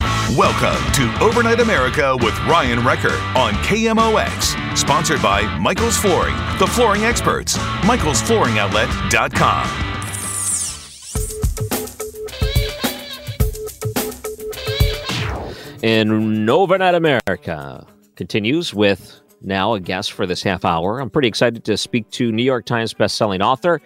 Welcome 0.00 0.92
to 0.92 1.12
Overnight 1.20 1.60
America 1.60 2.16
with 2.20 2.38
Ryan 2.40 2.84
Wrecker 2.84 3.14
on 3.36 3.52
KMOX. 3.64 4.76
Sponsored 4.76 5.20
by 5.20 5.42
Michael's 5.58 5.96
Flooring, 5.96 6.36
the 6.58 6.66
flooring 6.66 7.04
experts. 7.04 7.56
Michael'sFlooringOutlet.com. 7.56 9.86
And 15.82 16.48
Overnight 16.48 16.94
America 16.94 17.86
continues 18.14 18.74
with 18.74 19.20
now 19.42 19.74
a 19.74 19.80
guest 19.80 20.12
for 20.12 20.26
this 20.26 20.42
half 20.42 20.64
hour. 20.64 21.00
I'm 21.00 21.10
pretty 21.10 21.28
excited 21.28 21.64
to 21.64 21.76
speak 21.76 22.10
to 22.10 22.30
New 22.30 22.42
York 22.42 22.66
Times 22.66 22.92
bestselling 22.92 23.40
author 23.40 23.80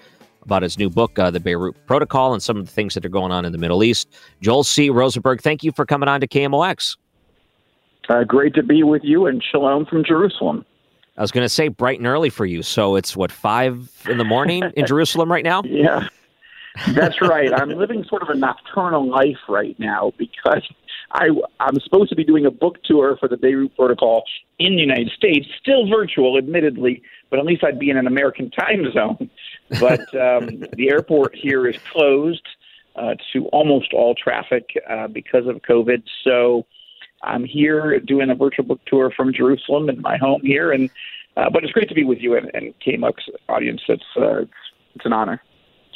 about 0.44 0.62
his 0.62 0.78
new 0.78 0.90
book, 0.90 1.18
uh, 1.18 1.30
The 1.30 1.40
Beirut 1.40 1.74
Protocol, 1.86 2.32
and 2.32 2.42
some 2.42 2.56
of 2.56 2.66
the 2.66 2.72
things 2.72 2.94
that 2.94 3.04
are 3.04 3.10
going 3.10 3.32
on 3.32 3.44
in 3.44 3.52
the 3.52 3.58
Middle 3.58 3.82
East. 3.82 4.08
Joel 4.40 4.64
C. 4.64 4.90
Rosenberg, 4.90 5.40
thank 5.40 5.62
you 5.62 5.72
for 5.72 5.84
coming 5.84 6.08
on 6.08 6.20
to 6.20 6.28
KMOX. 6.28 6.96
Uh, 8.08 8.24
great 8.24 8.54
to 8.54 8.62
be 8.62 8.82
with 8.82 9.02
you, 9.04 9.26
and 9.26 9.42
shalom 9.42 9.86
from 9.86 10.04
Jerusalem. 10.04 10.64
I 11.16 11.22
was 11.22 11.30
going 11.30 11.44
to 11.44 11.48
say 11.48 11.68
bright 11.68 11.98
and 11.98 12.06
early 12.06 12.28
for 12.28 12.44
you. 12.44 12.62
So 12.62 12.96
it's 12.96 13.16
what, 13.16 13.30
five 13.30 13.90
in 14.08 14.18
the 14.18 14.24
morning 14.24 14.64
in 14.76 14.86
Jerusalem 14.86 15.30
right 15.30 15.44
now? 15.44 15.62
Yeah, 15.64 16.08
that's 16.88 17.20
right. 17.22 17.52
I'm 17.52 17.70
living 17.70 18.04
sort 18.08 18.22
of 18.22 18.28
a 18.30 18.34
nocturnal 18.34 19.08
life 19.08 19.38
right 19.48 19.78
now 19.78 20.12
because 20.18 20.68
I, 21.12 21.28
I'm 21.60 21.78
supposed 21.80 22.10
to 22.10 22.16
be 22.16 22.24
doing 22.24 22.46
a 22.46 22.50
book 22.50 22.82
tour 22.84 23.16
for 23.18 23.28
the 23.28 23.36
Beirut 23.36 23.76
Protocol 23.76 24.24
in 24.58 24.74
the 24.74 24.82
United 24.82 25.12
States, 25.16 25.46
still 25.60 25.88
virtual, 25.88 26.36
admittedly, 26.36 27.02
but 27.30 27.38
at 27.38 27.44
least 27.44 27.62
I'd 27.62 27.78
be 27.78 27.90
in 27.90 27.96
an 27.96 28.08
American 28.08 28.50
time 28.50 28.92
zone. 28.92 29.30
But 29.68 30.00
um, 30.14 30.64
the 30.72 30.90
airport 30.90 31.34
here 31.34 31.66
is 31.66 31.76
closed 31.90 32.46
uh, 32.96 33.14
to 33.32 33.46
almost 33.46 33.92
all 33.92 34.14
traffic 34.14 34.70
uh, 34.88 35.08
because 35.08 35.46
of 35.46 35.56
COVID. 35.62 36.02
So 36.22 36.66
I'm 37.22 37.44
here 37.44 37.98
doing 38.00 38.30
a 38.30 38.34
virtual 38.34 38.64
book 38.64 38.80
tour 38.86 39.10
from 39.10 39.32
Jerusalem 39.32 39.88
in 39.88 40.00
my 40.00 40.16
home 40.16 40.42
here, 40.42 40.72
and 40.72 40.90
uh, 41.36 41.50
but 41.50 41.64
it's 41.64 41.72
great 41.72 41.88
to 41.88 41.94
be 41.94 42.04
with 42.04 42.18
you 42.18 42.36
and, 42.36 42.50
and 42.54 42.74
KMOX 42.80 43.14
audience. 43.48 43.82
It's 43.88 44.04
uh, 44.16 44.42
it's 44.94 45.04
an 45.04 45.12
honor. 45.12 45.42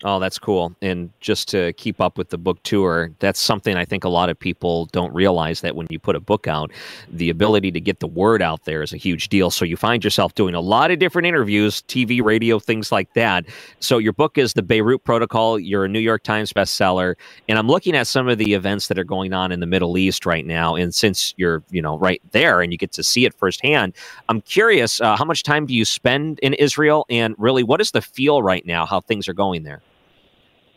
Oh, 0.05 0.21
that's 0.21 0.39
cool. 0.39 0.77
And 0.81 1.11
just 1.19 1.49
to 1.49 1.73
keep 1.73 2.01
up 2.01 2.19
with 2.19 2.29
the 2.29 2.39
book 2.39 2.63
tour, 2.63 3.11
that's 3.19 3.41
something 3.41 3.77
I 3.77 3.85
think 3.85 4.05
a 4.05 4.09
lot 4.09 4.31
of 4.31 4.39
people 4.39 4.87
don't 4.87 5.13
realize 5.13 5.61
that 5.63 5.75
when 5.75 5.89
you 5.91 5.99
put 5.99 6.15
a 6.15 6.21
book 6.21 6.47
out, 6.47 6.71
the 7.11 7.31
ability 7.31 7.73
to 7.73 7.81
get 7.81 7.99
the 7.99 8.07
word 8.07 8.41
out 8.41 8.65
there 8.65 8.83
is 8.83 8.93
a 8.93 8.97
huge 8.97 9.29
deal. 9.29 9.51
So 9.51 9.65
you 9.65 9.77
find 9.77 10.05
yourself 10.05 10.37
doing 10.37 10.55
a 10.55 10.61
lot 10.61 10.93
of 10.93 11.01
different 11.01 11.27
interviews, 11.27 11.83
TV, 11.89 12.23
radio, 12.23 12.61
things 12.61 12.93
like 12.93 13.13
that. 13.15 13.47
So 13.81 13.99
your 13.99 14.13
book 14.13 14.39
is 14.39 14.53
The 14.53 14.63
Beirut 14.63 15.03
Protocol. 15.03 15.59
You're 15.59 15.87
a 15.87 15.89
New 15.89 15.99
York 15.99 16.23
Times 16.23 16.53
bestseller. 16.53 17.17
And 17.49 17.59
I'm 17.59 17.67
looking 17.67 17.97
at 17.97 18.07
some 18.07 18.29
of 18.29 18.39
the 18.39 18.55
events 18.55 18.87
that 18.89 19.01
are 19.01 19.05
going 19.05 19.33
on 19.33 19.51
in 19.51 19.59
the 19.59 19.67
Middle 19.67 19.99
East 19.99 20.25
right 20.25 20.47
now. 20.47 20.77
And 20.77 20.95
since 20.95 21.35
you're, 21.37 21.65
you 21.71 21.83
know, 21.83 21.99
right 21.99 22.23
there 22.31 22.61
and 22.63 22.71
you 22.71 22.79
get 22.79 22.93
to 22.93 23.03
see 23.03 23.25
it 23.25 23.35
firsthand, 23.35 23.95
I'm 24.29 24.43
curious, 24.43 25.01
uh, 25.01 25.17
how 25.17 25.25
much 25.25 25.43
time 25.43 25.67
do 25.67 25.75
you 25.75 25.85
spend 25.85 26.39
in 26.39 26.55
Israel? 26.55 27.05
And 27.11 27.35
really, 27.37 27.65
what 27.65 27.81
is 27.81 27.91
the 27.91 28.01
feel 28.01 28.45
right 28.45 28.65
now, 28.65 28.87
how 28.87 29.01
things 29.01 29.29
are 29.29 29.35
going 29.35 29.65
there? 29.65 29.83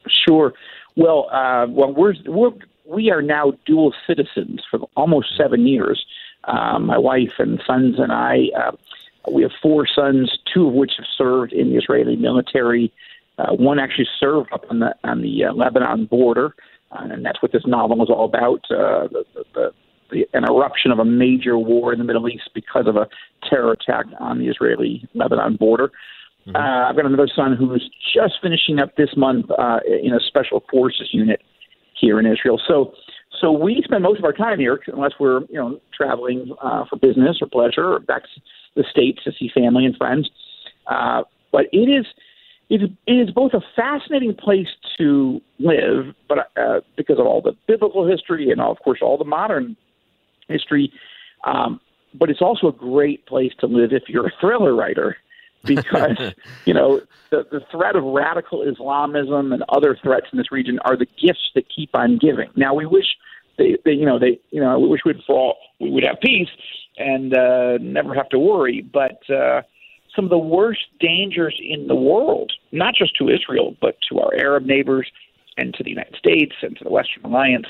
Sure. 0.07 0.53
Well, 0.95 1.29
uh, 1.31 1.67
well, 1.69 1.93
we're, 1.93 2.15
we're 2.25 2.51
we 2.85 3.11
are 3.11 3.21
now 3.21 3.53
dual 3.65 3.93
citizens 4.05 4.61
for 4.69 4.79
almost 4.95 5.37
seven 5.37 5.65
years. 5.67 6.05
Uh, 6.43 6.79
my 6.79 6.97
wife 6.97 7.33
and 7.39 7.61
sons 7.65 7.95
and 7.99 8.11
I. 8.11 8.49
Uh, 8.57 8.71
we 9.31 9.43
have 9.43 9.51
four 9.61 9.87
sons, 9.87 10.37
two 10.51 10.67
of 10.67 10.73
which 10.73 10.93
have 10.97 11.05
served 11.17 11.53
in 11.53 11.69
the 11.69 11.77
Israeli 11.77 12.15
military. 12.15 12.91
Uh, 13.37 13.53
one 13.53 13.79
actually 13.79 14.07
served 14.19 14.51
up 14.51 14.65
on 14.69 14.79
the 14.79 14.95
on 15.03 15.21
the 15.21 15.45
uh, 15.45 15.53
Lebanon 15.53 16.05
border, 16.05 16.55
uh, 16.91 17.07
and 17.09 17.23
that's 17.23 17.41
what 17.41 17.51
this 17.51 17.65
novel 17.65 18.01
is 18.03 18.09
all 18.09 18.25
about. 18.25 18.65
Uh, 18.69 19.07
the, 19.07 19.25
the, 19.53 19.73
the, 20.11 20.29
an 20.33 20.43
eruption 20.43 20.91
of 20.91 20.99
a 20.99 21.05
major 21.05 21.57
war 21.57 21.93
in 21.93 21.99
the 21.99 22.05
Middle 22.05 22.27
East 22.27 22.49
because 22.53 22.87
of 22.87 22.95
a 22.97 23.07
terror 23.49 23.71
attack 23.71 24.05
on 24.19 24.39
the 24.39 24.47
Israeli 24.47 25.07
Lebanon 25.13 25.55
border. 25.55 25.91
Mm-hmm. 26.47 26.55
Uh, 26.55 26.89
I've 26.89 26.95
got 26.95 27.05
another 27.05 27.29
son 27.33 27.55
who's 27.55 27.89
just 28.13 28.35
finishing 28.41 28.79
up 28.79 28.95
this 28.95 29.09
month 29.15 29.45
uh, 29.51 29.79
in 29.85 30.13
a 30.13 30.19
special 30.19 30.63
forces 30.71 31.09
unit 31.11 31.41
here 31.99 32.19
in 32.19 32.25
Israel. 32.25 32.59
So, 32.67 32.93
so 33.39 33.51
we 33.51 33.81
spend 33.83 34.03
most 34.03 34.19
of 34.19 34.25
our 34.25 34.33
time 34.33 34.59
here, 34.59 34.79
unless 34.87 35.13
we're 35.19 35.41
you 35.41 35.55
know 35.55 35.79
traveling 35.95 36.53
uh, 36.61 36.85
for 36.89 36.95
business 36.95 37.37
or 37.41 37.47
pleasure, 37.47 37.93
or 37.93 37.99
back 37.99 38.23
to 38.23 38.41
the 38.75 38.83
states 38.89 39.23
to 39.23 39.31
see 39.37 39.49
family 39.53 39.85
and 39.85 39.95
friends. 39.95 40.29
Uh, 40.87 41.23
but 41.51 41.65
it 41.71 41.89
is 41.89 42.05
it 42.71 42.89
is 43.05 43.29
both 43.31 43.53
a 43.53 43.61
fascinating 43.75 44.33
place 44.33 44.67
to 44.97 45.41
live, 45.59 46.15
but 46.29 46.51
uh, 46.57 46.79
because 46.95 47.19
of 47.19 47.25
all 47.25 47.41
the 47.41 47.51
biblical 47.67 48.07
history 48.07 48.49
and 48.49 48.61
of 48.61 48.77
course 48.79 48.99
all 49.01 49.17
the 49.17 49.25
modern 49.25 49.75
history. 50.47 50.91
Um, 51.45 51.81
but 52.13 52.29
it's 52.29 52.41
also 52.41 52.67
a 52.67 52.71
great 52.71 53.25
place 53.25 53.51
to 53.59 53.67
live 53.67 53.91
if 53.93 54.03
you're 54.07 54.27
a 54.27 54.33
thriller 54.39 54.75
writer 54.75 55.17
because 55.65 56.33
you 56.65 56.73
know 56.73 57.01
the 57.29 57.45
the 57.51 57.61
threat 57.71 57.95
of 57.95 58.03
radical 58.03 58.63
Islamism 58.63 59.53
and 59.53 59.63
other 59.69 59.97
threats 60.01 60.27
in 60.31 60.37
this 60.37 60.51
region 60.51 60.79
are 60.85 60.97
the 60.97 61.05
gifts 61.05 61.51
that 61.55 61.65
keep 61.73 61.91
on 61.93 62.17
giving. 62.17 62.49
Now 62.55 62.73
we 62.73 62.85
wish 62.85 63.05
they, 63.57 63.77
they 63.85 63.91
you 63.91 64.05
know 64.05 64.17
they 64.17 64.39
you 64.49 64.59
know 64.59 64.79
we 64.79 64.87
wish 64.87 65.01
we'd 65.05 65.23
fall 65.25 65.55
we 65.79 65.91
would 65.91 66.03
have 66.03 66.19
peace 66.21 66.49
and 66.97 67.35
uh, 67.35 67.77
never 67.79 68.13
have 68.13 68.29
to 68.29 68.39
worry, 68.39 68.81
but. 68.81 69.21
Uh, 69.29 69.61
some 70.15 70.25
of 70.25 70.29
the 70.29 70.37
worst 70.37 70.81
dangers 70.99 71.57
in 71.63 71.87
the 71.87 71.95
world, 71.95 72.51
not 72.73 72.93
just 72.95 73.15
to 73.17 73.29
Israel, 73.29 73.75
but 73.79 73.95
to 74.09 74.19
our 74.19 74.33
Arab 74.35 74.65
neighbors 74.65 75.09
and 75.57 75.73
to 75.75 75.83
the 75.83 75.89
United 75.89 76.15
States 76.17 76.53
and 76.61 76.77
to 76.77 76.83
the 76.83 76.89
Western 76.89 77.23
Alliance, 77.23 77.67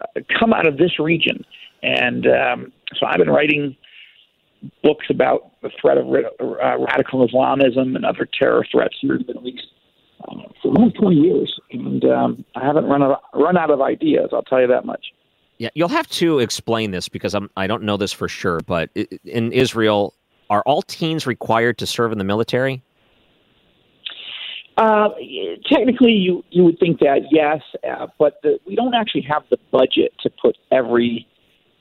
uh, 0.00 0.20
come 0.38 0.52
out 0.52 0.66
of 0.66 0.78
this 0.78 0.98
region. 0.98 1.44
And 1.82 2.26
um, 2.26 2.72
so 2.94 3.06
I've 3.06 3.18
been 3.18 3.30
writing 3.30 3.76
books 4.82 5.06
about 5.10 5.52
the 5.62 5.70
threat 5.80 5.98
of 5.98 6.06
uh, 6.06 6.78
radical 6.78 7.24
Islamism 7.24 7.96
and 7.96 8.04
other 8.04 8.28
terror 8.38 8.66
threats 8.70 8.96
here 9.00 9.14
in 9.14 9.22
the 9.22 9.26
Middle 9.26 9.48
East 9.48 9.66
uh, 10.28 10.34
for 10.62 10.68
almost 10.68 10.96
20 10.96 11.16
years, 11.16 11.60
and 11.72 12.04
um, 12.04 12.44
I 12.54 12.64
haven't 12.64 12.86
run 12.86 13.02
out, 13.02 13.10
of, 13.10 13.40
run 13.40 13.56
out 13.56 13.70
of 13.70 13.80
ideas. 13.80 14.30
I'll 14.32 14.42
tell 14.42 14.60
you 14.60 14.68
that 14.68 14.84
much. 14.84 15.04
Yeah, 15.58 15.68
you'll 15.74 15.88
have 15.88 16.08
to 16.08 16.40
explain 16.40 16.90
this 16.90 17.08
because 17.08 17.34
I'm 17.34 17.48
I 17.56 17.66
don't 17.66 17.84
know 17.84 17.96
this 17.96 18.12
for 18.12 18.28
sure. 18.28 18.60
But 18.66 18.90
in 19.24 19.52
Israel, 19.52 20.14
are 20.50 20.62
all 20.66 20.82
teens 20.82 21.26
required 21.26 21.78
to 21.78 21.86
serve 21.86 22.10
in 22.10 22.18
the 22.18 22.24
military? 22.24 22.82
Uh, 24.76 25.10
technically, 25.70 26.12
you 26.12 26.44
you 26.50 26.64
would 26.64 26.78
think 26.80 26.98
that 26.98 27.20
yes, 27.30 27.60
uh, 27.88 28.08
but 28.18 28.40
the, 28.42 28.58
we 28.66 28.74
don't 28.74 28.94
actually 28.94 29.22
have 29.22 29.44
the 29.48 29.58
budget 29.70 30.12
to 30.20 30.30
put 30.42 30.58
every 30.72 31.28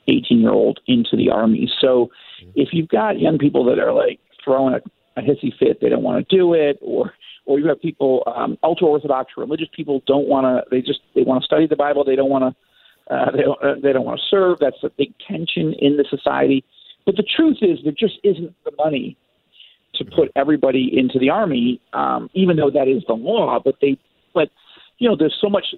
18 0.07 0.39
year 0.39 0.51
old 0.51 0.79
into 0.87 1.15
the 1.15 1.29
army. 1.29 1.71
So 1.79 2.09
if 2.55 2.69
you've 2.71 2.89
got 2.89 3.19
young 3.19 3.37
people 3.37 3.63
that 3.65 3.79
are 3.79 3.93
like 3.93 4.19
throwing 4.43 4.75
a, 4.75 5.19
a 5.19 5.23
hissy 5.23 5.55
fit, 5.57 5.79
they 5.81 5.89
don't 5.89 6.03
want 6.03 6.27
to 6.27 6.35
do 6.35 6.53
it, 6.53 6.77
or 6.81 7.13
or 7.45 7.59
you 7.59 7.67
have 7.67 7.81
people 7.81 8.23
um, 8.35 8.57
ultra 8.63 8.87
orthodox 8.87 9.31
religious 9.37 9.67
people 9.75 10.01
don't 10.07 10.27
want 10.27 10.45
to. 10.45 10.63
They 10.69 10.81
just 10.81 10.99
they 11.15 11.23
want 11.23 11.41
to 11.41 11.45
study 11.45 11.67
the 11.67 11.75
Bible. 11.75 12.03
They 12.03 12.15
don't 12.15 12.29
want 12.29 12.55
to. 12.55 13.13
Uh, 13.13 13.31
they 13.31 13.41
don't. 13.41 13.63
Uh, 13.63 13.75
they 13.81 13.93
don't 13.93 14.05
want 14.05 14.19
to 14.19 14.25
serve. 14.29 14.59
That's 14.59 14.83
a 14.83 14.89
big 14.89 15.13
tension 15.27 15.73
in 15.79 15.97
the 15.97 16.05
society. 16.09 16.63
But 17.05 17.17
the 17.17 17.23
truth 17.23 17.57
is, 17.61 17.79
there 17.83 17.93
just 17.97 18.19
isn't 18.23 18.55
the 18.63 18.71
money 18.77 19.17
to 19.95 20.05
put 20.05 20.31
everybody 20.35 20.89
into 20.91 21.19
the 21.19 21.29
army, 21.29 21.81
um, 21.93 22.29
even 22.33 22.55
though 22.55 22.71
that 22.71 22.87
is 22.87 23.03
the 23.07 23.13
law. 23.13 23.59
But 23.63 23.75
they, 23.81 23.97
but 24.33 24.49
you 24.97 25.09
know, 25.09 25.15
there's 25.17 25.37
so 25.39 25.49
much 25.49 25.75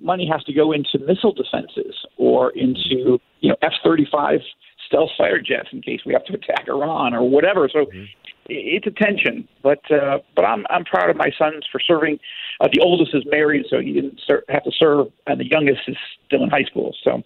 money 0.00 0.28
has 0.30 0.42
to 0.44 0.52
go 0.52 0.72
into 0.72 0.98
missile 1.00 1.32
defenses 1.32 1.94
or 2.16 2.50
into 2.50 3.18
you 3.40 3.50
know 3.50 3.56
F 3.62 3.72
thirty 3.82 4.06
five 4.10 4.40
stealth 4.88 5.10
fighter 5.16 5.40
jets 5.40 5.68
in 5.72 5.82
case 5.82 6.00
we 6.04 6.12
have 6.12 6.24
to 6.24 6.32
attack 6.34 6.66
Iran 6.66 7.14
or 7.14 7.28
whatever. 7.28 7.68
So 7.72 7.84
mm-hmm. 7.84 8.04
it's 8.48 8.86
a 8.86 8.90
tension. 8.90 9.46
But 9.62 9.88
uh, 9.90 10.18
but 10.34 10.44
I'm 10.44 10.66
I'm 10.70 10.84
proud 10.84 11.10
of 11.10 11.16
my 11.16 11.30
sons 11.38 11.66
for 11.70 11.80
serving. 11.80 12.18
Uh, 12.60 12.68
the 12.72 12.80
oldest 12.80 13.14
is 13.14 13.22
married, 13.30 13.66
so 13.70 13.80
he 13.80 13.92
didn't 13.92 14.20
ser- 14.26 14.44
have 14.48 14.64
to 14.64 14.72
serve, 14.72 15.08
and 15.26 15.38
the 15.38 15.48
youngest 15.48 15.82
is 15.86 15.96
still 16.26 16.42
in 16.42 16.50
high 16.50 16.64
school. 16.64 16.94
So 17.04 17.22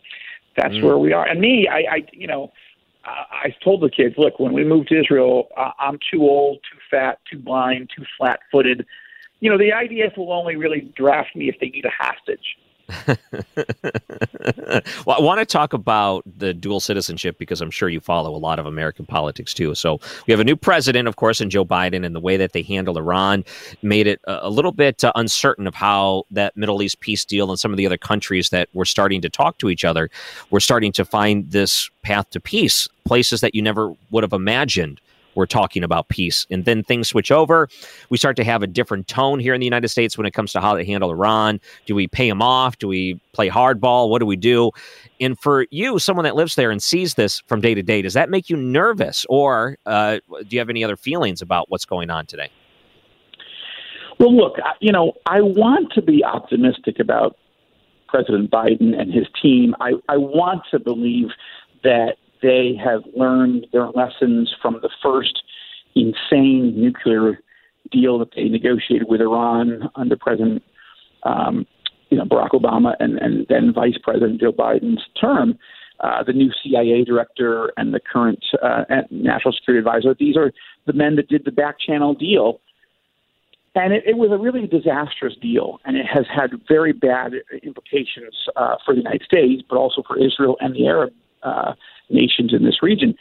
that's 0.57 0.75
mm-hmm. 0.75 0.87
where 0.87 0.99
we 0.99 1.13
are. 1.13 1.27
And 1.27 1.41
me, 1.41 1.69
I, 1.71 1.79
I 1.91 2.07
you 2.13 2.27
know. 2.27 2.53
I 3.05 3.53
told 3.65 3.81
the 3.81 3.91
kids, 3.91 4.15
look, 4.17 4.39
when 4.39 4.53
we 4.53 4.63
moved 4.63 4.91
to 4.91 5.01
Israel, 5.01 5.49
I'm 5.57 5.99
too 6.09 6.23
old, 6.23 6.59
too 6.59 6.79
fat, 6.89 7.19
too 7.29 7.37
blind, 7.37 7.91
too 7.97 8.05
flat 8.17 8.39
footed. 8.53 8.87
You 9.41 9.51
know, 9.51 9.59
the 9.59 9.71
IDF 9.71 10.17
will 10.17 10.33
only 10.33 10.55
really 10.55 10.93
draft 10.97 11.35
me 11.35 11.49
if 11.49 11.57
they 11.59 11.71
need 11.71 11.85
a 11.85 11.91
hostage. 11.91 12.57
well, 15.06 15.17
I 15.17 15.21
want 15.21 15.41
to 15.41 15.47
talk 15.47 15.73
about 15.73 16.25
the 16.37 16.53
dual 16.55 16.81
citizenship 16.81 17.39
because 17.39 17.61
I'm 17.61 17.71
sure 17.71 17.89
you 17.89 18.00
follow 18.00 18.35
a 18.35 18.39
lot 18.39 18.59
of 18.59 18.67
American 18.67 19.06
politics 19.06 19.55
too. 19.55 19.75
So 19.75 20.00
we 20.27 20.33
have 20.33 20.41
a 20.41 20.44
new 20.44 20.56
president, 20.56 21.09
of 21.09 21.17
course, 21.17 21.41
in 21.41 21.50
Joe 21.50 21.65
Biden, 21.65 22.05
and 22.05 22.15
the 22.15 22.21
way 22.21 22.37
that 22.37 22.53
they 22.53 22.62
handle 22.62 22.99
Iran 22.99 23.44
made 23.83 24.06
it 24.06 24.21
a, 24.25 24.50
little 24.50 24.73
bit 24.73 25.03
uh, 25.03 25.12
uncertain 25.15 25.67
of 25.67 25.75
how 25.75 26.25
that 26.31 26.56
Middle 26.56 26.83
East 26.83 27.00
peace 27.00 27.25
deal 27.25 27.50
and 27.50 27.59
some 27.59 27.71
of 27.71 27.77
the 27.77 27.87
other 27.87 27.99
countries 27.99 28.50
that 28.50 28.69
were 28.75 28.85
starting 28.85 29.21
to 29.23 29.31
talk 29.31 29.59
to 29.59 29.71
each 29.71 29.85
other 29.85 30.11
were 30.50 30.61
starting 30.61 30.93
to 30.93 31.05
find 31.05 31.50
this 31.50 31.91
path 32.03 32.29
to 32.31 32.41
peace, 32.41 32.88
places 33.05 33.41
that 33.41 33.55
you 33.55 33.62
never 33.62 33.95
would 34.11 34.23
have 34.23 34.33
imagined 34.33 35.00
we're 35.34 35.46
talking 35.46 35.84
about 35.84 36.08
peace. 36.08 36.46
And 36.50 36.64
then 36.64 36.82
things 36.82 37.08
switch 37.08 37.31
over. 37.31 37.69
We 38.11 38.19
start 38.19 38.37
to 38.37 38.44
have 38.44 38.62
a 38.62 38.67
different 38.67 39.08
tone 39.08 39.38
here 39.38 39.55
in 39.55 39.61
the 39.61 39.67
United 39.67 39.88
States 39.88 40.17
when 40.17 40.26
it 40.26 40.32
comes 40.32 40.52
to 40.52 40.61
how 40.61 40.75
they 40.75 40.84
handle 40.84 41.11
Iran. 41.11 41.61
Do 41.87 41.94
we 41.94 42.06
pay 42.06 42.29
them 42.29 42.43
off? 42.43 42.79
Do 42.79 42.88
we 42.88 43.20
play 43.32 43.49
hardball? 43.49 44.11
What 44.11 44.19
do 44.19 44.26
we 44.26 44.37
do? 44.37 44.70
And 45.20 45.38
for 45.38 45.67
you, 45.70 45.99
someone 45.99 46.25
that 46.25 46.37
lives 46.37 46.55
there 46.55 46.70
and 46.70 46.82
sees 46.82 47.14
this 47.14 47.40
from 47.46 47.61
day 47.61 47.75
to 47.75 47.82
day, 47.82 48.02
does 48.02 48.14
that 48.14 48.31
make 48.31 48.50
you 48.50 48.56
nervous? 48.56 49.25
Or 49.29 49.79
uh, 49.87 50.19
do 50.29 50.46
you 50.50 50.58
have 50.58 50.70
any 50.70 50.84
other 50.84 50.96
feelings 50.96 51.40
about 51.43 51.70
what's 51.70 51.85
going 51.85 52.11
on 52.11 52.26
today? 52.26 52.50
Well, 54.19 54.37
look, 54.37 54.56
you 54.81 54.93
know, 54.93 55.14
I 55.26 55.40
want 55.40 55.93
to 55.94 56.02
be 56.02 56.25
optimistic 56.25 57.00
about 57.00 57.37
President 58.08 58.50
Biden 58.50 58.99
and 58.99 59.12
his 59.12 59.26
team. 59.40 59.75
I, 59.81 59.94
I 60.08 60.17
want 60.17 60.62
to 60.70 60.78
believe 60.78 61.28
that 61.82 62.17
they 62.43 62.79
have 62.83 63.03
learned 63.17 63.67
their 63.73 63.89
lessons 63.89 64.55
from 64.61 64.79
the 64.83 64.91
first 65.03 65.43
insane 65.94 66.75
nuclear 66.77 67.41
deal 67.91 68.19
that 68.19 68.35
they 68.35 68.44
negotiated 68.44 69.09
with 69.09 69.21
Iran 69.21 69.89
under 69.94 70.17
President 70.17 70.62
um, 71.25 71.67
you 72.11 72.19
know, 72.19 72.25
Barack 72.25 72.50
Obama 72.50 72.94
and, 73.00 73.19
and 73.19 73.47
then 73.49 73.73
Vice 73.73 73.97
President 74.03 74.41
Joe 74.41 74.53
Biden's 74.53 75.03
term. 75.19 75.59
Uh, 76.00 76.23
the 76.25 76.33
new 76.33 76.50
CIA 76.62 77.05
director 77.05 77.73
and 77.77 77.94
the 77.94 78.00
current 78.00 78.45
uh, 78.61 78.83
national 79.11 79.53
security 79.53 79.79
advisor. 79.79 80.15
These 80.19 80.37
are 80.37 80.53
the 80.85 80.93
men 80.93 81.15
that 81.17 81.29
did 81.29 81.45
the 81.45 81.53
back 81.53 81.77
channel 81.79 82.12
deal. 82.12 82.61
And 83.77 83.93
it, 83.93 84.03
it 84.05 84.17
was 84.17 84.31
a 84.33 84.37
really 84.37 84.67
disastrous 84.67 85.35
deal, 85.41 85.79
and 85.85 85.97
it 85.97 86.05
has 86.05 86.25
had 86.29 86.50
very 86.69 86.93
bad 86.93 87.33
implications 87.62 88.35
uh, 88.56 88.77
for 88.85 88.95
the 88.95 89.00
United 89.00 89.23
States, 89.23 89.62
but 89.69 89.77
also 89.77 90.03
for 90.06 90.19
Israel 90.19 90.56
and 90.61 90.75
the 90.75 90.87
Arab 90.87 91.12
uh, 91.43 91.73
nations 92.12 92.53
in 92.53 92.64
this 92.64 92.82
region. 92.82 93.14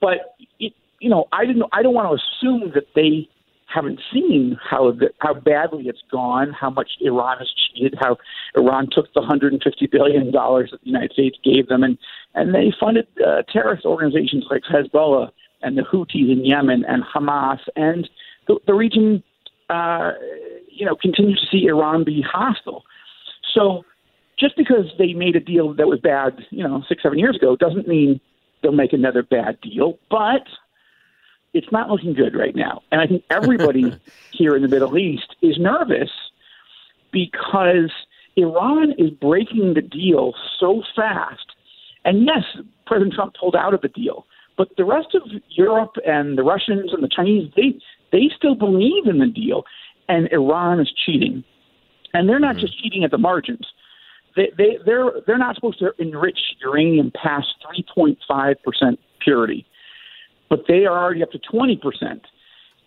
But 0.00 0.36
it, 0.60 0.72
you 1.00 1.10
know, 1.10 1.26
I 1.32 1.46
didn't. 1.46 1.64
I 1.72 1.82
don't 1.82 1.94
want 1.94 2.08
to 2.08 2.48
assume 2.48 2.72
that 2.74 2.86
they 2.94 3.28
haven't 3.72 4.00
seen 4.12 4.56
how 4.62 4.92
the, 4.92 5.10
how 5.18 5.34
badly 5.34 5.84
it's 5.86 6.02
gone, 6.10 6.52
how 6.52 6.70
much 6.70 6.90
Iran 7.00 7.38
has 7.38 7.48
cheated, 7.74 7.94
how 8.00 8.16
Iran 8.56 8.88
took 8.90 9.12
the 9.12 9.20
150 9.20 9.86
billion 9.86 10.30
dollars 10.30 10.70
that 10.70 10.80
the 10.80 10.86
United 10.86 11.12
States 11.12 11.36
gave 11.42 11.68
them, 11.68 11.82
and 11.82 11.98
and 12.34 12.54
they 12.54 12.72
funded 12.78 13.06
uh, 13.26 13.42
terrorist 13.52 13.84
organizations 13.84 14.46
like 14.50 14.62
Hezbollah 14.62 15.30
and 15.62 15.76
the 15.76 15.82
Houthis 15.82 16.30
in 16.30 16.44
Yemen 16.44 16.84
and 16.86 17.02
Hamas, 17.02 17.58
and 17.74 18.08
the, 18.46 18.58
the 18.66 18.74
region, 18.74 19.22
uh, 19.70 20.12
you 20.70 20.86
know, 20.86 20.94
continues 20.94 21.40
to 21.40 21.46
see 21.50 21.66
Iran 21.66 22.04
be 22.04 22.22
hostile. 22.22 22.84
So 23.54 23.84
just 24.38 24.56
because 24.56 24.86
they 24.98 25.12
made 25.14 25.36
a 25.36 25.40
deal 25.40 25.72
that 25.74 25.86
was 25.86 26.00
bad, 26.00 26.44
you 26.50 26.62
know, 26.62 26.82
six, 26.88 27.02
seven 27.02 27.18
years 27.18 27.36
ago, 27.36 27.56
doesn't 27.56 27.88
mean 27.88 28.20
they'll 28.62 28.72
make 28.72 28.92
another 28.92 29.22
bad 29.22 29.60
deal. 29.60 29.98
But 30.10 30.46
it's 31.54 31.72
not 31.72 31.88
looking 31.88 32.12
good 32.12 32.36
right 32.36 32.54
now. 32.54 32.82
And 32.92 33.00
I 33.00 33.06
think 33.06 33.24
everybody 33.30 33.98
here 34.32 34.54
in 34.54 34.62
the 34.62 34.68
Middle 34.68 34.96
East 34.98 35.36
is 35.40 35.58
nervous 35.58 36.10
because 37.12 37.90
Iran 38.36 38.92
is 38.98 39.10
breaking 39.10 39.74
the 39.74 39.80
deal 39.82 40.34
so 40.60 40.82
fast. 40.94 41.52
And 42.04 42.26
yes, 42.26 42.44
President 42.86 43.14
Trump 43.14 43.34
pulled 43.40 43.56
out 43.56 43.72
of 43.72 43.80
the 43.80 43.88
deal, 43.88 44.26
but 44.58 44.68
the 44.76 44.84
rest 44.84 45.14
of 45.14 45.22
Europe 45.48 45.96
and 46.06 46.36
the 46.38 46.42
Russians 46.42 46.92
and 46.92 47.02
the 47.02 47.08
Chinese, 47.08 47.50
they 47.56 47.78
they 48.12 48.30
still 48.36 48.54
believe 48.54 49.06
in 49.06 49.18
the 49.18 49.26
deal, 49.26 49.64
and 50.08 50.28
Iran 50.30 50.78
is 50.78 50.92
cheating. 51.04 51.42
And 52.14 52.28
they're 52.28 52.38
not 52.38 52.56
mm-hmm. 52.56 52.60
just 52.60 52.80
cheating 52.80 53.02
at 53.02 53.10
the 53.10 53.18
margins 53.18 53.66
they, 54.36 54.52
they 54.56 54.78
they're 54.84 55.10
they're 55.26 55.38
not 55.38 55.54
supposed 55.54 55.78
to 55.80 55.92
enrich 55.98 56.38
uranium 56.60 57.10
past 57.10 57.48
3.5 57.96 58.54
percent 58.62 59.00
purity, 59.20 59.66
but 60.48 60.60
they 60.68 60.84
are 60.84 61.02
already 61.02 61.22
up 61.22 61.30
to 61.32 61.38
20 61.38 61.80
percent, 61.82 62.22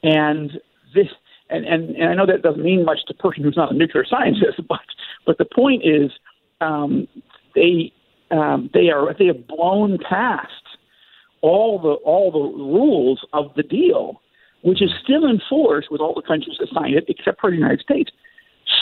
and 0.03 0.51
this 0.93 1.07
and, 1.49 1.65
and 1.65 1.95
and 1.95 2.09
I 2.09 2.13
know 2.13 2.25
that 2.27 2.43
doesn't 2.43 2.63
mean 2.63 2.85
much 2.85 2.99
to 3.07 3.13
a 3.13 3.17
person 3.17 3.43
who's 3.43 3.57
not 3.57 3.73
a 3.73 3.75
nuclear 3.75 4.05
scientist, 4.05 4.61
but 4.69 4.79
but 5.25 5.37
the 5.37 5.45
point 5.45 5.83
is 5.83 6.11
um, 6.61 7.07
they 7.55 7.91
um, 8.31 8.69
they 8.73 8.89
are 8.89 9.13
they 9.17 9.25
have 9.25 9.47
blown 9.47 9.97
past 10.07 10.51
all 11.41 11.79
the 11.79 11.93
all 12.05 12.31
the 12.31 12.63
rules 12.63 13.25
of 13.33 13.53
the 13.55 13.63
deal, 13.63 14.21
which 14.61 14.81
is 14.81 14.91
still 15.03 15.25
in 15.25 15.41
force 15.49 15.87
with 15.89 16.01
all 16.01 16.13
the 16.13 16.21
countries 16.21 16.57
that 16.59 16.69
signed 16.73 16.95
it, 16.95 17.05
except 17.07 17.41
for 17.41 17.49
the 17.49 17.57
United 17.57 17.79
States. 17.79 18.11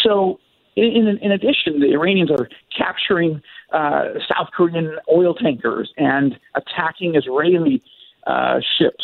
So 0.04 0.40
in, 0.78 1.08
in, 1.08 1.18
in 1.18 1.32
addition, 1.32 1.80
the 1.80 1.92
Iranians 1.94 2.32
are 2.32 2.48
capturing 2.78 3.42
uh, 3.74 4.06
South 4.32 4.50
Korean 4.56 4.98
oil 5.12 5.34
tankers 5.34 5.92
and 5.98 6.40
attacking 6.56 7.16
Israeli 7.16 7.82
uh, 8.26 8.60
ships, 8.78 9.04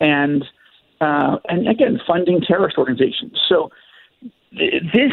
and 0.00 0.44
uh, 1.00 1.38
and 1.48 1.68
again 1.68 2.00
funding 2.06 2.40
terrorist 2.40 2.76
organizations. 2.76 3.38
So 3.48 3.70
th- 4.58 4.82
this 4.92 5.12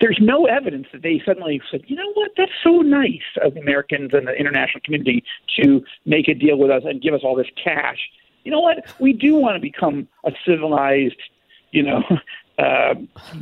there's 0.00 0.18
no 0.20 0.46
evidence 0.46 0.88
that 0.92 1.02
they 1.02 1.22
suddenly 1.24 1.62
said, 1.70 1.82
you 1.86 1.94
know 1.94 2.12
what, 2.14 2.32
that's 2.36 2.50
so 2.64 2.80
nice 2.80 3.20
of 3.40 3.54
the 3.54 3.60
Americans 3.60 4.10
and 4.12 4.26
the 4.26 4.32
international 4.32 4.80
community 4.84 5.22
to 5.60 5.84
make 6.04 6.26
a 6.26 6.34
deal 6.34 6.58
with 6.58 6.70
us 6.72 6.82
and 6.84 7.00
give 7.00 7.14
us 7.14 7.20
all 7.22 7.36
this 7.36 7.46
cash. 7.62 7.98
You 8.42 8.50
know 8.50 8.60
what? 8.60 8.78
We 8.98 9.12
do 9.12 9.36
want 9.36 9.54
to 9.54 9.60
become 9.60 10.08
a 10.24 10.32
civilized, 10.44 11.22
you 11.70 11.84
know, 11.84 12.02
uh, 12.58 12.94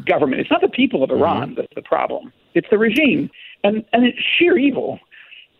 government. 0.06 0.40
It's 0.40 0.50
not 0.50 0.60
the 0.60 0.68
people 0.68 1.02
of 1.02 1.10
Iran 1.10 1.48
mm-hmm. 1.48 1.54
that's 1.56 1.74
the 1.74 1.82
problem. 1.82 2.32
It's 2.54 2.68
the 2.70 2.78
regime, 2.78 3.30
and 3.64 3.84
and 3.92 4.06
it's 4.06 4.18
sheer 4.38 4.58
evil. 4.58 4.98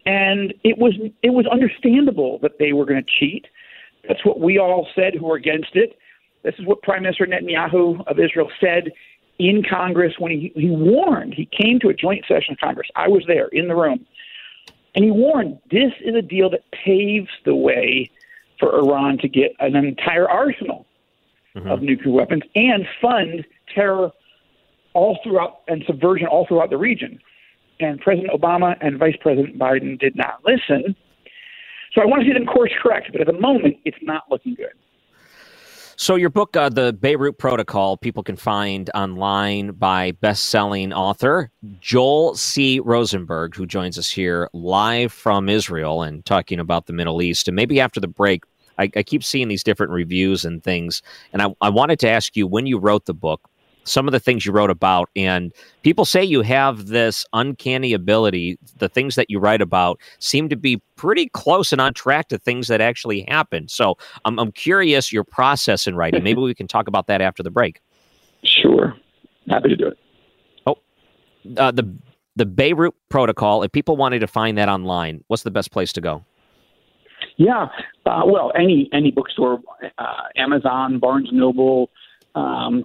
And 0.06 0.54
it 0.64 0.78
was 0.78 0.94
it 1.22 1.30
was 1.30 1.46
understandable 1.46 2.38
that 2.42 2.58
they 2.58 2.72
were 2.72 2.84
going 2.84 3.02
to 3.02 3.10
cheat. 3.18 3.46
That's 4.08 4.24
what 4.24 4.40
we 4.40 4.58
all 4.58 4.88
said 4.94 5.14
who 5.14 5.26
were 5.26 5.36
against 5.36 5.74
it. 5.76 5.98
This 6.42 6.54
is 6.58 6.64
what 6.64 6.82
Prime 6.82 7.02
Minister 7.02 7.26
Netanyahu 7.26 8.06
of 8.06 8.18
Israel 8.18 8.50
said 8.60 8.92
in 9.38 9.62
Congress 9.62 10.14
when 10.18 10.32
he, 10.32 10.52
he 10.54 10.70
warned. 10.70 11.34
He 11.34 11.46
came 11.46 11.78
to 11.80 11.88
a 11.88 11.94
joint 11.94 12.24
session 12.26 12.52
of 12.52 12.58
Congress. 12.58 12.88
I 12.96 13.08
was 13.08 13.24
there 13.26 13.48
in 13.48 13.68
the 13.68 13.74
room. 13.74 14.06
And 14.94 15.04
he 15.04 15.10
warned 15.10 15.58
this 15.70 15.92
is 16.00 16.14
a 16.14 16.22
deal 16.22 16.50
that 16.50 16.64
paves 16.72 17.28
the 17.44 17.54
way 17.54 18.10
for 18.58 18.76
Iran 18.78 19.18
to 19.18 19.28
get 19.28 19.52
an 19.60 19.76
entire 19.76 20.28
arsenal 20.28 20.86
mm-hmm. 21.56 21.68
of 21.68 21.82
nuclear 21.82 22.14
weapons 22.14 22.42
and 22.54 22.86
fund 23.00 23.44
terror 23.74 24.10
all 24.94 25.18
throughout 25.22 25.60
and 25.68 25.84
subversion 25.86 26.26
all 26.26 26.46
throughout 26.46 26.70
the 26.70 26.78
region. 26.78 27.18
And 27.78 28.00
President 28.00 28.32
Obama 28.32 28.76
and 28.80 28.98
Vice 28.98 29.16
President 29.20 29.58
Biden 29.58 29.98
did 29.98 30.16
not 30.16 30.40
listen. 30.44 30.94
So 31.92 32.02
I 32.02 32.04
want 32.04 32.22
to 32.22 32.28
see 32.28 32.32
them 32.32 32.46
course 32.46 32.72
correct, 32.82 33.10
but 33.12 33.20
at 33.20 33.26
the 33.26 33.40
moment, 33.40 33.76
it's 33.84 33.98
not 34.02 34.24
looking 34.30 34.54
good. 34.54 34.72
So, 36.00 36.14
your 36.14 36.30
book, 36.30 36.56
uh, 36.56 36.70
The 36.70 36.94
Beirut 36.94 37.36
Protocol, 37.36 37.98
people 37.98 38.22
can 38.22 38.36
find 38.36 38.88
online 38.94 39.72
by 39.72 40.12
best 40.12 40.46
selling 40.46 40.94
author 40.94 41.50
Joel 41.80 42.36
C. 42.36 42.80
Rosenberg, 42.80 43.54
who 43.54 43.66
joins 43.66 43.98
us 43.98 44.08
here 44.08 44.48
live 44.54 45.12
from 45.12 45.50
Israel 45.50 46.00
and 46.02 46.24
talking 46.24 46.58
about 46.58 46.86
the 46.86 46.94
Middle 46.94 47.20
East. 47.20 47.48
And 47.48 47.54
maybe 47.54 47.80
after 47.80 48.00
the 48.00 48.08
break, 48.08 48.44
I, 48.80 48.90
I 48.96 49.02
keep 49.02 49.22
seeing 49.22 49.48
these 49.48 49.62
different 49.62 49.92
reviews 49.92 50.44
and 50.44 50.64
things, 50.64 51.02
and 51.32 51.42
I, 51.42 51.54
I 51.60 51.68
wanted 51.68 51.98
to 52.00 52.08
ask 52.08 52.36
you 52.36 52.46
when 52.46 52.66
you 52.66 52.78
wrote 52.78 53.06
the 53.06 53.14
book, 53.14 53.48
some 53.84 54.06
of 54.06 54.12
the 54.12 54.20
things 54.20 54.44
you 54.44 54.52
wrote 54.52 54.70
about, 54.70 55.08
and 55.16 55.52
people 55.82 56.04
say 56.04 56.22
you 56.22 56.42
have 56.42 56.88
this 56.88 57.24
uncanny 57.32 57.92
ability. 57.92 58.58
The 58.78 58.88
things 58.88 59.14
that 59.14 59.30
you 59.30 59.38
write 59.38 59.62
about 59.62 59.98
seem 60.18 60.48
to 60.50 60.56
be 60.56 60.82
pretty 60.96 61.28
close 61.30 61.72
and 61.72 61.80
on 61.80 61.94
track 61.94 62.28
to 62.28 62.38
things 62.38 62.68
that 62.68 62.80
actually 62.80 63.24
happened. 63.28 63.70
So 63.70 63.96
I'm, 64.24 64.38
I'm 64.38 64.52
curious 64.52 65.12
your 65.12 65.24
process 65.24 65.86
in 65.86 65.96
writing. 65.96 66.22
Maybe 66.22 66.40
we 66.40 66.54
can 66.54 66.68
talk 66.68 66.88
about 66.88 67.06
that 67.06 67.20
after 67.20 67.42
the 67.42 67.50
break. 67.50 67.80
Sure, 68.44 68.94
happy 69.48 69.70
to 69.70 69.76
do 69.76 69.88
it. 69.88 69.98
Oh, 70.66 70.76
uh, 71.56 71.70
the 71.70 71.90
the 72.36 72.46
Beirut 72.46 72.94
Protocol. 73.08 73.62
If 73.62 73.72
people 73.72 73.96
wanted 73.96 74.20
to 74.20 74.26
find 74.26 74.56
that 74.58 74.68
online, 74.68 75.24
what's 75.28 75.42
the 75.42 75.50
best 75.50 75.72
place 75.72 75.92
to 75.94 76.00
go? 76.00 76.24
Yeah, 77.40 77.66
uh, 78.04 78.22
well, 78.26 78.52
any 78.54 78.90
any 78.92 79.10
bookstore, 79.10 79.60
uh, 79.96 80.24
Amazon, 80.36 80.98
Barnes 80.98 81.30
Noble, 81.32 81.88
um, 82.34 82.84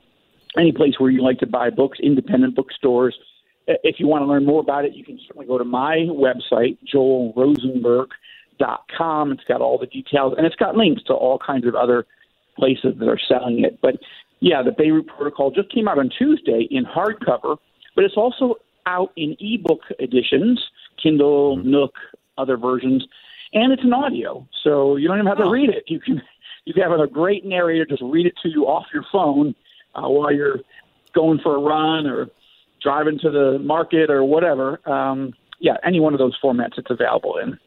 any 0.58 0.72
place 0.72 0.94
where 0.98 1.12
you 1.12 1.22
like 1.22 1.40
to 1.40 1.46
buy 1.46 1.70
books, 1.70 2.00
independent 2.02 2.56
bookstores. 2.56 3.14
If 3.68 4.00
you 4.00 4.08
want 4.08 4.22
to 4.22 4.28
learn 4.28 4.46
more 4.46 4.62
about 4.62 4.86
it, 4.86 4.94
you 4.94 5.04
can 5.04 5.20
certainly 5.28 5.46
go 5.46 5.58
to 5.58 5.66
my 5.66 6.08
website, 6.08 6.78
joelrosenberg.com. 6.96 9.32
It's 9.34 9.44
got 9.46 9.60
all 9.60 9.78
the 9.78 9.88
details, 9.88 10.36
and 10.38 10.48
it's 10.48 10.56
got 10.56 10.78
links 10.78 11.04
to 11.08 11.14
all 11.14 11.38
kinds 11.38 11.68
of 11.68 11.76
other 11.76 12.08
places 12.58 12.94
that 12.98 13.10
are 13.10 13.20
selling 13.28 13.66
it. 13.66 13.82
But 13.82 13.96
yeah, 14.40 14.64
the 14.64 14.72
Beirut 14.72 15.08
Protocol 15.08 15.52
just 15.52 15.70
came 15.70 15.90
out 15.90 16.00
on 16.00 16.10
Tuesday 16.18 16.66
in 16.72 16.86
hardcover, 16.86 17.58
but 17.94 18.06
it's 18.06 18.16
also 18.16 18.56
out 18.86 19.12
in 19.18 19.36
ebook 19.42 19.82
editions, 20.00 20.64
Kindle, 21.04 21.58
mm-hmm. 21.58 21.72
Nook, 21.72 21.96
other 22.38 22.56
versions, 22.56 23.06
and 23.56 23.72
it's 23.72 23.84
an 23.84 23.94
audio, 23.94 24.48
so 24.64 24.98
you 24.98 25.08
don't 25.08 25.18
even 25.18 25.28
have 25.28 25.38
to 25.38 25.50
read 25.50 25.70
it. 25.70 25.86
You 25.88 26.00
can 26.00 26.22
you 26.66 26.74
can 26.74 26.84
have 26.84 26.92
a 26.92 27.08
great 27.08 27.46
narrator 27.46 27.86
just 27.86 28.04
read 28.04 28.28
it 28.28 28.34
to 28.44 28.50
you 28.50 28.68
off 28.68 28.86
your 28.94 29.06
phone 29.12 29.56
uh, 29.96 30.08
while 30.08 30.32
you're 30.32 30.60
going 31.14 31.40
for 31.42 31.56
a 31.56 31.60
run 31.60 32.06
or 32.06 32.28
driving 32.82 33.18
to 33.20 33.32
the 33.32 33.58
market 33.60 34.12
or 34.12 34.24
whatever. 34.24 34.88
Um, 34.88 35.34
yeah, 35.60 35.78
any 35.84 36.00
one 36.00 36.14
of 36.14 36.20
those 36.20 36.38
formats 36.44 36.78
it's 36.78 36.92
available 36.92 37.38
in. 37.38 37.58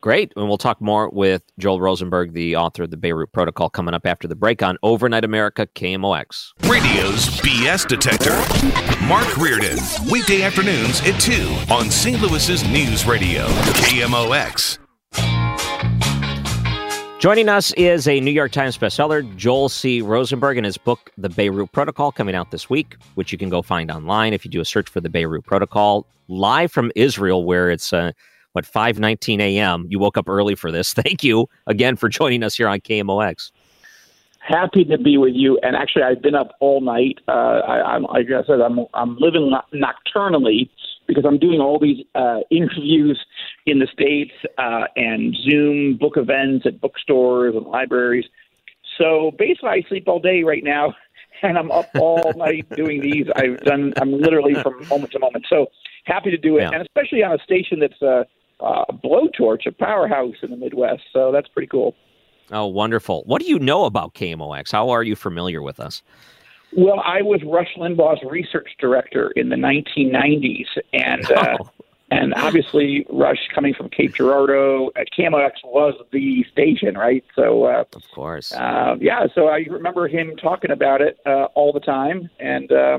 Great. 0.00 0.32
And 0.34 0.48
we'll 0.48 0.56
talk 0.56 0.80
more 0.80 1.10
with 1.10 1.42
Joel 1.58 1.78
Rosenberg, 1.78 2.32
the 2.32 2.56
author 2.56 2.84
of 2.84 2.90
the 2.90 2.96
Beirut 2.96 3.32
Protocol, 3.32 3.68
coming 3.68 3.92
up 3.92 4.06
after 4.06 4.26
the 4.26 4.36
break 4.36 4.62
on 4.62 4.78
Overnight 4.82 5.24
America 5.24 5.66
KMOX. 5.74 6.52
Radio's 6.62 7.26
BS 7.40 7.86
detector. 7.86 8.36
Mark 9.06 9.36
Reardon, 9.36 9.78
weekday 10.10 10.42
afternoons 10.42 11.02
at 11.02 11.20
2 11.20 11.74
on 11.74 11.90
St. 11.90 12.22
Louis's 12.22 12.66
News 12.66 13.04
Radio, 13.04 13.46
KMOX. 13.46 14.78
Joining 17.20 17.50
us 17.50 17.74
is 17.74 18.08
a 18.08 18.18
New 18.18 18.30
York 18.30 18.50
Times 18.50 18.78
bestseller, 18.78 19.36
Joel 19.36 19.68
C. 19.68 20.00
Rosenberg, 20.00 20.56
and 20.56 20.64
his 20.64 20.78
book, 20.78 21.10
The 21.18 21.28
Beirut 21.28 21.70
Protocol, 21.70 22.12
coming 22.12 22.34
out 22.34 22.50
this 22.50 22.70
week, 22.70 22.96
which 23.14 23.30
you 23.30 23.36
can 23.36 23.50
go 23.50 23.60
find 23.60 23.90
online 23.90 24.32
if 24.32 24.42
you 24.42 24.50
do 24.50 24.62
a 24.62 24.64
search 24.64 24.88
for 24.88 25.02
The 25.02 25.10
Beirut 25.10 25.44
Protocol. 25.44 26.06
Live 26.28 26.72
from 26.72 26.90
Israel, 26.96 27.44
where 27.44 27.70
it's, 27.70 27.92
uh, 27.92 28.12
what, 28.52 28.64
5.19 28.64 29.38
a.m. 29.38 29.86
You 29.90 29.98
woke 29.98 30.16
up 30.16 30.30
early 30.30 30.54
for 30.54 30.72
this. 30.72 30.94
Thank 30.94 31.22
you 31.22 31.46
again 31.66 31.94
for 31.94 32.08
joining 32.08 32.42
us 32.42 32.56
here 32.56 32.68
on 32.68 32.80
KMOX. 32.80 33.50
Happy 34.38 34.86
to 34.86 34.96
be 34.96 35.18
with 35.18 35.34
you. 35.34 35.58
And 35.62 35.76
actually, 35.76 36.04
I've 36.04 36.22
been 36.22 36.34
up 36.34 36.52
all 36.60 36.80
night. 36.80 37.18
Uh, 37.28 37.60
I, 37.68 37.96
am 37.96 38.04
like 38.04 38.28
I 38.28 38.42
said, 38.46 38.62
I'm, 38.62 38.86
I'm 38.94 39.18
living 39.18 39.52
nocturnally 39.74 40.70
because 41.10 41.24
I'm 41.26 41.38
doing 41.38 41.60
all 41.60 41.78
these 41.78 42.04
uh, 42.14 42.38
interviews 42.50 43.18
in 43.66 43.80
the 43.80 43.88
States 43.92 44.32
uh, 44.58 44.84
and 44.96 45.36
Zoom 45.42 45.96
book 45.98 46.16
events 46.16 46.66
at 46.66 46.80
bookstores 46.80 47.54
and 47.56 47.66
libraries. 47.66 48.24
So 48.96 49.32
basically, 49.38 49.70
I 49.70 49.82
sleep 49.88 50.04
all 50.06 50.20
day 50.20 50.42
right 50.42 50.62
now, 50.62 50.94
and 51.42 51.58
I'm 51.58 51.70
up 51.72 51.88
all 51.98 52.32
night 52.36 52.68
doing 52.76 53.00
these. 53.00 53.26
I've 53.34 53.60
done, 53.60 53.92
I'm 54.00 54.12
literally 54.12 54.54
from 54.62 54.86
moment 54.88 55.12
to 55.12 55.18
moment. 55.18 55.46
So 55.48 55.66
happy 56.04 56.30
to 56.30 56.38
do 56.38 56.58
it, 56.58 56.62
yeah. 56.62 56.70
and 56.72 56.82
especially 56.82 57.22
on 57.22 57.32
a 57.32 57.42
station 57.42 57.80
that's 57.80 58.00
a, 58.02 58.24
a 58.60 58.92
blowtorch, 58.92 59.66
a 59.66 59.72
powerhouse 59.72 60.36
in 60.42 60.50
the 60.50 60.56
Midwest. 60.56 61.02
So 61.12 61.32
that's 61.32 61.48
pretty 61.48 61.68
cool. 61.68 61.94
Oh, 62.52 62.66
wonderful. 62.66 63.22
What 63.26 63.40
do 63.40 63.48
you 63.48 63.58
know 63.58 63.84
about 63.84 64.14
KMOX? 64.14 64.72
How 64.72 64.90
are 64.90 65.02
you 65.02 65.14
familiar 65.14 65.62
with 65.62 65.78
us? 65.78 66.02
Well, 66.76 67.00
I 67.04 67.22
was 67.22 67.42
Rush 67.44 67.74
Limbaugh's 67.76 68.22
research 68.28 68.70
director 68.78 69.30
in 69.32 69.48
the 69.48 69.56
1990s, 69.56 70.66
and 70.92 71.30
uh, 71.32 71.56
oh. 71.60 71.70
and 72.12 72.32
obviously 72.34 73.06
Rush 73.10 73.48
coming 73.52 73.74
from 73.74 73.88
Cape 73.88 74.14
Girardeau, 74.14 74.92
uh, 74.96 75.02
was 75.64 75.94
the 76.12 76.44
station, 76.52 76.96
right? 76.96 77.24
So 77.34 77.64
uh, 77.64 77.84
of 77.94 78.02
course, 78.14 78.52
uh, 78.52 78.96
yeah. 79.00 79.26
So 79.34 79.48
I 79.48 79.64
remember 79.68 80.06
him 80.06 80.36
talking 80.36 80.70
about 80.70 81.00
it 81.00 81.18
uh, 81.26 81.46
all 81.54 81.72
the 81.72 81.80
time, 81.80 82.30
and 82.38 82.70
uh, 82.70 82.98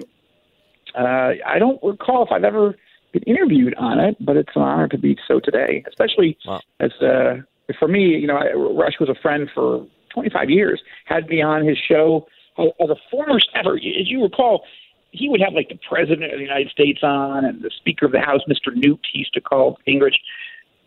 uh, 0.94 1.34
I 1.46 1.58
don't 1.58 1.82
recall 1.82 2.26
if 2.26 2.32
I've 2.32 2.44
ever 2.44 2.76
been 3.14 3.24
interviewed 3.24 3.76
on 3.76 4.00
it, 4.00 4.18
but 4.20 4.36
it's 4.36 4.56
an 4.56 4.64
honor 4.64 4.90
to 4.90 4.98
be 4.98 5.18
so 5.28 5.40
today, 5.40 5.84
especially 5.88 6.38
as 6.82 6.92
uh, 7.02 7.38
for 7.80 7.88
me. 7.88 8.18
You 8.18 8.28
know, 8.28 8.36
I, 8.36 8.52
Rush 8.52 9.00
was 9.00 9.08
a 9.08 9.16
friend 9.22 9.50
for 9.56 9.88
25 10.14 10.50
years, 10.50 10.82
had 11.06 11.28
me 11.30 11.42
on 11.42 11.66
his 11.66 11.78
show 11.78 12.28
Oh, 12.58 12.74
oh, 12.80 12.84
as 12.84 12.90
a 12.90 12.96
former 13.10 13.40
staffer, 13.40 13.76
as 13.76 14.10
you 14.10 14.24
recall, 14.24 14.64
he 15.12 15.30
would 15.30 15.42
have 15.42 15.54
like 15.54 15.70
the 15.70 15.80
president 15.88 16.32
of 16.32 16.38
the 16.38 16.44
United 16.44 16.70
States 16.70 17.00
on 17.04 17.46
and 17.46 17.62
the 17.62 17.70
Speaker 17.70 18.06
of 18.06 18.12
the 18.12 18.20
House, 18.20 18.42
Mr. 18.50 18.74
Newt, 18.74 19.00
he 19.12 19.20
used 19.20 19.34
to 19.34 19.42
call 19.42 19.78
Gingrich, 19.88 20.16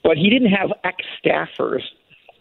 but 0.03 0.17
he 0.17 0.31
didn't 0.31 0.51
have 0.51 0.73
ex 0.83 1.05
staffers 1.23 1.83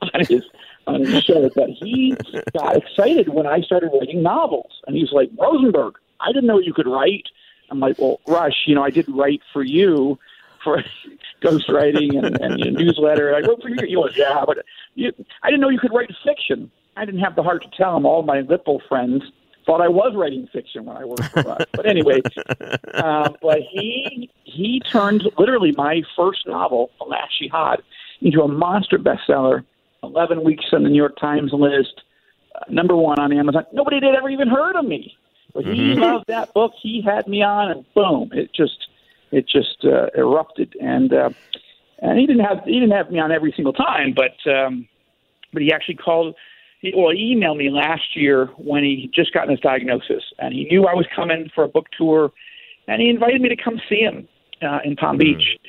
on 0.01 0.25
his 0.25 0.43
on 0.87 1.01
his 1.01 1.23
show. 1.23 1.49
But 1.55 1.69
he 1.69 2.15
got 2.57 2.77
excited 2.77 3.29
when 3.29 3.47
I 3.47 3.61
started 3.61 3.91
writing 3.93 4.21
novels, 4.21 4.81
and 4.87 4.95
he's 4.95 5.11
like, 5.11 5.29
Rosenberg, 5.37 5.95
I 6.19 6.27
didn't 6.27 6.45
know 6.45 6.59
you 6.59 6.73
could 6.73 6.87
write. 6.87 7.27
I'm 7.69 7.79
like, 7.79 7.97
well, 7.99 8.19
Rush, 8.27 8.63
you 8.65 8.75
know, 8.75 8.83
I 8.83 8.89
did 8.89 9.07
write 9.09 9.41
for 9.51 9.63
you 9.63 10.19
for 10.63 10.83
ghostwriting 11.41 12.17
and, 12.23 12.39
and 12.39 12.59
your 12.59 12.71
newsletter. 12.71 13.35
I 13.35 13.39
wrote 13.39 13.61
for 13.61 13.69
you. 13.69 13.77
He 13.85 13.95
goes, 13.95 14.15
yeah, 14.15 14.43
but 14.45 14.59
you, 14.95 15.11
I 15.41 15.49
didn't 15.49 15.61
know 15.61 15.69
you 15.69 15.79
could 15.79 15.93
write 15.93 16.11
fiction. 16.23 16.71
I 16.95 17.05
didn't 17.05 17.21
have 17.21 17.35
the 17.35 17.43
heart 17.43 17.63
to 17.63 17.69
tell 17.75 17.97
him. 17.97 18.05
All 18.05 18.23
my 18.23 18.41
Lipple 18.41 18.79
friends 18.87 19.23
thought 19.65 19.81
I 19.81 19.87
was 19.87 20.13
writing 20.15 20.47
fiction 20.51 20.85
when 20.85 20.97
I 20.97 21.05
worked 21.05 21.25
for 21.25 21.47
us. 21.49 21.65
but 21.71 21.85
anyway, 21.85 22.21
uh, 22.93 23.29
but 23.41 23.59
he 23.71 24.29
he 24.43 24.81
turned 24.91 25.23
literally 25.37 25.73
my 25.77 26.01
first 26.15 26.47
novel, 26.47 26.91
The 26.99 27.05
Last 27.05 27.39
Jihad, 27.39 27.81
into 28.21 28.41
a 28.41 28.47
monster 28.47 28.97
bestseller. 28.97 29.63
Eleven 30.03 30.43
weeks 30.43 30.65
on 30.73 30.83
the 30.83 30.89
New 30.89 30.97
York 30.97 31.17
Times 31.17 31.51
list, 31.53 32.01
uh, 32.55 32.59
number 32.69 32.93
one 32.93 33.19
on 33.19 33.31
Amazon. 33.31 33.65
Nobody 33.71 33.95
had 33.95 34.15
ever 34.15 34.29
even 34.29 34.49
heard 34.49 34.75
of 34.75 34.83
me, 34.83 35.15
but 35.53 35.63
he 35.63 35.71
mm-hmm. 35.71 36.01
loved 36.01 36.25
that 36.27 36.53
book. 36.53 36.73
He 36.81 37.01
had 37.01 37.25
me 37.25 37.41
on, 37.41 37.71
and 37.71 37.85
boom, 37.93 38.29
it 38.33 38.53
just 38.53 38.89
it 39.31 39.47
just 39.47 39.85
uh, 39.85 40.07
erupted. 40.13 40.75
And 40.81 41.13
uh, 41.13 41.29
and 41.99 42.19
he 42.19 42.27
didn't 42.27 42.43
have 42.43 42.65
he 42.65 42.81
didn't 42.81 42.91
have 42.91 43.11
me 43.11 43.19
on 43.19 43.31
every 43.31 43.53
single 43.55 43.71
time, 43.71 44.13
but 44.13 44.51
um, 44.51 44.89
but 45.53 45.61
he 45.61 45.71
actually 45.71 45.95
called 45.95 46.35
well, 46.95 47.11
he 47.11 47.35
emailed 47.35 47.57
me 47.57 47.69
last 47.69 48.15
year 48.15 48.47
when 48.57 48.83
he 48.83 49.09
just 49.13 49.33
gotten 49.33 49.51
his 49.51 49.59
diagnosis, 49.59 50.23
and 50.39 50.53
he 50.53 50.65
knew 50.65 50.85
I 50.85 50.93
was 50.93 51.05
coming 51.15 51.49
for 51.55 51.63
a 51.63 51.67
book 51.67 51.87
tour, 51.97 52.31
and 52.87 53.01
he 53.01 53.09
invited 53.09 53.41
me 53.41 53.49
to 53.49 53.55
come 53.55 53.79
see 53.87 53.99
him 53.99 54.27
uh, 54.61 54.79
in 54.83 54.95
Palm 54.95 55.17
mm-hmm. 55.17 55.37
Beach. 55.37 55.59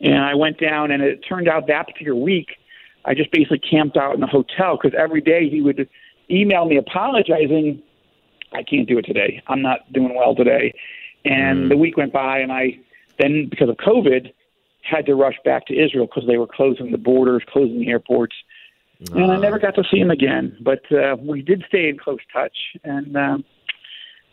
And 0.00 0.18
I 0.18 0.34
went 0.34 0.60
down, 0.60 0.92
and 0.92 1.02
it 1.02 1.24
turned 1.28 1.48
out 1.48 1.66
that 1.66 1.88
particular 1.88 2.14
week, 2.14 2.50
I 3.04 3.14
just 3.14 3.32
basically 3.32 3.58
camped 3.58 3.96
out 3.96 4.14
in 4.14 4.20
the 4.20 4.26
hotel 4.26 4.78
because 4.80 4.96
every 4.96 5.20
day 5.20 5.48
he 5.48 5.60
would 5.60 5.88
email 6.30 6.66
me 6.66 6.76
apologizing, 6.76 7.82
I 8.52 8.62
can't 8.62 8.86
do 8.86 8.98
it 8.98 9.02
today. 9.02 9.42
I'm 9.48 9.62
not 9.62 9.92
doing 9.92 10.14
well 10.14 10.34
today. 10.34 10.72
And 11.24 11.64
mm. 11.64 11.68
the 11.70 11.76
week 11.76 11.96
went 11.96 12.12
by, 12.12 12.38
and 12.38 12.52
I 12.52 12.78
then, 13.18 13.48
because 13.50 13.68
of 13.68 13.76
COVID, 13.76 14.32
had 14.82 15.06
to 15.06 15.14
rush 15.14 15.36
back 15.44 15.66
to 15.66 15.74
Israel 15.74 16.06
because 16.06 16.26
they 16.28 16.38
were 16.38 16.46
closing 16.46 16.92
the 16.92 16.98
borders, 16.98 17.42
closing 17.48 17.80
the 17.80 17.88
airports 17.88 18.34
and 19.12 19.32
I 19.32 19.36
never 19.36 19.58
got 19.58 19.74
to 19.76 19.84
see 19.90 19.98
him 19.98 20.10
again. 20.10 20.56
But 20.60 20.80
uh, 20.92 21.16
we 21.18 21.42
did 21.42 21.64
stay 21.68 21.88
in 21.88 21.98
close 21.98 22.20
touch, 22.32 22.56
and 22.84 23.16
um, 23.16 23.44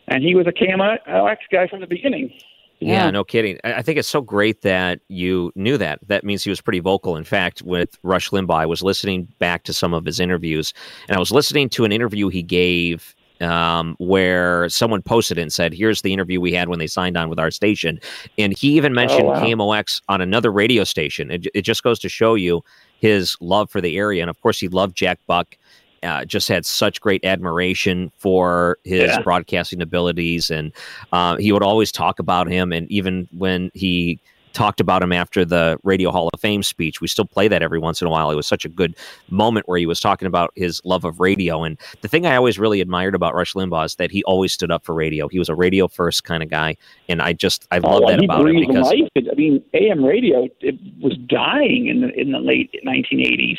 and 0.08 0.22
he 0.22 0.34
was 0.34 0.46
a 0.46 0.52
KMOX 0.52 1.36
guy 1.50 1.66
from 1.68 1.80
the 1.80 1.86
beginning. 1.86 2.32
Yeah, 2.80 3.06
yeah, 3.06 3.10
no 3.10 3.24
kidding. 3.24 3.58
I 3.64 3.82
think 3.82 3.98
it's 3.98 4.08
so 4.08 4.20
great 4.20 4.62
that 4.62 5.00
you 5.08 5.50
knew 5.56 5.78
that. 5.78 5.98
That 6.06 6.22
means 6.22 6.44
he 6.44 6.50
was 6.50 6.60
pretty 6.60 6.78
vocal. 6.78 7.16
In 7.16 7.24
fact, 7.24 7.60
with 7.62 7.98
Rush 8.04 8.30
Limbaugh, 8.30 8.54
I 8.54 8.66
was 8.66 8.82
listening 8.82 9.26
back 9.40 9.64
to 9.64 9.72
some 9.72 9.92
of 9.92 10.04
his 10.04 10.20
interviews, 10.20 10.72
and 11.08 11.16
I 11.16 11.18
was 11.18 11.32
listening 11.32 11.68
to 11.70 11.84
an 11.84 11.90
interview 11.90 12.28
he 12.28 12.42
gave 12.42 13.16
um, 13.40 13.96
where 13.98 14.68
someone 14.68 15.02
posted 15.02 15.38
it 15.38 15.42
and 15.42 15.52
said, 15.52 15.74
"Here's 15.74 16.02
the 16.02 16.12
interview 16.12 16.40
we 16.40 16.52
had 16.52 16.68
when 16.68 16.78
they 16.78 16.86
signed 16.86 17.16
on 17.16 17.28
with 17.28 17.40
our 17.40 17.50
station," 17.50 17.98
and 18.36 18.56
he 18.56 18.76
even 18.76 18.92
mentioned 18.92 19.22
oh, 19.22 19.30
wow. 19.30 19.42
KMOX 19.42 20.00
on 20.08 20.20
another 20.20 20.52
radio 20.52 20.84
station. 20.84 21.30
It, 21.30 21.46
it 21.54 21.62
just 21.62 21.82
goes 21.82 21.98
to 22.00 22.08
show 22.08 22.34
you 22.34 22.62
his 22.98 23.36
love 23.40 23.70
for 23.70 23.80
the 23.80 23.96
area. 23.96 24.22
And 24.22 24.30
of 24.30 24.40
course, 24.40 24.58
he 24.60 24.68
loved 24.68 24.96
Jack 24.96 25.18
Buck. 25.26 25.56
Uh, 26.04 26.24
just 26.24 26.46
had 26.46 26.64
such 26.64 27.00
great 27.00 27.24
admiration 27.24 28.12
for 28.18 28.78
his 28.84 29.08
yeah. 29.08 29.20
broadcasting 29.20 29.82
abilities, 29.82 30.48
and 30.48 30.72
uh, 31.12 31.36
he 31.36 31.50
would 31.50 31.62
always 31.64 31.90
talk 31.90 32.20
about 32.20 32.48
him. 32.48 32.72
And 32.72 32.88
even 32.88 33.26
when 33.36 33.72
he 33.74 34.20
talked 34.58 34.80
about 34.80 35.04
him 35.04 35.12
after 35.12 35.44
the 35.44 35.78
Radio 35.84 36.10
Hall 36.10 36.28
of 36.34 36.40
Fame 36.40 36.64
speech. 36.64 37.00
We 37.00 37.06
still 37.06 37.24
play 37.24 37.46
that 37.46 37.62
every 37.62 37.78
once 37.78 38.02
in 38.02 38.08
a 38.08 38.10
while. 38.10 38.28
It 38.32 38.34
was 38.34 38.46
such 38.46 38.64
a 38.64 38.68
good 38.68 38.96
moment 39.30 39.68
where 39.68 39.78
he 39.78 39.86
was 39.86 40.00
talking 40.00 40.26
about 40.26 40.50
his 40.56 40.82
love 40.84 41.04
of 41.04 41.20
radio. 41.20 41.62
And 41.62 41.78
the 42.00 42.08
thing 42.08 42.26
I 42.26 42.34
always 42.34 42.58
really 42.58 42.80
admired 42.80 43.14
about 43.14 43.36
Rush 43.36 43.54
Limbaugh 43.54 43.86
is 43.86 43.94
that 43.94 44.10
he 44.10 44.24
always 44.24 44.52
stood 44.52 44.72
up 44.72 44.84
for 44.84 44.96
radio. 44.96 45.28
He 45.28 45.38
was 45.38 45.48
a 45.48 45.54
radio 45.54 45.86
first 45.86 46.24
kind 46.24 46.42
of 46.42 46.50
guy, 46.50 46.76
and 47.08 47.22
I 47.22 47.34
just 47.34 47.68
I 47.70 47.78
love 47.78 48.02
oh, 48.02 48.10
that 48.10 48.22
about 48.22 48.48
him 48.48 48.66
because 48.66 48.86
life. 48.86 49.08
I 49.16 49.34
mean, 49.36 49.62
AM 49.74 50.04
radio 50.04 50.48
it 50.60 50.74
was 51.00 51.16
dying 51.28 51.86
in 51.86 52.00
the 52.00 52.08
in 52.20 52.32
the 52.32 52.40
late 52.40 52.74
1980s, 52.84 53.58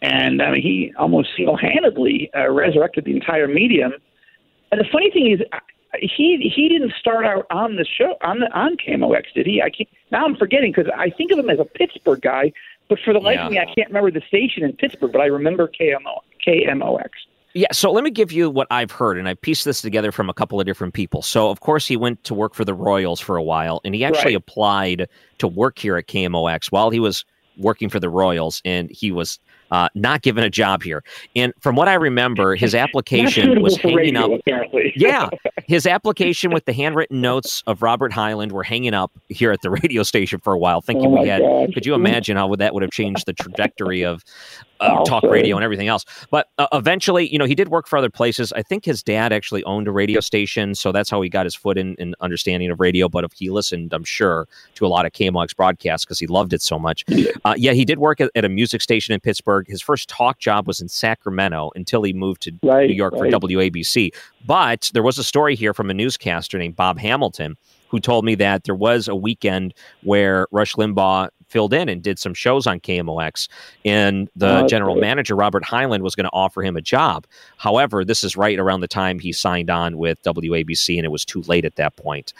and 0.00 0.40
I 0.40 0.52
mean 0.52 0.62
he 0.62 0.92
almost 0.98 1.28
single 1.36 1.58
handedly 1.58 2.30
uh, 2.34 2.48
resurrected 2.48 3.04
the 3.04 3.14
entire 3.14 3.48
medium. 3.48 3.92
And 4.72 4.80
the 4.80 4.86
funny 4.90 5.10
thing 5.10 5.30
is, 5.30 5.40
he 6.00 6.52
he 6.54 6.68
didn't 6.68 6.92
start 6.98 7.24
out 7.24 7.46
on 7.50 7.76
the 7.76 7.84
show 7.84 8.16
on 8.22 8.40
the 8.40 8.52
on 8.52 8.76
KMOX, 8.76 9.32
did 9.34 9.46
he? 9.46 9.62
I 9.62 9.70
can't, 9.70 9.88
now 10.10 10.24
I'm 10.24 10.36
forgetting 10.36 10.72
because 10.74 10.90
I 10.96 11.10
think 11.10 11.32
of 11.32 11.38
him 11.38 11.50
as 11.50 11.58
a 11.58 11.64
Pittsburgh 11.64 12.20
guy, 12.20 12.52
but 12.88 12.98
for 13.04 13.12
the 13.12 13.20
life 13.20 13.38
of 13.40 13.50
me, 13.50 13.58
I 13.58 13.64
can't 13.66 13.88
remember 13.88 14.10
the 14.10 14.22
station 14.26 14.64
in 14.64 14.72
Pittsburgh. 14.74 15.12
But 15.12 15.20
I 15.20 15.26
remember 15.26 15.68
KMO, 15.68 16.20
KMOX. 16.46 17.08
Yeah, 17.54 17.68
so 17.72 17.90
let 17.90 18.04
me 18.04 18.10
give 18.10 18.30
you 18.30 18.50
what 18.50 18.66
I've 18.70 18.90
heard, 18.90 19.18
and 19.18 19.26
I 19.26 19.34
pieced 19.34 19.64
this 19.64 19.80
together 19.80 20.12
from 20.12 20.28
a 20.28 20.34
couple 20.34 20.60
of 20.60 20.66
different 20.66 20.92
people. 20.92 21.22
So, 21.22 21.50
of 21.50 21.60
course, 21.60 21.86
he 21.86 21.96
went 21.96 22.22
to 22.24 22.34
work 22.34 22.54
for 22.54 22.64
the 22.64 22.74
Royals 22.74 23.20
for 23.20 23.36
a 23.36 23.42
while, 23.42 23.80
and 23.84 23.94
he 23.94 24.04
actually 24.04 24.34
Right. 24.34 24.42
applied 24.42 25.08
to 25.38 25.48
work 25.48 25.78
here 25.78 25.96
at 25.96 26.06
KMOX 26.06 26.70
while 26.70 26.90
he 26.90 27.00
was 27.00 27.24
working 27.56 27.88
for 27.88 27.98
the 27.98 28.10
Royals, 28.10 28.60
and 28.66 28.90
he 28.90 29.10
was 29.10 29.40
uh, 29.70 29.88
not 29.94 30.22
given 30.22 30.44
a 30.44 30.50
job 30.50 30.82
here. 30.82 31.02
And 31.36 31.52
from 31.60 31.76
what 31.76 31.88
I 31.88 31.94
remember, 31.94 32.54
his 32.54 32.74
application 32.84 33.60
was 33.62 33.76
hanging 33.76 33.96
radio, 33.96 34.34
up. 34.34 34.40
apparently. 34.40 34.92
Yeah, 34.96 35.28
his 35.66 35.86
application 35.86 36.50
with 36.50 36.64
the 36.64 36.72
handwritten 36.72 37.20
notes 37.20 37.62
of 37.66 37.82
Robert 37.82 38.12
Hyland 38.12 38.52
were 38.52 38.62
hanging 38.64 38.94
up 38.94 39.12
here 39.28 39.52
at 39.52 39.60
the 39.62 39.70
radio 39.70 40.02
station 40.02 40.40
for 40.40 40.52
a 40.52 40.58
while, 40.58 40.80
thinking 40.80 41.06
Oh 41.06 41.22
we 41.22 41.28
had. 41.28 41.42
gosh. 41.42 41.68
Could 41.74 41.86
you 41.86 41.94
imagine 41.94 42.36
how 42.36 42.54
that 42.56 42.74
would 42.74 42.82
have 42.82 42.90
changed 42.90 43.26
the 43.26 43.32
trajectory 43.32 44.04
of 44.04 44.24
uh, 44.80 45.04
talk 45.04 45.22
radio 45.24 45.56
and 45.56 45.62
everything 45.64 45.88
else? 45.88 46.04
But 46.30 46.48
uh, 46.58 46.66
eventually, 46.72 47.30
you 47.30 47.38
know, 47.38 47.44
he 47.44 47.54
did 47.54 47.68
work 47.68 47.86
for 47.86 47.96
other 47.98 48.10
places. 48.10 48.52
I 48.54 48.62
think 48.62 48.84
his 48.84 49.02
dad 49.02 49.32
actually 49.32 49.62
owned 49.64 49.86
a 49.88 49.92
radio 49.92 50.20
station, 50.20 50.74
so 50.74 50.90
that's 50.90 51.10
how 51.10 51.20
he 51.22 51.28
got 51.28 51.46
his 51.46 51.54
foot 51.54 51.78
in, 51.78 51.94
in 51.96 52.14
understanding 52.20 52.70
of 52.70 52.80
radio. 52.80 53.08
But 53.08 53.24
if 53.24 53.32
he 53.32 53.50
listened, 53.50 53.92
I'm 53.92 54.04
sure 54.04 54.46
to 54.76 54.86
a 54.86 54.88
lot 54.88 55.06
of 55.06 55.12
KMOX 55.12 55.54
broadcasts 55.54 56.04
because 56.04 56.18
he 56.18 56.26
loved 56.26 56.52
it 56.52 56.62
so 56.62 56.78
much. 56.78 57.04
Uh, 57.44 57.54
yeah, 57.56 57.72
he 57.72 57.84
did 57.84 57.98
work 57.98 58.20
at, 58.20 58.30
at 58.34 58.44
a 58.44 58.48
music 58.48 58.80
station 58.80 59.12
in 59.14 59.20
Pittsburgh. 59.20 59.57
His 59.66 59.82
first 59.82 60.08
talk 60.08 60.38
job 60.38 60.66
was 60.66 60.80
in 60.80 60.88
Sacramento 60.88 61.70
until 61.74 62.02
he 62.02 62.12
moved 62.12 62.42
to 62.42 62.52
Right, 62.62 62.88
New 62.88 62.94
York 62.94 63.14
right. 63.14 63.32
for 63.32 63.40
WABC. 63.40 64.10
But 64.46 64.90
there 64.94 65.02
was 65.02 65.18
a 65.18 65.24
story 65.24 65.54
here 65.56 65.74
from 65.74 65.90
a 65.90 65.94
newscaster 65.94 66.58
named 66.58 66.76
Bob 66.76 66.98
Hamilton 66.98 67.56
who 67.88 67.98
told 68.00 68.24
me 68.24 68.34
that 68.34 68.64
there 68.64 68.74
was 68.74 69.08
a 69.08 69.16
weekend 69.16 69.72
where 70.02 70.46
Rush 70.52 70.74
Limbaugh 70.74 71.30
filled 71.48 71.72
in 71.72 71.88
and 71.88 72.02
did 72.02 72.18
some 72.18 72.34
shows 72.34 72.66
on 72.66 72.78
KMOX, 72.80 73.48
and 73.86 74.28
the 74.36 74.64
Oh, 74.64 74.68
general 74.68 74.94
great. 74.96 75.00
manager 75.00 75.34
Robert 75.34 75.64
Hyland 75.64 76.02
was 76.04 76.14
going 76.14 76.26
to 76.26 76.30
offer 76.34 76.62
him 76.62 76.76
a 76.76 76.82
job. 76.82 77.26
However, 77.56 78.04
this 78.04 78.22
is 78.22 78.36
right 78.36 78.58
around 78.58 78.80
the 78.82 78.88
time 78.88 79.18
he 79.18 79.32
signed 79.32 79.70
on 79.70 79.96
with 79.96 80.22
WABC, 80.24 80.96
and 80.98 81.06
it 81.06 81.10
was 81.10 81.24
too 81.24 81.40
late 81.46 81.64
at 81.64 81.76
that 81.76 81.96
point. 81.96 82.34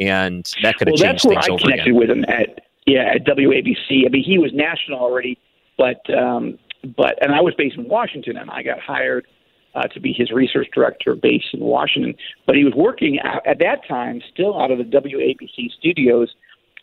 and 0.00 0.52
that 0.62 0.76
could 0.76 0.88
have 0.88 0.92
well, 0.94 1.02
changed 1.02 1.24
that's 1.24 1.24
where 1.26 1.34
things 1.36 1.48
I 1.48 1.52
over 1.52 1.60
connected 1.62 1.82
again. 1.88 1.94
with 1.96 2.10
him 2.10 2.24
at 2.28 2.60
yeah 2.86 3.12
at 3.14 3.24
WABC. 3.24 4.06
I 4.06 4.08
mean, 4.08 4.24
he 4.24 4.38
was 4.38 4.52
national 4.52 4.98
already, 4.98 5.38
but 5.78 6.02
um, 6.14 6.58
but 6.96 7.18
and 7.22 7.34
I 7.34 7.40
was 7.40 7.54
based 7.54 7.76
in 7.76 7.88
Washington, 7.88 8.36
and 8.36 8.50
I 8.50 8.62
got 8.62 8.80
hired 8.80 9.26
uh, 9.74 9.84
to 9.88 10.00
be 10.00 10.12
his 10.12 10.30
research 10.30 10.68
director 10.74 11.14
based 11.14 11.46
in 11.52 11.60
Washington. 11.60 12.14
But 12.46 12.56
he 12.56 12.64
was 12.64 12.74
working 12.74 13.18
at, 13.20 13.46
at 13.46 13.58
that 13.60 13.86
time 13.86 14.20
still 14.32 14.60
out 14.60 14.70
of 14.70 14.78
the 14.78 14.84
WABC 14.84 15.72
studios 15.78 16.34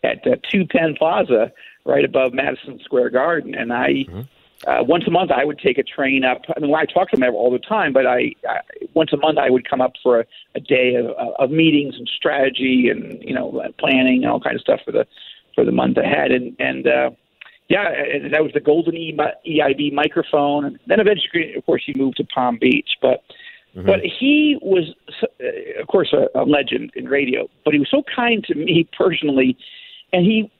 at 0.03 0.25
uh, 0.25 0.35
Two 0.49 0.65
Penn 0.65 0.95
Plaza, 0.97 1.51
right 1.85 2.05
above 2.05 2.33
Madison 2.33 2.79
Square 2.83 3.11
Garden, 3.11 3.53
and 3.53 3.71
I. 3.71 3.89
Mm-hmm. 3.89 4.21
Uh, 4.65 4.81
once 4.81 5.03
a 5.05 5.11
month, 5.11 5.31
I 5.31 5.43
would 5.43 5.59
take 5.59 5.77
a 5.77 5.83
train 5.83 6.23
up. 6.23 6.41
I 6.55 6.59
mean, 6.61 6.71
well, 6.71 6.81
I 6.81 6.85
talked 6.85 7.13
to 7.13 7.21
him 7.21 7.35
all 7.35 7.51
the 7.51 7.59
time, 7.59 7.91
but 7.91 8.07
I, 8.07 8.33
I 8.49 8.61
once 8.93 9.11
a 9.11 9.17
month 9.17 9.37
I 9.37 9.49
would 9.49 9.69
come 9.69 9.81
up 9.81 9.93
for 10.01 10.21
a, 10.21 10.25
a 10.55 10.59
day 10.61 10.95
of, 10.95 11.07
of 11.37 11.51
meetings 11.51 11.95
and 11.97 12.07
strategy 12.07 12.87
and 12.89 13.21
you 13.21 13.35
know 13.35 13.61
planning 13.77 14.23
and 14.23 14.31
all 14.31 14.39
kind 14.39 14.55
of 14.55 14.61
stuff 14.61 14.79
for 14.85 14.93
the 14.93 15.05
for 15.53 15.65
the 15.65 15.73
month 15.73 15.97
ahead. 15.97 16.31
And 16.31 16.55
and 16.57 16.87
uh, 16.87 17.09
yeah, 17.67 17.89
that 18.31 18.43
was 18.43 18.51
the 18.53 18.59
golden 18.59 18.93
EIB 18.95 19.93
microphone. 19.93 20.65
And 20.65 20.79
then 20.87 20.99
eventually, 20.99 21.55
of 21.55 21.65
course, 21.65 21.83
he 21.85 21.93
moved 21.95 22.17
to 22.17 22.23
Palm 22.23 22.57
Beach. 22.59 22.97
But 23.01 23.23
but 23.75 23.99
he 23.99 24.57
was, 24.61 24.93
uh, 25.21 25.81
of 25.81 25.87
course, 25.87 26.13
a, 26.13 26.27
a 26.39 26.45
legend 26.45 26.91
in 26.95 27.09
radio. 27.09 27.49
But 27.65 27.73
he 27.73 27.79
was 27.79 27.89
so 27.91 28.03
kind 28.15 28.43
to 28.45 28.55
me 28.55 28.87
personally, 28.97 29.57
and 30.13 30.25
he 30.25 30.51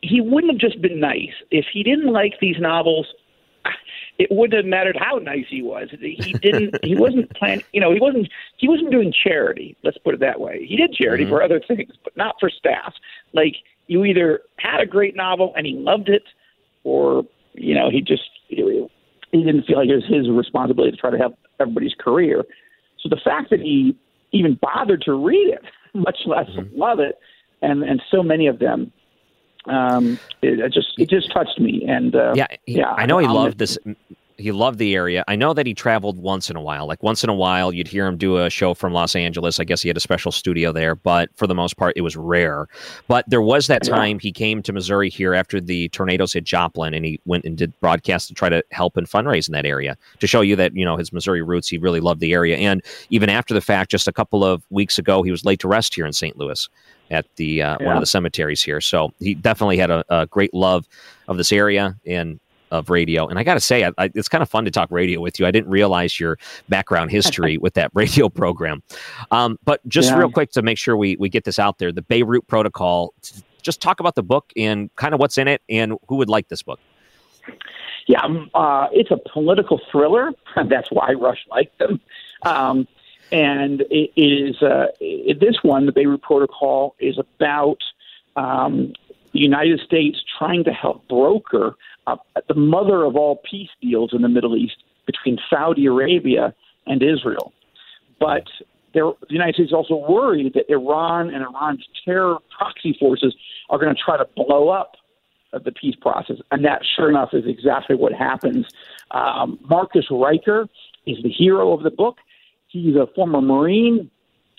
he 0.00 0.20
wouldn't 0.20 0.52
have 0.52 0.60
just 0.60 0.80
been 0.80 0.98
nice 0.98 1.34
if 1.50 1.66
he 1.72 1.82
didn't 1.82 2.12
like 2.12 2.34
these 2.40 2.56
novels. 2.58 3.06
It 4.18 4.28
wouldn't 4.30 4.56
have 4.56 4.66
mattered 4.66 4.96
how 4.98 5.16
nice 5.16 5.46
he 5.48 5.62
was. 5.62 5.88
He 6.00 6.32
didn't. 6.42 6.84
he 6.84 6.94
wasn't 6.94 7.34
planning. 7.34 7.64
You 7.72 7.80
know, 7.80 7.92
he 7.92 8.00
wasn't. 8.00 8.28
He 8.56 8.68
wasn't 8.68 8.90
doing 8.90 9.12
charity. 9.12 9.76
Let's 9.82 9.98
put 9.98 10.14
it 10.14 10.20
that 10.20 10.40
way. 10.40 10.64
He 10.66 10.76
did 10.76 10.94
charity 10.94 11.26
for 11.26 11.42
other 11.42 11.60
things, 11.60 11.92
but 12.04 12.16
not 12.16 12.36
for 12.38 12.48
staff. 12.50 12.94
Like 13.32 13.56
you 13.86 14.04
either 14.04 14.42
had 14.58 14.80
a 14.80 14.86
great 14.86 15.16
novel 15.16 15.52
and 15.56 15.66
he 15.66 15.74
loved 15.74 16.08
it, 16.08 16.22
or 16.84 17.24
you 17.54 17.74
know 17.74 17.90
he 17.90 18.00
just 18.00 18.22
he 18.48 19.42
didn't 19.44 19.64
feel 19.64 19.78
like 19.78 19.88
it 19.88 19.94
was 19.94 20.06
his 20.06 20.28
responsibility 20.30 20.92
to 20.92 20.96
try 20.96 21.10
to 21.10 21.18
help 21.18 21.38
everybody's 21.58 21.94
career. 21.98 22.44
So 23.00 23.08
the 23.08 23.20
fact 23.24 23.50
that 23.50 23.60
he 23.60 23.96
even 24.32 24.58
bothered 24.60 25.02
to 25.02 25.14
read 25.14 25.48
it, 25.54 25.62
much 25.94 26.18
less 26.26 26.48
love 26.74 27.00
it, 27.00 27.18
and 27.60 27.82
and 27.82 28.02
so 28.10 28.22
many 28.22 28.46
of 28.46 28.58
them, 28.58 28.92
um, 29.66 30.18
it, 30.42 30.60
it 30.60 30.72
just 30.72 30.88
it 30.98 31.08
just 31.08 31.32
touched 31.32 31.58
me. 31.58 31.84
And 31.86 32.14
uh, 32.14 32.32
Yeah, 32.34 32.46
he, 32.64 32.78
yeah, 32.78 32.92
I 32.92 33.06
know 33.06 33.18
he 33.18 33.26
I'll 33.26 33.34
loved 33.34 33.58
this. 33.58 33.78
He 34.38 34.52
loved 34.52 34.78
the 34.78 34.94
area. 34.94 35.24
I 35.28 35.36
know 35.36 35.54
that 35.54 35.66
he 35.66 35.74
traveled 35.74 36.18
once 36.18 36.50
in 36.50 36.56
a 36.56 36.60
while. 36.60 36.86
Like 36.86 37.02
once 37.02 37.22
in 37.22 37.30
a 37.30 37.34
while, 37.34 37.72
you'd 37.72 37.88
hear 37.88 38.06
him 38.06 38.16
do 38.16 38.38
a 38.38 38.50
show 38.50 38.74
from 38.74 38.92
Los 38.92 39.14
Angeles. 39.14 39.60
I 39.60 39.64
guess 39.64 39.82
he 39.82 39.88
had 39.88 39.96
a 39.96 40.00
special 40.00 40.32
studio 40.32 40.72
there, 40.72 40.94
but 40.94 41.30
for 41.36 41.46
the 41.46 41.54
most 41.54 41.76
part, 41.76 41.94
it 41.96 42.00
was 42.00 42.16
rare. 42.16 42.66
But 43.08 43.28
there 43.28 43.42
was 43.42 43.66
that 43.66 43.82
time 43.82 44.18
he 44.18 44.32
came 44.32 44.62
to 44.62 44.72
Missouri 44.72 45.10
here 45.10 45.34
after 45.34 45.60
the 45.60 45.88
tornadoes 45.90 46.32
hit 46.32 46.44
Joplin, 46.44 46.94
and 46.94 47.04
he 47.04 47.20
went 47.24 47.44
and 47.44 47.56
did 47.56 47.78
broadcasts 47.80 48.28
to 48.28 48.34
try 48.34 48.48
to 48.48 48.64
help 48.70 48.96
and 48.96 49.08
fundraise 49.08 49.48
in 49.48 49.52
that 49.52 49.66
area 49.66 49.96
to 50.20 50.26
show 50.26 50.40
you 50.40 50.56
that 50.56 50.74
you 50.74 50.84
know 50.84 50.96
his 50.96 51.12
Missouri 51.12 51.42
roots. 51.42 51.68
He 51.68 51.78
really 51.78 52.00
loved 52.00 52.20
the 52.20 52.32
area, 52.32 52.56
and 52.56 52.82
even 53.10 53.28
after 53.28 53.54
the 53.54 53.60
fact, 53.60 53.90
just 53.90 54.08
a 54.08 54.12
couple 54.12 54.44
of 54.44 54.62
weeks 54.70 54.98
ago, 54.98 55.22
he 55.22 55.30
was 55.30 55.44
laid 55.44 55.60
to 55.60 55.68
rest 55.68 55.94
here 55.94 56.06
in 56.06 56.12
St. 56.12 56.36
Louis 56.36 56.68
at 57.10 57.26
the 57.36 57.62
uh, 57.62 57.76
one 57.80 57.96
of 57.96 58.00
the 58.00 58.06
cemeteries 58.06 58.62
here. 58.62 58.80
So 58.80 59.12
he 59.20 59.34
definitely 59.34 59.76
had 59.76 59.90
a, 59.90 60.04
a 60.08 60.26
great 60.26 60.54
love 60.54 60.88
of 61.28 61.36
this 61.36 61.52
area 61.52 61.96
and 62.06 62.40
of 62.72 62.90
radio. 62.90 63.26
And 63.28 63.38
I 63.38 63.44
got 63.44 63.54
to 63.54 63.60
say, 63.60 63.84
I, 63.84 63.92
I, 63.98 64.10
it's 64.14 64.28
kind 64.28 64.42
of 64.42 64.48
fun 64.48 64.64
to 64.64 64.70
talk 64.70 64.90
radio 64.90 65.20
with 65.20 65.38
you. 65.38 65.46
I 65.46 65.50
didn't 65.50 65.70
realize 65.70 66.18
your 66.18 66.38
background 66.68 67.10
history 67.18 67.58
with 67.58 67.74
that 67.74 67.90
radio 67.94 68.28
program. 68.28 68.82
Um, 69.30 69.58
but 69.64 69.86
just 69.88 70.10
Yeah. 70.10 70.18
real 70.18 70.30
quick 70.32 70.50
to 70.52 70.62
make 70.62 70.78
sure 70.78 70.96
we, 70.96 71.16
we 71.20 71.28
get 71.28 71.44
this 71.44 71.58
out 71.58 71.78
there, 71.78 71.92
the 71.92 72.02
Beirut 72.02 72.46
Protocol. 72.48 73.14
Just 73.62 73.80
talk 73.80 74.00
about 74.00 74.16
the 74.16 74.22
book 74.24 74.52
and 74.56 74.90
kind 74.96 75.14
of 75.14 75.20
what's 75.20 75.38
in 75.38 75.46
it 75.46 75.62
and 75.68 75.94
who 76.08 76.16
would 76.16 76.28
like 76.28 76.48
this 76.48 76.62
book. 76.62 76.80
Yeah, 78.08 78.20
um, 78.22 78.50
uh, 78.54 78.88
it's 78.92 79.10
a 79.12 79.18
political 79.32 79.80
thriller. 79.90 80.32
That's 80.68 80.90
why 80.90 81.12
Rush 81.12 81.44
liked 81.50 81.78
them. 81.78 82.00
Um, 82.42 82.88
and 83.30 83.82
it 83.90 84.10
is 84.16 84.60
uh, 84.62 84.86
this 85.00 85.56
one, 85.62 85.86
the 85.86 85.92
Beirut 85.92 86.22
Protocol, 86.22 86.96
is 86.98 87.18
about 87.18 87.78
um, 88.36 88.92
the 89.32 89.40
United 89.40 89.80
States 89.80 90.18
trying 90.38 90.64
to 90.64 90.72
help 90.72 91.06
broker 91.08 91.74
uh, 92.06 92.16
the 92.48 92.54
mother 92.54 93.04
of 93.04 93.16
all 93.16 93.40
peace 93.48 93.70
deals 93.80 94.10
in 94.12 94.22
the 94.22 94.28
Middle 94.28 94.56
East 94.56 94.76
between 95.06 95.38
Saudi 95.48 95.86
Arabia 95.86 96.54
and 96.86 97.02
Israel. 97.02 97.52
But 98.20 98.44
there, 98.94 99.04
the 99.04 99.32
United 99.32 99.54
States 99.54 99.68
is 99.68 99.74
also 99.74 99.96
worried 99.96 100.54
that 100.54 100.70
Iran 100.70 101.30
and 101.32 101.44
Iran's 101.44 101.86
terror 102.04 102.38
proxy 102.56 102.96
forces 102.98 103.34
are 103.70 103.78
going 103.78 103.94
to 103.94 104.00
try 104.00 104.16
to 104.16 104.26
blow 104.36 104.68
up 104.68 104.96
of 105.52 105.64
the 105.64 105.72
peace 105.72 105.96
process. 106.00 106.36
And 106.50 106.64
that, 106.64 106.82
sure 106.96 107.08
enough, 107.08 107.30
is 107.32 107.44
exactly 107.46 107.96
what 107.96 108.12
happens. 108.12 108.66
Um, 109.10 109.58
Marcus 109.68 110.06
Ryker 110.10 110.68
is 111.06 111.18
the 111.22 111.30
hero 111.30 111.72
of 111.72 111.82
the 111.82 111.90
book. 111.90 112.18
He's 112.68 112.96
a 112.96 113.06
former 113.14 113.40
Marine. 113.40 114.10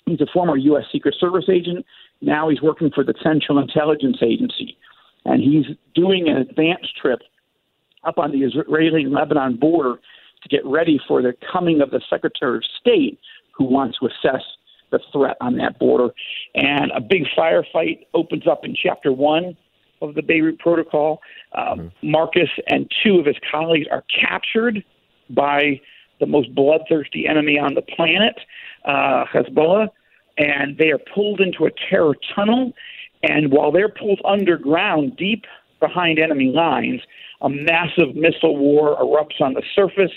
He's 0.06 0.22
a 0.22 0.28
former 0.34 0.58
U.S. 0.58 0.84
Secret 0.92 1.16
Service 1.20 1.46
agent. 1.50 1.86
Now 2.24 2.50
he's 2.50 2.62
working 2.62 2.90
for 2.94 3.04
the 3.04 3.14
Central 3.22 3.60
Intelligence 3.60 4.18
Agency. 4.22 4.78
And 5.26 5.42
he's 5.42 5.66
doing 5.94 6.28
an 6.30 6.38
advance 6.38 6.88
trip 7.00 7.20
up 8.04 8.18
on 8.18 8.32
the 8.32 8.40
Israeli 8.40 9.06
Lebanon 9.06 9.58
border 9.58 10.00
to 10.42 10.50
get 10.50 10.66
ready 10.66 11.00
for 11.08 11.22
the 11.22 11.34
coming 11.52 11.82
of 11.82 11.92
the 11.92 12.02
Secretary 12.10 12.58
of 12.58 12.64
State 12.80 13.20
who 13.56 13.66
wants 13.66 14.00
to 14.00 14.08
assess 14.08 14.42
the 14.92 15.00
threat 15.12 15.38
on 15.42 15.58
that 15.58 15.80
border. 15.80 16.10
And 16.56 16.92
a 16.96 17.02
big 17.02 17.24
firefight 17.38 18.06
opens 18.14 18.48
up 18.48 18.64
in 18.64 18.76
chapter 18.76 19.12
one 19.12 19.58
of 20.02 20.16
the 20.16 20.22
Beirut 20.22 20.60
Protocol. 20.60 21.22
Um, 21.54 21.92
Marcus 22.02 22.50
and 22.68 22.92
two 23.04 23.20
of 23.20 23.26
his 23.26 23.38
colleagues 23.50 23.88
are 23.92 24.04
captured 24.22 24.84
by 25.30 25.80
the 26.20 26.26
most 26.26 26.54
bloodthirsty 26.54 27.28
enemy 27.28 27.58
on 27.58 27.74
the 27.74 27.82
planet, 27.82 28.36
uh, 28.86 29.26
Hezbollah, 29.34 29.90
and 30.38 30.78
they 30.78 30.92
are 30.92 31.00
pulled 31.14 31.40
into 31.40 31.66
a 31.66 31.72
terror 31.90 32.16
tunnel. 32.36 32.74
And 33.24 33.52
while 33.52 33.72
they're 33.72 33.90
pulled 33.90 34.22
underground, 34.26 35.16
deep 35.18 35.46
behind 35.80 36.20
enemy 36.20 36.52
lines, 36.52 37.02
a 37.42 37.50
massive 37.50 38.16
missile 38.16 38.58
war 38.58 38.98
erupts 39.00 39.42
on 39.42 39.54
the 39.54 39.64
surface, 39.76 40.12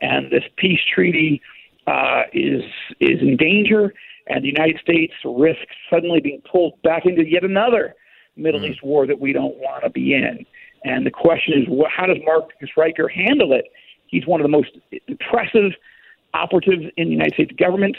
and 0.00 0.30
this 0.30 0.44
peace 0.56 0.80
treaty 0.94 1.40
uh, 1.86 2.22
is 2.32 2.62
is 3.00 3.20
in 3.20 3.36
danger. 3.36 3.94
And 4.28 4.44
the 4.44 4.48
United 4.48 4.78
States 4.80 5.12
risks 5.24 5.74
suddenly 5.90 6.20
being 6.20 6.42
pulled 6.50 6.80
back 6.82 7.06
into 7.06 7.28
yet 7.28 7.42
another 7.44 7.94
Middle 8.36 8.64
East 8.64 8.82
war 8.82 9.06
that 9.06 9.20
we 9.20 9.32
don't 9.32 9.56
want 9.56 9.82
to 9.84 9.90
be 9.90 10.14
in. 10.14 10.46
And 10.84 11.04
the 11.04 11.10
question 11.10 11.54
is, 11.60 11.66
wh- 11.68 11.90
how 11.90 12.06
does 12.06 12.18
Marcus 12.24 12.70
Ryker 12.76 13.08
handle 13.08 13.52
it? 13.52 13.66
He's 14.06 14.26
one 14.26 14.40
of 14.40 14.44
the 14.44 14.50
most 14.50 14.70
impressive 15.08 15.72
operatives 16.34 16.84
in 16.96 17.06
the 17.06 17.12
United 17.12 17.34
States 17.34 17.52
government. 17.58 17.96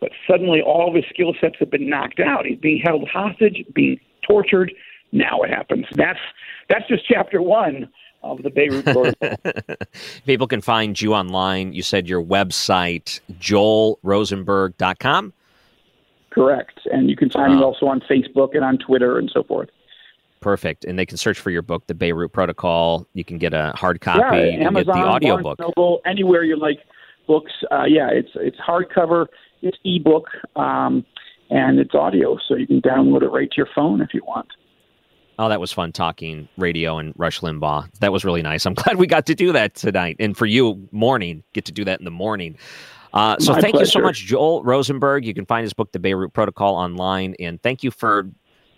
But 0.00 0.10
suddenly 0.28 0.60
all 0.60 0.88
of 0.88 0.94
his 0.94 1.04
skill 1.08 1.34
sets 1.40 1.56
have 1.58 1.70
been 1.70 1.88
knocked 1.88 2.20
out. 2.20 2.46
He's 2.46 2.58
being 2.58 2.80
held 2.84 3.08
hostage, 3.08 3.64
being 3.74 3.98
tortured. 4.26 4.72
Now 5.12 5.42
it 5.42 5.50
happens? 5.50 5.86
That's 5.92 6.18
that's 6.68 6.86
just 6.88 7.06
chapter 7.06 7.40
one 7.40 7.88
of 8.22 8.42
the 8.42 8.50
Beirut 8.50 8.84
Protocol. 9.20 9.36
People 10.26 10.46
can 10.46 10.60
find 10.60 11.00
you 11.00 11.14
online. 11.14 11.72
You 11.72 11.82
said 11.82 12.08
your 12.08 12.22
website, 12.22 13.20
joelrosenberg.com. 13.32 15.32
Correct. 16.30 16.80
And 16.92 17.08
you 17.08 17.16
can 17.16 17.30
find 17.30 17.56
me 17.56 17.62
also 17.62 17.86
on 17.86 18.00
Facebook 18.00 18.54
and 18.54 18.62
on 18.62 18.78
Twitter 18.78 19.18
and 19.18 19.30
so 19.32 19.42
forth. 19.42 19.70
Perfect. 20.40 20.84
And 20.84 20.98
they 20.98 21.06
can 21.06 21.16
search 21.16 21.38
for 21.38 21.50
your 21.50 21.62
book, 21.62 21.86
The 21.86 21.94
Beirut 21.94 22.32
Protocol. 22.32 23.06
You 23.14 23.24
can 23.24 23.38
get 23.38 23.54
a 23.54 23.72
hard 23.74 24.00
copy. 24.00 24.20
Yeah, 24.20 24.44
you 24.44 24.58
can 24.58 24.66
Amazon, 24.66 24.94
get 24.94 25.02
the 25.02 25.08
audio 25.08 25.42
Barnes. 25.42 25.58
Noble, 25.60 26.00
anywhere 26.04 26.44
you 26.44 26.56
like 26.56 26.78
books. 27.26 27.52
Uh, 27.70 27.84
yeah, 27.84 28.08
it's 28.10 28.30
it's 28.34 28.58
hardcover, 28.58 29.26
it's 29.66 29.78
ebook, 29.84 30.26
um, 30.56 31.04
and 31.50 31.78
it's 31.78 31.94
audio, 31.94 32.38
so 32.48 32.54
you 32.56 32.66
can 32.66 32.80
download 32.80 33.22
it 33.22 33.28
right 33.28 33.50
to 33.50 33.56
your 33.56 33.68
phone 33.74 34.00
if 34.00 34.14
you 34.14 34.22
want. 34.26 34.48
Oh, 35.38 35.48
that 35.48 35.60
was 35.60 35.70
fun 35.70 35.92
talking 35.92 36.48
radio 36.56 36.98
and 36.98 37.12
Rush 37.16 37.40
Limbaugh. 37.40 37.92
That 38.00 38.10
was 38.10 38.24
really 38.24 38.42
nice. 38.42 38.64
I'm 38.64 38.74
glad 38.74 38.96
we 38.96 39.06
got 39.06 39.26
to 39.26 39.34
do 39.34 39.52
that 39.52 39.74
tonight. 39.74 40.16
And 40.18 40.36
for 40.36 40.46
you, 40.46 40.88
morning, 40.92 41.42
get 41.52 41.66
to 41.66 41.72
do 41.72 41.84
that 41.84 41.98
in 41.98 42.04
the 42.04 42.10
morning. 42.10 42.56
Uh, 43.12 43.36
so 43.38 43.52
My 43.52 43.60
thank 43.60 43.78
you 43.78 43.86
so 43.86 44.00
much, 44.00 44.18
Joel 44.20 44.62
Rosenberg. 44.62 45.24
You 45.24 45.34
can 45.34 45.46
find 45.46 45.62
his 45.62 45.72
book, 45.72 45.92
The 45.92 45.98
Beirut 45.98 46.32
Protocol, 46.32 46.74
online. 46.74 47.34
And 47.38 47.62
thank 47.62 47.82
you 47.82 47.90
for 47.90 48.28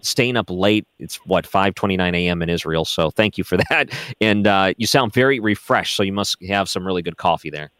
staying 0.00 0.36
up 0.36 0.48
late. 0.48 0.86
It's 0.98 1.16
what, 1.26 1.44
5.29 1.44 2.14
a.m. 2.14 2.42
in 2.42 2.48
Israel. 2.48 2.84
So 2.84 3.10
thank 3.10 3.38
you 3.38 3.44
for 3.44 3.56
that. 3.70 3.90
And 4.20 4.46
uh, 4.46 4.74
you 4.76 4.86
sound 4.86 5.12
very 5.12 5.40
refreshed. 5.40 5.96
So 5.96 6.02
you 6.02 6.12
must 6.12 6.36
have 6.48 6.68
some 6.68 6.86
really 6.86 7.02
good 7.02 7.16
coffee 7.16 7.50
there. 7.50 7.70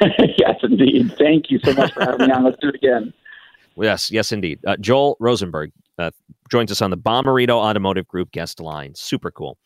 yes, 0.38 0.56
indeed. 0.62 1.14
Thank 1.18 1.50
you 1.50 1.58
so 1.60 1.72
much 1.74 1.92
for 1.92 2.00
having 2.00 2.26
me 2.26 2.32
on. 2.32 2.44
Let's 2.44 2.58
do 2.60 2.68
it 2.68 2.74
again. 2.74 3.12
Yes, 3.76 4.10
yes, 4.10 4.32
indeed. 4.32 4.58
Uh, 4.66 4.76
Joel 4.78 5.16
Rosenberg 5.20 5.70
uh, 5.98 6.10
joins 6.50 6.70
us 6.72 6.80
on 6.80 6.90
the 6.90 6.96
Bommarito 6.96 7.50
Automotive 7.50 8.06
Group 8.08 8.30
guest 8.32 8.60
line. 8.60 8.94
Super 8.94 9.30
cool. 9.30 9.58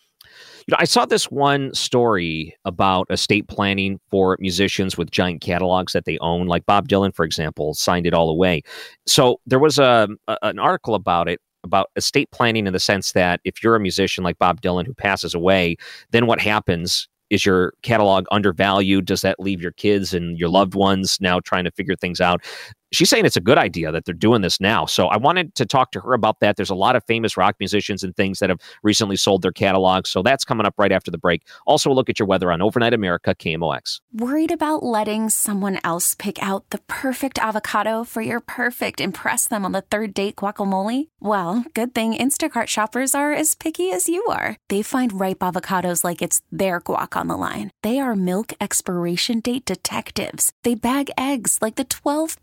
You 0.66 0.72
know, 0.72 0.76
I 0.78 0.84
saw 0.84 1.06
this 1.06 1.30
one 1.30 1.74
story 1.74 2.56
about 2.64 3.06
estate 3.10 3.48
planning 3.48 3.98
for 4.10 4.36
musicians 4.40 4.96
with 4.96 5.10
giant 5.10 5.40
catalogs 5.40 5.92
that 5.92 6.04
they 6.04 6.18
own, 6.18 6.46
like 6.46 6.66
Bob 6.66 6.88
Dylan, 6.88 7.14
for 7.14 7.24
example, 7.24 7.74
signed 7.74 8.06
it 8.06 8.14
all 8.14 8.30
away. 8.30 8.62
So 9.06 9.40
there 9.46 9.58
was 9.58 9.78
a, 9.78 10.08
a 10.28 10.38
an 10.42 10.58
article 10.58 10.94
about 10.94 11.28
it 11.28 11.40
about 11.64 11.90
estate 11.96 12.30
planning 12.30 12.66
in 12.66 12.72
the 12.72 12.80
sense 12.80 13.12
that 13.12 13.40
if 13.44 13.62
you're 13.62 13.76
a 13.76 13.80
musician 13.80 14.24
like 14.24 14.38
Bob 14.38 14.60
Dylan 14.60 14.86
who 14.86 14.94
passes 14.94 15.34
away, 15.34 15.76
then 16.10 16.26
what 16.26 16.40
happens? 16.40 17.08
Is 17.30 17.46
your 17.46 17.72
catalog 17.82 18.26
undervalued? 18.30 19.06
Does 19.06 19.22
that 19.22 19.40
leave 19.40 19.62
your 19.62 19.72
kids 19.72 20.12
and 20.12 20.38
your 20.38 20.48
loved 20.48 20.74
ones 20.74 21.18
now 21.20 21.40
trying 21.40 21.64
to 21.64 21.70
figure 21.70 21.96
things 21.96 22.20
out? 22.20 22.42
She's 22.92 23.08
saying 23.08 23.24
it's 23.24 23.36
a 23.36 23.40
good 23.40 23.58
idea 23.58 23.92
that 23.92 24.04
they're 24.04 24.14
doing 24.14 24.42
this 24.42 24.60
now. 24.60 24.86
So 24.86 25.06
I 25.06 25.16
wanted 25.16 25.54
to 25.56 25.66
talk 25.66 25.92
to 25.92 26.00
her 26.00 26.12
about 26.12 26.40
that. 26.40 26.56
There's 26.56 26.70
a 26.70 26.74
lot 26.74 26.96
of 26.96 27.04
famous 27.04 27.36
rock 27.36 27.56
musicians 27.60 28.02
and 28.02 28.14
things 28.16 28.38
that 28.40 28.50
have 28.50 28.60
recently 28.82 29.16
sold 29.16 29.42
their 29.42 29.52
catalogs. 29.52 30.10
So 30.10 30.22
that's 30.22 30.44
coming 30.44 30.66
up 30.66 30.74
right 30.78 30.92
after 30.92 31.10
the 31.10 31.18
break. 31.18 31.46
Also, 31.66 31.90
a 31.90 31.94
look 31.94 32.08
at 32.08 32.18
your 32.18 32.26
weather 32.26 32.50
on 32.52 32.62
Overnight 32.62 32.94
America, 32.94 33.34
KMOX. 33.34 34.00
Worried 34.12 34.52
about 34.52 34.82
letting 34.82 35.30
someone 35.30 35.78
else 35.84 36.14
pick 36.14 36.42
out 36.42 36.68
the 36.70 36.78
perfect 36.86 37.38
avocado 37.38 38.04
for 38.04 38.22
your 38.22 38.40
perfect 38.40 39.00
impress 39.00 39.46
them 39.48 39.64
on 39.64 39.72
the 39.72 39.80
third 39.82 40.14
date 40.14 40.36
guacamole? 40.36 41.08
Well, 41.20 41.64
good 41.74 41.94
thing 41.94 42.14
Instacart 42.14 42.66
shoppers 42.66 43.14
are 43.14 43.32
as 43.32 43.54
picky 43.54 43.90
as 43.92 44.08
you 44.08 44.24
are. 44.26 44.56
They 44.68 44.82
find 44.82 45.18
ripe 45.18 45.40
avocados 45.40 46.04
like 46.04 46.22
it's 46.22 46.42
their 46.50 46.80
guac 46.80 47.16
on 47.16 47.28
the 47.28 47.36
line. 47.36 47.70
They 47.82 47.98
are 47.98 48.16
milk 48.16 48.52
expiration 48.60 49.40
date 49.40 49.64
detectives. 49.64 50.52
They 50.64 50.74
bag 50.74 51.10
eggs 51.16 51.58
like 51.62 51.76
the 51.76 51.84
12 51.84 52.42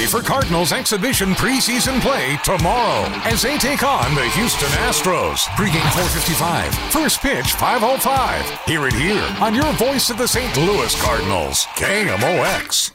Ready 0.00 0.10
for 0.10 0.22
Cardinals 0.22 0.72
exhibition 0.72 1.32
preseason 1.32 2.00
play 2.00 2.38
tomorrow 2.42 3.04
as 3.24 3.42
they 3.42 3.58
take 3.58 3.82
on 3.82 4.14
the 4.14 4.24
Houston 4.30 4.68
Astros. 4.88 5.40
Pregame 5.56 5.92
455, 5.92 6.74
first 6.90 7.20
pitch 7.20 7.52
505. 7.52 8.64
Hear 8.64 8.86
it 8.86 8.94
here 8.94 9.36
on 9.40 9.54
your 9.54 9.70
voice 9.74 10.08
of 10.08 10.16
the 10.16 10.26
St. 10.26 10.56
Louis 10.56 11.02
Cardinals, 11.02 11.66
KMOX. 11.76 12.92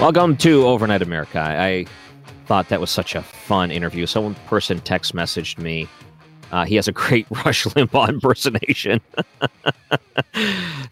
Welcome 0.00 0.36
to 0.38 0.66
Overnight 0.66 1.02
America. 1.02 1.38
I 1.38 1.86
thought 2.46 2.68
that 2.70 2.80
was 2.80 2.90
such 2.90 3.14
a 3.14 3.22
fun 3.22 3.70
interview. 3.70 4.04
Someone 4.04 4.34
person 4.46 4.80
text 4.80 5.14
messaged 5.14 5.58
me. 5.58 5.86
Uh, 6.54 6.64
he 6.64 6.76
has 6.76 6.86
a 6.86 6.92
great 6.92 7.26
Rush 7.44 7.64
Limbaugh 7.64 8.08
impersonation. 8.08 9.00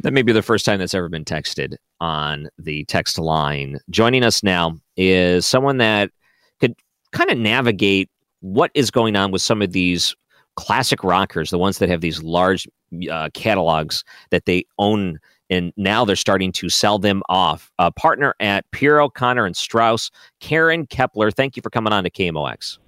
that 0.00 0.12
may 0.12 0.22
be 0.22 0.32
the 0.32 0.42
first 0.42 0.66
time 0.66 0.80
that's 0.80 0.92
ever 0.92 1.08
been 1.08 1.24
texted 1.24 1.76
on 2.00 2.48
the 2.58 2.84
text 2.86 3.16
line. 3.16 3.78
Joining 3.88 4.24
us 4.24 4.42
now 4.42 4.76
is 4.96 5.46
someone 5.46 5.76
that 5.76 6.10
could 6.58 6.74
kind 7.12 7.30
of 7.30 7.38
navigate 7.38 8.10
what 8.40 8.72
is 8.74 8.90
going 8.90 9.14
on 9.14 9.30
with 9.30 9.40
some 9.40 9.62
of 9.62 9.70
these 9.70 10.16
classic 10.56 11.04
rockers, 11.04 11.50
the 11.50 11.58
ones 11.58 11.78
that 11.78 11.88
have 11.88 12.00
these 12.00 12.20
large 12.24 12.66
uh, 13.08 13.30
catalogs 13.32 14.02
that 14.30 14.46
they 14.46 14.64
own 14.78 15.20
and 15.48 15.72
now 15.76 16.04
they're 16.04 16.16
starting 16.16 16.50
to 16.50 16.70
sell 16.70 16.98
them 16.98 17.22
off. 17.28 17.70
A 17.78 17.92
partner 17.92 18.34
at 18.40 18.68
Puro, 18.72 19.08
Connor, 19.08 19.44
and 19.44 19.56
Strauss, 19.56 20.10
Karen 20.40 20.86
Kepler. 20.86 21.30
Thank 21.30 21.56
you 21.56 21.62
for 21.62 21.70
coming 21.70 21.92
on 21.92 22.02
to 22.02 22.10
KMOX. 22.10 22.78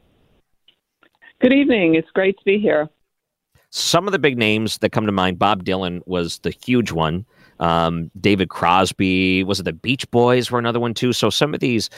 Good 1.41 1.53
evening. 1.53 1.95
It's 1.95 2.11
great 2.11 2.39
to 2.39 2.45
be 2.45 2.59
here. 2.59 2.89
Some 3.71 4.07
of 4.07 4.13
the 4.13 4.21
big 4.21 4.39
names 4.39 4.79
that 4.79 4.91
come 4.91 5.05
to 5.07 5.13
mind, 5.13 5.39
Bob 5.39 5.65
Dylan 5.65 6.01
was 6.07 6.39
the 6.39 6.51
huge 6.51 6.93
one. 6.93 7.27
Um, 7.61 8.11
David 8.21 8.49
Crosby, 8.49 9.43
was 9.45 9.61
it 9.61 9.65
the 9.65 9.73
Beach 9.73 10.09
Boys 10.11 10.51
were 10.51 10.59
another 10.59 10.81
one 10.81 10.95
too? 10.95 11.13
So 11.13 11.31
some 11.31 11.55
of 11.55 11.61
these 11.61 11.91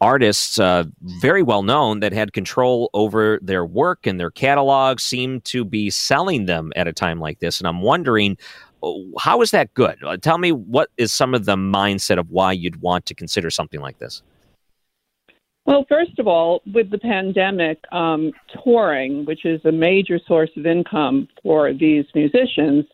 artists, 0.00 0.58
uh, 0.58 0.84
very 1.02 1.42
well 1.42 1.62
known, 1.62 2.00
that 2.00 2.12
had 2.12 2.32
control 2.32 2.88
over 2.94 3.38
their 3.42 3.64
work 3.64 4.06
and 4.06 4.18
their 4.18 4.30
catalog, 4.30 5.00
seem 5.00 5.40
to 5.42 5.64
be 5.64 5.90
selling 5.90 6.46
them 6.46 6.72
at 6.76 6.88
a 6.88 6.92
time 6.92 7.18
like 7.18 7.40
this. 7.40 7.58
And 7.58 7.66
I'm 7.66 7.82
wondering, 7.82 8.36
oh, 8.82 9.04
how 9.18 9.40
is 9.42 9.50
that 9.50 9.74
good? 9.74 9.98
Uh, 10.04 10.16
tell 10.16 10.38
me 10.38 10.52
what 10.52 10.90
is 10.96 11.12
some 11.12 11.34
of 11.34 11.46
the 11.46 11.56
mindset 11.56 12.18
of 12.18 12.30
why 12.30 12.52
you'd 12.52 12.80
want 12.80 13.06
to 13.06 13.14
consider 13.14 13.50
something 13.50 13.80
like 13.80 13.98
this? 13.98 14.22
Well, 15.66 15.86
first 15.88 16.18
of 16.18 16.28
all, 16.28 16.60
with 16.74 16.90
the 16.90 16.98
pandemic, 16.98 17.82
um, 17.90 18.32
touring, 18.62 19.24
which 19.24 19.46
is 19.46 19.64
a 19.64 19.72
major 19.72 20.20
source 20.26 20.50
of 20.56 20.66
income 20.66 21.26
for 21.42 21.72
these 21.72 22.04
musicians, 22.14 22.84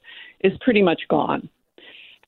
is 0.40 0.52
pretty 0.60 0.82
much 0.82 1.02
gone. 1.08 1.48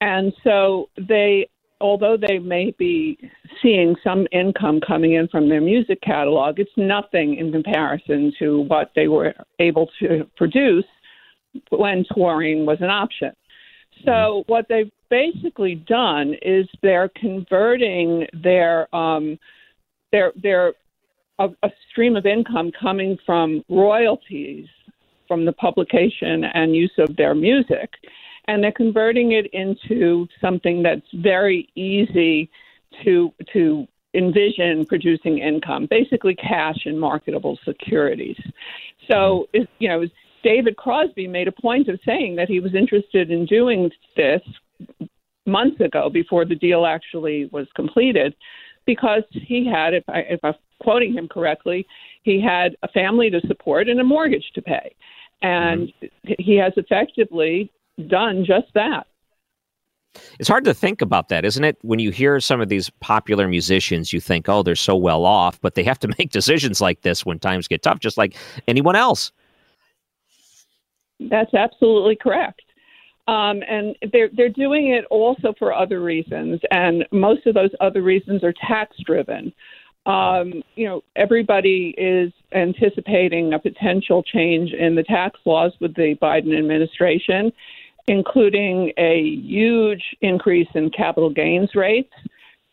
And 0.00 0.32
so 0.42 0.88
they, 0.98 1.48
although 1.80 2.16
they 2.16 2.40
may 2.40 2.74
be 2.76 3.16
seeing 3.62 3.94
some 4.02 4.26
income 4.32 4.80
coming 4.80 5.12
in 5.14 5.28
from 5.28 5.48
their 5.48 5.60
music 5.60 6.00
catalog, 6.02 6.58
it's 6.58 6.70
nothing 6.76 7.36
in 7.36 7.52
comparison 7.52 8.32
to 8.40 8.62
what 8.62 8.90
they 8.96 9.06
were 9.06 9.34
able 9.60 9.88
to 10.00 10.28
produce 10.36 10.84
when 11.70 12.04
touring 12.12 12.66
was 12.66 12.78
an 12.80 12.90
option. 12.90 13.30
So 14.04 14.42
what 14.48 14.66
they've 14.68 14.90
basically 15.08 15.76
done 15.76 16.34
is 16.42 16.66
they're 16.82 17.10
converting 17.14 18.26
their 18.32 18.92
um, 18.94 19.38
their 20.12 20.32
their 20.40 20.74
a, 21.38 21.48
a 21.62 21.70
stream 21.90 22.16
of 22.16 22.26
income 22.26 22.70
coming 22.78 23.18
from 23.24 23.64
royalties 23.68 24.66
from 25.26 25.44
the 25.44 25.52
publication 25.52 26.44
and 26.44 26.76
use 26.76 26.92
of 26.98 27.16
their 27.16 27.34
music 27.34 27.90
and 28.48 28.62
they're 28.62 28.72
converting 28.72 29.32
it 29.32 29.46
into 29.52 30.26
something 30.40 30.82
that's 30.82 31.06
very 31.14 31.68
easy 31.74 32.50
to 33.04 33.32
to 33.52 33.86
envision 34.14 34.84
producing 34.84 35.38
income, 35.38 35.86
basically 35.88 36.34
cash 36.34 36.84
and 36.84 37.00
marketable 37.00 37.58
securities. 37.64 38.36
So, 39.10 39.48
you 39.78 39.88
know, 39.88 40.04
David 40.44 40.76
Crosby 40.76 41.26
made 41.26 41.48
a 41.48 41.52
point 41.52 41.88
of 41.88 41.98
saying 42.04 42.36
that 42.36 42.48
he 42.48 42.60
was 42.60 42.74
interested 42.74 43.30
in 43.30 43.46
doing 43.46 43.90
this 44.16 44.42
months 45.46 45.80
ago 45.80 46.10
before 46.10 46.44
the 46.44 46.54
deal 46.54 46.84
actually 46.84 47.46
was 47.52 47.66
completed 47.74 48.34
because 48.86 49.22
he 49.32 49.66
had, 49.66 49.94
if, 49.94 50.04
I, 50.08 50.20
if 50.20 50.40
I'm 50.42 50.54
quoting 50.80 51.12
him 51.12 51.28
correctly, 51.28 51.86
he 52.22 52.40
had 52.40 52.76
a 52.82 52.88
family 52.88 53.30
to 53.30 53.40
support 53.46 53.88
and 53.88 54.00
a 54.00 54.04
mortgage 54.04 54.50
to 54.54 54.62
pay. 54.62 54.94
And 55.42 55.92
mm-hmm. 56.02 56.32
he 56.38 56.56
has 56.56 56.72
effectively 56.76 57.70
done 58.08 58.44
just 58.44 58.68
that. 58.74 59.06
It's 60.38 60.48
hard 60.48 60.64
to 60.64 60.74
think 60.74 61.00
about 61.00 61.28
that, 61.30 61.44
isn't 61.44 61.64
it? 61.64 61.78
When 61.82 61.98
you 61.98 62.10
hear 62.10 62.38
some 62.38 62.60
of 62.60 62.68
these 62.68 62.90
popular 63.00 63.48
musicians, 63.48 64.12
you 64.12 64.20
think, 64.20 64.48
oh, 64.48 64.62
they're 64.62 64.76
so 64.76 64.94
well 64.94 65.24
off, 65.24 65.60
but 65.60 65.74
they 65.74 65.84
have 65.84 65.98
to 66.00 66.08
make 66.18 66.30
decisions 66.30 66.80
like 66.80 67.02
this 67.02 67.24
when 67.24 67.38
times 67.38 67.68
get 67.68 67.82
tough, 67.82 68.00
just 68.00 68.18
like 68.18 68.36
anyone 68.68 68.96
else. 68.96 69.32
That's 71.30 71.54
absolutely 71.54 72.16
correct. 72.16 72.62
Um, 73.28 73.62
and 73.68 73.94
they're 74.12 74.30
they're 74.36 74.48
doing 74.48 74.88
it 74.88 75.04
also 75.10 75.54
for 75.58 75.72
other 75.72 76.00
reasons, 76.00 76.60
and 76.70 77.06
most 77.12 77.46
of 77.46 77.54
those 77.54 77.70
other 77.80 78.02
reasons 78.02 78.42
are 78.42 78.52
tax 78.66 78.96
driven. 79.06 79.52
Um, 80.06 80.64
you 80.74 80.86
know, 80.88 81.02
everybody 81.14 81.94
is 81.96 82.32
anticipating 82.52 83.52
a 83.52 83.58
potential 83.58 84.24
change 84.24 84.72
in 84.72 84.96
the 84.96 85.04
tax 85.04 85.38
laws 85.44 85.72
with 85.80 85.94
the 85.94 86.16
Biden 86.20 86.58
administration, 86.58 87.52
including 88.08 88.92
a 88.98 89.20
huge 89.20 90.02
increase 90.20 90.68
in 90.74 90.90
capital 90.90 91.30
gains 91.30 91.70
rates. 91.76 92.12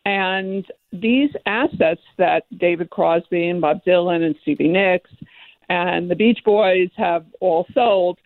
And 0.04 0.66
these 0.92 1.30
assets 1.46 2.00
that 2.18 2.44
David 2.58 2.90
Crosby 2.90 3.48
and 3.48 3.60
Bob 3.60 3.84
Dylan 3.86 4.24
and 4.24 4.34
Stevie 4.42 4.66
Nicks 4.66 5.10
and 5.68 6.10
the 6.10 6.16
Beach 6.16 6.40
Boys 6.44 6.88
have 6.96 7.26
all 7.40 7.66
sold 7.74 8.18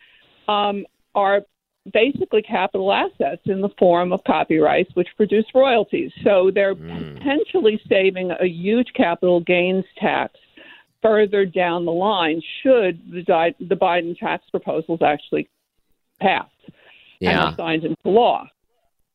um, 0.48 0.86
are 1.14 1.42
basically 1.92 2.42
capital 2.42 2.92
assets 2.92 3.42
in 3.44 3.60
the 3.60 3.68
form 3.78 4.12
of 4.12 4.22
copyrights, 4.24 4.94
which 4.94 5.08
produce 5.16 5.44
royalties. 5.54 6.12
So 6.22 6.50
they're 6.52 6.74
mm. 6.74 7.18
potentially 7.18 7.80
saving 7.88 8.30
a 8.30 8.46
huge 8.46 8.92
capital 8.94 9.40
gains 9.40 9.84
tax 9.98 10.34
further 11.02 11.44
down 11.44 11.84
the 11.84 11.92
line 11.92 12.42
should 12.62 12.98
the, 13.10 13.54
the 13.60 13.76
Biden 13.76 14.18
tax 14.18 14.48
proposals 14.50 15.02
actually 15.02 15.48
pass 16.18 16.48
yeah. 17.20 17.48
and 17.48 17.56
signed 17.56 17.84
into 17.84 18.08
law. 18.08 18.46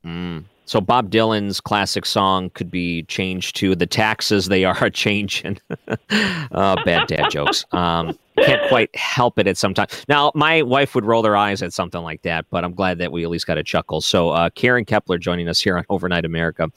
Mm. 0.05 0.45
So 0.65 0.79
Bob 0.79 1.09
Dylan's 1.09 1.59
classic 1.59 2.05
song 2.05 2.51
could 2.51 2.69
be 2.69 3.01
changed 3.03 3.55
to 3.55 3.73
"The 3.73 3.87
taxes 3.87 4.49
they 4.49 4.65
are 4.65 4.89
changing." 4.91 5.57
uh, 5.89 6.75
bad 6.85 7.07
dad 7.07 7.31
jokes. 7.31 7.65
Um, 7.71 8.17
can't 8.45 8.67
quite 8.69 8.95
help 8.95 9.39
it 9.39 9.47
at 9.47 9.57
some 9.57 9.73
time. 9.73 9.87
Now, 10.07 10.31
my 10.35 10.61
wife 10.61 10.95
would 10.95 11.05
roll 11.05 11.21
their 11.21 11.35
eyes 11.35 11.61
at 11.61 11.73
something 11.73 12.01
like 12.01 12.21
that, 12.23 12.45
but 12.49 12.63
I'm 12.63 12.73
glad 12.73 12.97
that 12.99 13.11
we 13.11 13.23
at 13.23 13.29
least 13.29 13.47
got 13.47 13.57
a 13.57 13.63
chuckle. 13.63 14.01
So, 14.01 14.29
uh, 14.29 14.49
Karen 14.51 14.85
Kepler 14.85 15.17
joining 15.17 15.47
us 15.47 15.59
here 15.59 15.77
on 15.77 15.85
Overnight 15.89 16.25
America. 16.25 16.69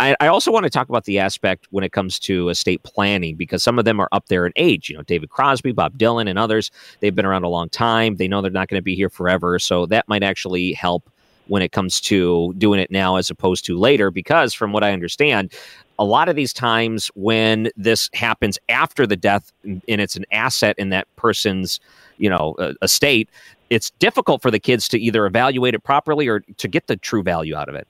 I, 0.00 0.16
I, 0.20 0.26
also 0.28 0.50
want 0.50 0.64
to 0.64 0.70
talk 0.70 0.88
about 0.88 1.04
the 1.04 1.18
aspect 1.18 1.68
when 1.70 1.84
it 1.84 1.92
comes 1.92 2.18
to 2.20 2.48
estate 2.48 2.82
planning 2.82 3.36
because 3.36 3.62
some 3.62 3.78
of 3.78 3.84
them 3.84 4.00
are 4.00 4.08
up 4.12 4.26
there 4.28 4.46
in 4.46 4.52
age. 4.56 4.88
You 4.88 4.96
know, 4.96 5.02
David 5.02 5.30
Crosby, 5.30 5.72
Bob 5.72 5.98
Dylan, 5.98 6.28
and 6.28 6.38
others. 6.38 6.70
They've 7.00 7.14
been 7.14 7.26
around 7.26 7.44
a 7.44 7.48
long 7.48 7.68
time. 7.68 8.16
They 8.16 8.28
know 8.28 8.40
they're 8.40 8.50
not 8.50 8.68
going 8.68 8.78
to 8.78 8.84
be 8.84 8.94
here 8.94 9.10
forever, 9.10 9.58
so 9.58 9.86
that 9.86 10.08
might 10.08 10.22
actually 10.22 10.72
help 10.72 11.10
when 11.52 11.62
it 11.62 11.70
comes 11.70 12.00
to 12.00 12.54
doing 12.56 12.80
it 12.80 12.90
now 12.90 13.16
as 13.16 13.28
opposed 13.30 13.64
to 13.64 13.78
later 13.78 14.10
because 14.10 14.54
from 14.54 14.72
what 14.72 14.82
i 14.82 14.92
understand 14.92 15.52
a 15.98 16.04
lot 16.04 16.28
of 16.28 16.34
these 16.34 16.52
times 16.52 17.10
when 17.14 17.68
this 17.76 18.08
happens 18.14 18.58
after 18.68 19.06
the 19.06 19.16
death 19.16 19.52
and 19.64 19.82
it's 19.86 20.16
an 20.16 20.24
asset 20.32 20.74
in 20.78 20.88
that 20.88 21.06
person's 21.16 21.78
you 22.16 22.30
know 22.30 22.54
uh, 22.58 22.72
estate 22.82 23.28
it's 23.72 23.90
difficult 23.98 24.42
for 24.42 24.50
the 24.50 24.60
kids 24.60 24.86
to 24.88 24.98
either 24.98 25.24
evaluate 25.24 25.74
it 25.74 25.82
properly 25.82 26.28
or 26.28 26.40
to 26.40 26.68
get 26.68 26.88
the 26.88 26.96
true 26.96 27.22
value 27.22 27.56
out 27.56 27.70
of 27.70 27.74
it. 27.74 27.88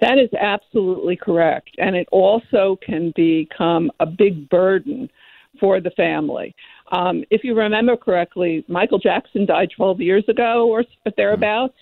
That 0.00 0.18
is 0.18 0.28
absolutely 0.38 1.16
correct. 1.16 1.70
And 1.78 1.96
it 1.96 2.06
also 2.12 2.78
can 2.84 3.12
become 3.16 3.90
a 3.98 4.04
big 4.04 4.48
burden 4.50 5.10
for 5.58 5.80
the 5.80 5.90
family. 5.92 6.54
Um, 6.92 7.24
if 7.30 7.44
you 7.44 7.54
remember 7.54 7.96
correctly, 7.96 8.62
Michael 8.68 8.98
Jackson 8.98 9.46
died 9.46 9.70
12 9.74 10.00
years 10.02 10.24
ago 10.28 10.68
or 10.68 10.84
but 11.04 11.14
thereabouts. 11.16 11.76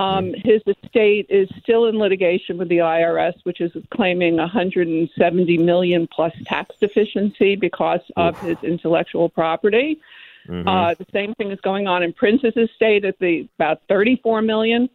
Um, 0.00 0.32
his 0.32 0.62
estate 0.66 1.26
is 1.28 1.46
still 1.62 1.84
in 1.84 1.98
litigation 1.98 2.56
with 2.56 2.70
the 2.70 2.78
IRS, 2.78 3.34
which 3.42 3.60
is 3.60 3.70
claiming 3.90 4.36
170 4.36 5.58
million 5.58 6.08
plus 6.10 6.32
tax 6.46 6.74
deficiency 6.80 7.54
because 7.54 8.00
of 8.16 8.40
his 8.40 8.56
intellectual 8.62 9.28
property. 9.28 10.00
Mm-hmm. 10.48 10.66
Uh, 10.66 10.94
the 10.94 11.06
same 11.12 11.34
thing 11.34 11.50
is 11.50 11.60
going 11.60 11.86
on 11.86 12.02
in 12.02 12.14
Prince's 12.14 12.56
estate 12.56 13.04
at 13.04 13.18
the 13.18 13.46
about 13.58 13.82
34 13.90 14.40
million. 14.40 14.88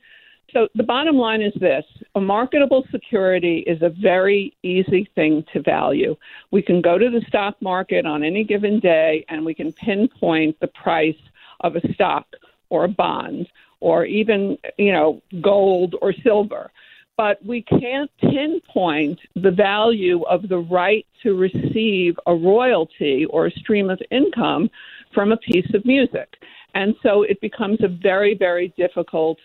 So 0.51 0.69
the 0.73 0.83
bottom 0.83 1.17
line 1.17 1.43
is 1.43 1.53
this 1.59 1.85
a 2.15 2.21
marketable 2.21 2.87
security 2.89 3.59
is 3.59 3.83
a 3.83 3.89
very 3.89 4.55
easy 4.63 5.07
thing 5.13 5.45
to 5.53 5.61
value. 5.61 6.15
We 6.49 6.63
can 6.63 6.81
go 6.81 6.97
to 6.97 7.11
the 7.11 7.21
stock 7.27 7.61
market 7.61 8.07
on 8.07 8.23
any 8.23 8.43
given 8.43 8.79
day 8.79 9.23
and 9.29 9.45
we 9.45 9.53
can 9.53 9.71
pinpoint 9.71 10.59
the 10.61 10.67
price 10.67 11.21
of 11.59 11.75
a 11.75 11.93
stock 11.93 12.25
or 12.69 12.85
a 12.85 12.89
bond 12.89 13.47
or 13.85 14.03
even, 14.03 14.57
you 14.79 14.91
know, 14.91 15.21
gold 15.41 15.93
or 16.01 16.11
silver. 16.23 16.71
But 17.17 17.37
we 17.45 17.61
can't 17.61 18.09
pinpoint 18.19 19.19
the 19.35 19.51
value 19.51 20.23
of 20.23 20.49
the 20.49 20.57
right 20.57 21.05
to 21.21 21.37
receive 21.37 22.17
a 22.25 22.33
royalty 22.33 23.25
or 23.29 23.45
a 23.45 23.51
stream 23.51 23.91
of 23.91 24.01
income 24.09 24.71
from 25.13 25.31
a 25.31 25.37
piece 25.37 25.71
of 25.75 25.85
music. 25.85 26.33
And 26.73 26.95
so 27.03 27.21
it 27.21 27.39
becomes 27.41 27.83
a 27.83 27.87
very, 27.87 28.33
very 28.35 28.73
difficult 28.75 29.37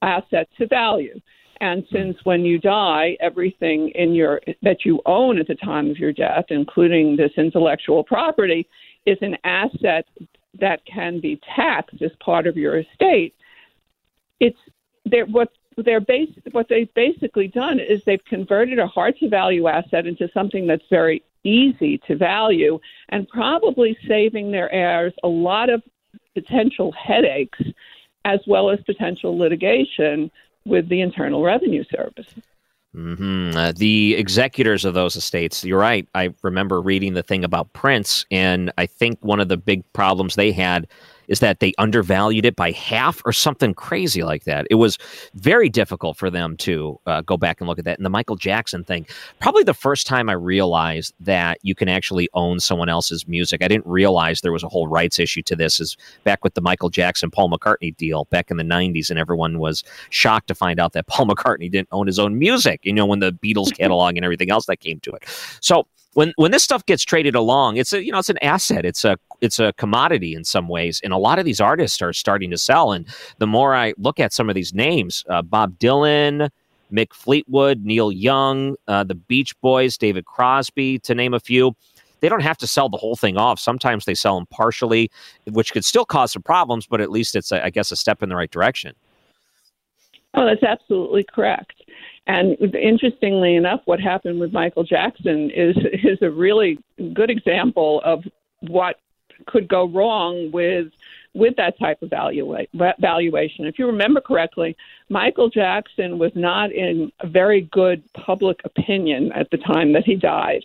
asset 0.00 0.48
to 0.58 0.68
value. 0.68 1.20
And 1.60 1.84
since 1.92 2.16
when 2.22 2.44
you 2.44 2.60
die, 2.60 3.16
everything 3.18 3.88
in 3.96 4.14
your 4.14 4.40
that 4.62 4.84
you 4.84 5.00
own 5.06 5.40
at 5.40 5.48
the 5.48 5.56
time 5.56 5.90
of 5.90 5.98
your 5.98 6.12
death, 6.12 6.46
including 6.50 7.16
this 7.16 7.32
intellectual 7.36 8.04
property, 8.04 8.68
is 9.06 9.18
an 9.22 9.36
asset 9.42 10.06
that 10.60 10.86
can 10.86 11.18
be 11.18 11.40
taxed 11.56 12.00
as 12.00 12.12
part 12.24 12.46
of 12.46 12.56
your 12.56 12.78
estate. 12.78 13.34
It's 14.42 14.58
they're, 15.04 15.26
what 15.26 15.50
they're 15.76 16.00
base, 16.00 16.30
what 16.50 16.68
they've 16.68 16.92
basically 16.94 17.48
done 17.48 17.78
is 17.78 18.02
they've 18.04 18.24
converted 18.24 18.78
a 18.78 18.86
hard 18.86 19.16
to 19.18 19.28
value 19.28 19.68
asset 19.68 20.06
into 20.06 20.28
something 20.34 20.66
that's 20.66 20.84
very 20.90 21.22
easy 21.44 21.98
to 22.06 22.16
value 22.16 22.78
and 23.08 23.28
probably 23.28 23.96
saving 24.06 24.50
their 24.50 24.70
heirs 24.72 25.12
a 25.22 25.28
lot 25.28 25.70
of 25.70 25.82
potential 26.34 26.92
headaches 26.92 27.60
as 28.24 28.40
well 28.46 28.70
as 28.70 28.80
potential 28.82 29.36
litigation 29.36 30.30
with 30.64 30.88
the 30.88 31.00
Internal 31.00 31.42
Revenue 31.42 31.84
Service. 31.94 32.34
Mm-hmm. 32.94 33.56
Uh, 33.56 33.72
the 33.72 34.14
executors 34.16 34.84
of 34.84 34.94
those 34.94 35.16
estates, 35.16 35.64
you're 35.64 35.78
right. 35.78 36.06
I 36.14 36.34
remember 36.42 36.80
reading 36.80 37.14
the 37.14 37.22
thing 37.22 37.42
about 37.42 37.72
Prince, 37.72 38.26
and 38.30 38.70
I 38.76 38.86
think 38.86 39.18
one 39.22 39.40
of 39.40 39.48
the 39.48 39.56
big 39.56 39.90
problems 39.94 40.34
they 40.34 40.52
had 40.52 40.86
is 41.32 41.40
that 41.40 41.60
they 41.60 41.72
undervalued 41.78 42.44
it 42.44 42.54
by 42.54 42.70
half 42.72 43.22
or 43.24 43.32
something 43.32 43.72
crazy 43.72 44.22
like 44.22 44.44
that. 44.44 44.66
It 44.68 44.74
was 44.74 44.98
very 45.34 45.70
difficult 45.70 46.18
for 46.18 46.28
them 46.28 46.58
to 46.58 47.00
uh, 47.06 47.22
go 47.22 47.38
back 47.38 47.58
and 47.58 47.66
look 47.66 47.78
at 47.78 47.86
that. 47.86 47.98
And 47.98 48.04
the 48.04 48.10
Michael 48.10 48.36
Jackson 48.36 48.84
thing, 48.84 49.06
probably 49.40 49.64
the 49.64 49.72
first 49.72 50.06
time 50.06 50.28
I 50.28 50.34
realized 50.34 51.14
that 51.20 51.58
you 51.62 51.74
can 51.74 51.88
actually 51.88 52.28
own 52.34 52.60
someone 52.60 52.90
else's 52.90 53.26
music. 53.26 53.64
I 53.64 53.68
didn't 53.68 53.86
realize 53.86 54.42
there 54.42 54.52
was 54.52 54.62
a 54.62 54.68
whole 54.68 54.88
rights 54.88 55.18
issue 55.18 55.40
to 55.44 55.56
this. 55.56 55.80
Is 55.80 55.96
back 56.22 56.44
with 56.44 56.52
the 56.52 56.60
Michael 56.60 56.90
Jackson 56.90 57.30
Paul 57.30 57.50
McCartney 57.50 57.96
deal 57.96 58.26
back 58.26 58.50
in 58.50 58.58
the 58.58 58.62
'90s, 58.62 59.08
and 59.08 59.18
everyone 59.18 59.58
was 59.58 59.82
shocked 60.10 60.48
to 60.48 60.54
find 60.54 60.78
out 60.78 60.92
that 60.92 61.06
Paul 61.06 61.26
McCartney 61.26 61.70
didn't 61.70 61.88
own 61.92 62.06
his 62.06 62.18
own 62.18 62.38
music. 62.38 62.80
You 62.84 62.92
know, 62.92 63.06
when 63.06 63.20
the 63.20 63.32
Beatles 63.32 63.74
catalog 63.78 64.16
and 64.16 64.24
everything 64.24 64.50
else 64.50 64.66
that 64.66 64.80
came 64.80 65.00
to 65.00 65.12
it. 65.12 65.24
So 65.62 65.86
when 66.12 66.34
when 66.36 66.50
this 66.50 66.62
stuff 66.62 66.84
gets 66.84 67.02
traded 67.02 67.34
along, 67.34 67.78
it's 67.78 67.94
a 67.94 68.04
you 68.04 68.12
know 68.12 68.18
it's 68.18 68.28
an 68.28 68.42
asset. 68.42 68.84
It's 68.84 69.04
a 69.04 69.16
it's 69.42 69.58
a 69.58 69.74
commodity 69.74 70.34
in 70.34 70.44
some 70.44 70.68
ways, 70.68 71.00
and 71.04 71.12
a 71.12 71.18
lot 71.18 71.38
of 71.38 71.44
these 71.44 71.60
artists 71.60 72.00
are 72.00 72.14
starting 72.14 72.50
to 72.50 72.56
sell. 72.58 72.92
And 72.92 73.06
the 73.38 73.46
more 73.46 73.74
I 73.74 73.92
look 73.98 74.18
at 74.18 74.32
some 74.32 74.48
of 74.48 74.54
these 74.54 74.72
names, 74.72 75.24
uh, 75.28 75.42
Bob 75.42 75.78
Dylan, 75.78 76.48
Mick 76.90 77.12
Fleetwood, 77.12 77.84
Neil 77.84 78.12
Young, 78.12 78.76
uh, 78.88 79.04
the 79.04 79.14
Beach 79.14 79.58
Boys, 79.60 79.98
David 79.98 80.24
Crosby, 80.24 80.98
to 81.00 81.14
name 81.14 81.34
a 81.34 81.40
few. 81.40 81.74
They 82.20 82.28
don't 82.28 82.42
have 82.42 82.58
to 82.58 82.68
sell 82.68 82.88
the 82.88 82.98
whole 82.98 83.16
thing 83.16 83.36
off. 83.36 83.58
Sometimes 83.58 84.04
they 84.04 84.14
sell 84.14 84.36
them 84.36 84.46
partially, 84.46 85.10
which 85.50 85.72
could 85.72 85.84
still 85.84 86.04
cause 86.04 86.32
some 86.32 86.42
problems, 86.42 86.86
but 86.86 87.00
at 87.00 87.10
least 87.10 87.34
it's, 87.34 87.50
a, 87.50 87.64
I 87.64 87.70
guess, 87.70 87.90
a 87.90 87.96
step 87.96 88.22
in 88.22 88.28
the 88.28 88.36
right 88.36 88.50
direction. 88.50 88.94
Oh, 90.34 90.46
that's 90.46 90.62
absolutely 90.62 91.24
correct. 91.24 91.82
And 92.28 92.56
interestingly 92.74 93.56
enough, 93.56 93.80
what 93.86 93.98
happened 93.98 94.38
with 94.38 94.52
Michael 94.52 94.84
Jackson 94.84 95.50
is 95.50 95.76
is 95.76 96.22
a 96.22 96.30
really 96.30 96.78
good 97.12 97.30
example 97.30 98.00
of 98.04 98.22
what 98.60 98.96
could 99.46 99.68
go 99.68 99.86
wrong 99.86 100.50
with 100.52 100.88
with 101.34 101.56
that 101.56 101.78
type 101.78 102.02
of 102.02 102.10
valua- 102.10 102.66
valuation. 102.98 103.64
If 103.64 103.78
you 103.78 103.86
remember 103.86 104.20
correctly, 104.20 104.76
Michael 105.08 105.48
Jackson 105.48 106.18
was 106.18 106.32
not 106.34 106.72
in 106.72 107.10
very 107.24 107.62
good 107.72 108.02
public 108.12 108.60
opinion 108.64 109.32
at 109.32 109.50
the 109.50 109.56
time 109.56 109.94
that 109.94 110.04
he 110.04 110.14
died. 110.14 110.64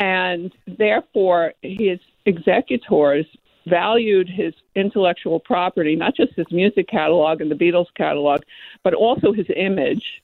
And 0.00 0.52
therefore, 0.66 1.52
his 1.62 2.00
executors 2.26 3.26
valued 3.66 4.28
his 4.28 4.54
intellectual 4.74 5.38
property, 5.38 5.94
not 5.94 6.16
just 6.16 6.34
his 6.34 6.50
music 6.50 6.88
catalog 6.88 7.40
and 7.40 7.50
the 7.50 7.54
Beatles 7.54 7.92
catalog, 7.94 8.42
but 8.82 8.94
also 8.94 9.32
his 9.32 9.46
image 9.54 10.22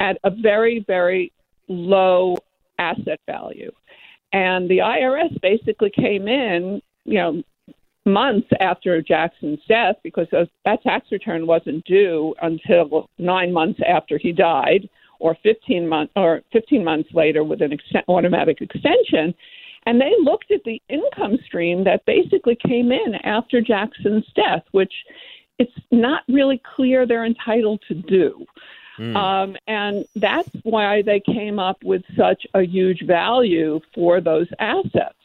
at 0.00 0.18
a 0.24 0.30
very, 0.30 0.84
very 0.86 1.32
low 1.68 2.36
asset 2.78 3.20
value. 3.26 3.70
And 4.32 4.68
the 4.68 4.78
IRS 4.78 5.40
basically 5.40 5.90
came 5.90 6.28
in, 6.28 6.80
you 7.04 7.14
know, 7.14 7.42
months 8.06 8.48
after 8.60 9.00
Jackson's 9.02 9.60
death 9.68 9.96
because 10.02 10.26
that 10.64 10.82
tax 10.82 11.12
return 11.12 11.46
wasn't 11.46 11.84
due 11.84 12.34
until 12.42 13.08
nine 13.18 13.52
months 13.52 13.80
after 13.86 14.18
he 14.18 14.32
died, 14.32 14.88
or 15.18 15.36
15 15.42 15.86
months, 15.86 16.12
or 16.16 16.42
15 16.52 16.82
months 16.82 17.10
later 17.12 17.44
with 17.44 17.60
an 17.60 17.72
ex- 17.74 18.04
automatic 18.08 18.60
extension. 18.60 19.34
And 19.86 20.00
they 20.00 20.12
looked 20.22 20.50
at 20.50 20.64
the 20.64 20.80
income 20.88 21.38
stream 21.44 21.84
that 21.84 22.04
basically 22.06 22.56
came 22.56 22.90
in 22.92 23.14
after 23.22 23.60
Jackson's 23.60 24.26
death, 24.34 24.62
which 24.72 24.92
it's 25.58 25.72
not 25.90 26.22
really 26.28 26.60
clear 26.74 27.06
they're 27.06 27.24
entitled 27.24 27.82
to 27.88 27.94
do. 27.94 28.46
Mm. 28.98 29.16
Um, 29.16 29.56
and 29.66 30.04
that's 30.16 30.50
why 30.62 31.02
they 31.02 31.20
came 31.20 31.58
up 31.58 31.82
with 31.82 32.02
such 32.16 32.46
a 32.54 32.62
huge 32.62 33.06
value 33.06 33.80
for 33.94 34.20
those 34.20 34.48
assets. 34.58 35.16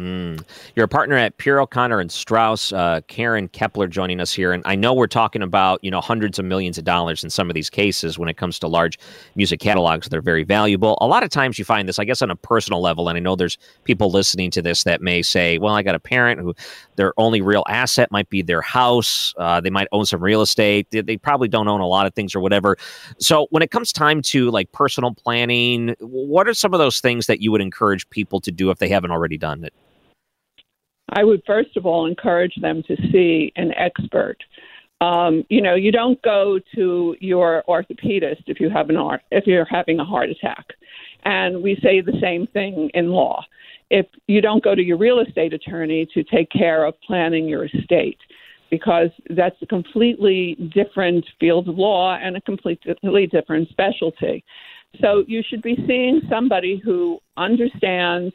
Mm. 0.00 0.42
You're 0.74 0.86
a 0.86 0.88
partner 0.88 1.16
at 1.16 1.36
Pierro 1.36 1.68
Connor 1.68 2.00
and 2.00 2.10
Strauss, 2.10 2.72
uh, 2.72 3.02
Karen 3.08 3.48
Kepler 3.48 3.86
joining 3.86 4.18
us 4.18 4.32
here, 4.32 4.50
and 4.50 4.62
I 4.64 4.74
know 4.74 4.94
we're 4.94 5.06
talking 5.06 5.42
about 5.42 5.78
you 5.84 5.90
know 5.90 6.00
hundreds 6.00 6.38
of 6.38 6.46
millions 6.46 6.78
of 6.78 6.84
dollars 6.84 7.22
in 7.22 7.28
some 7.28 7.50
of 7.50 7.54
these 7.54 7.68
cases 7.68 8.18
when 8.18 8.26
it 8.26 8.38
comes 8.38 8.58
to 8.60 8.66
large 8.66 8.98
music 9.34 9.60
catalogs. 9.60 10.08
They're 10.08 10.22
very 10.22 10.42
valuable. 10.42 10.96
A 11.02 11.06
lot 11.06 11.22
of 11.22 11.28
times 11.28 11.58
you 11.58 11.66
find 11.66 11.86
this, 11.86 11.98
I 11.98 12.04
guess, 12.04 12.22
on 12.22 12.30
a 12.30 12.36
personal 12.36 12.80
level, 12.80 13.10
and 13.10 13.16
I 13.18 13.20
know 13.20 13.36
there's 13.36 13.58
people 13.84 14.10
listening 14.10 14.50
to 14.52 14.62
this 14.62 14.84
that 14.84 15.02
may 15.02 15.20
say, 15.20 15.58
"Well, 15.58 15.74
I 15.74 15.82
got 15.82 15.94
a 15.94 16.00
parent 16.00 16.40
who 16.40 16.54
their 16.96 17.12
only 17.18 17.42
real 17.42 17.64
asset 17.68 18.10
might 18.10 18.30
be 18.30 18.40
their 18.40 18.62
house. 18.62 19.34
Uh, 19.36 19.60
they 19.60 19.70
might 19.70 19.88
own 19.92 20.06
some 20.06 20.22
real 20.22 20.40
estate. 20.40 20.86
They, 20.92 21.02
they 21.02 21.18
probably 21.18 21.48
don't 21.48 21.68
own 21.68 21.82
a 21.82 21.86
lot 21.86 22.06
of 22.06 22.14
things 22.14 22.34
or 22.34 22.40
whatever." 22.40 22.78
So 23.18 23.48
when 23.50 23.62
it 23.62 23.70
comes 23.70 23.92
time 23.92 24.22
to 24.22 24.50
like 24.50 24.72
personal 24.72 25.12
planning, 25.12 25.94
what 26.00 26.48
are 26.48 26.54
some 26.54 26.72
of 26.72 26.78
those 26.78 27.00
things 27.00 27.26
that 27.26 27.42
you 27.42 27.52
would 27.52 27.60
encourage 27.60 28.08
people 28.08 28.40
to 28.40 28.50
do 28.50 28.70
if 28.70 28.78
they 28.78 28.88
haven't 28.88 29.10
already 29.10 29.36
done 29.36 29.62
it? 29.62 29.74
I 31.10 31.24
would 31.24 31.42
first 31.46 31.76
of 31.76 31.86
all 31.86 32.06
encourage 32.06 32.54
them 32.60 32.82
to 32.84 32.96
see 33.12 33.52
an 33.56 33.72
expert. 33.74 34.38
Um, 35.00 35.44
you 35.48 35.62
know, 35.62 35.74
you 35.74 35.92
don't 35.92 36.20
go 36.22 36.60
to 36.74 37.16
your 37.20 37.64
orthopedist 37.68 38.42
if 38.46 38.60
you 38.60 38.68
have 38.70 38.90
an 38.90 38.96
art, 38.96 39.22
if 39.30 39.46
you're 39.46 39.64
having 39.64 39.98
a 39.98 40.04
heart 40.04 40.28
attack, 40.28 40.66
and 41.24 41.62
we 41.62 41.78
say 41.82 42.00
the 42.00 42.18
same 42.20 42.46
thing 42.48 42.90
in 42.94 43.10
law. 43.10 43.42
If 43.90 44.06
you 44.28 44.40
don't 44.40 44.62
go 44.62 44.74
to 44.74 44.82
your 44.82 44.98
real 44.98 45.20
estate 45.20 45.52
attorney 45.52 46.06
to 46.14 46.22
take 46.22 46.50
care 46.50 46.84
of 46.84 47.00
planning 47.00 47.48
your 47.48 47.64
estate, 47.64 48.18
because 48.70 49.10
that's 49.30 49.56
a 49.62 49.66
completely 49.66 50.54
different 50.72 51.26
field 51.40 51.68
of 51.68 51.76
law 51.76 52.16
and 52.16 52.36
a 52.36 52.40
completely 52.42 53.26
different 53.26 53.68
specialty. 53.70 54.44
So 55.00 55.24
you 55.26 55.42
should 55.48 55.62
be 55.62 55.76
seeing 55.86 56.20
somebody 56.28 56.80
who 56.82 57.20
understands 57.36 58.34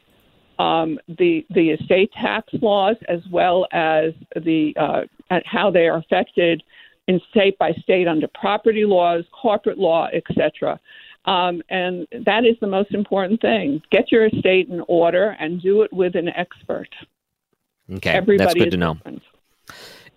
um, 0.58 0.98
the 1.18 1.46
the 1.50 1.70
estate 1.70 2.10
tax 2.12 2.48
laws 2.54 2.96
as 3.08 3.20
well 3.30 3.66
as 3.72 4.12
the 4.34 4.74
uh, 4.76 5.02
how 5.44 5.70
they 5.70 5.86
are 5.86 5.98
affected 5.98 6.62
in 7.08 7.20
state 7.30 7.58
by 7.58 7.72
state 7.82 8.08
under 8.08 8.28
property 8.28 8.84
laws, 8.84 9.24
corporate 9.32 9.78
law, 9.78 10.08
etc. 10.12 10.80
Um, 11.24 11.62
and 11.68 12.06
that 12.24 12.44
is 12.44 12.56
the 12.60 12.66
most 12.66 12.92
important 12.94 13.40
thing. 13.40 13.82
Get 13.90 14.10
your 14.12 14.26
estate 14.26 14.68
in 14.68 14.82
order 14.88 15.36
and 15.38 15.60
do 15.60 15.82
it 15.82 15.92
with 15.92 16.14
an 16.14 16.28
expert. 16.28 16.88
Okay, 17.92 18.10
Everybody 18.10 18.44
that's 18.44 18.54
good 18.54 18.70
to 18.70 18.76
know. 18.76 18.94
Different. 18.94 19.22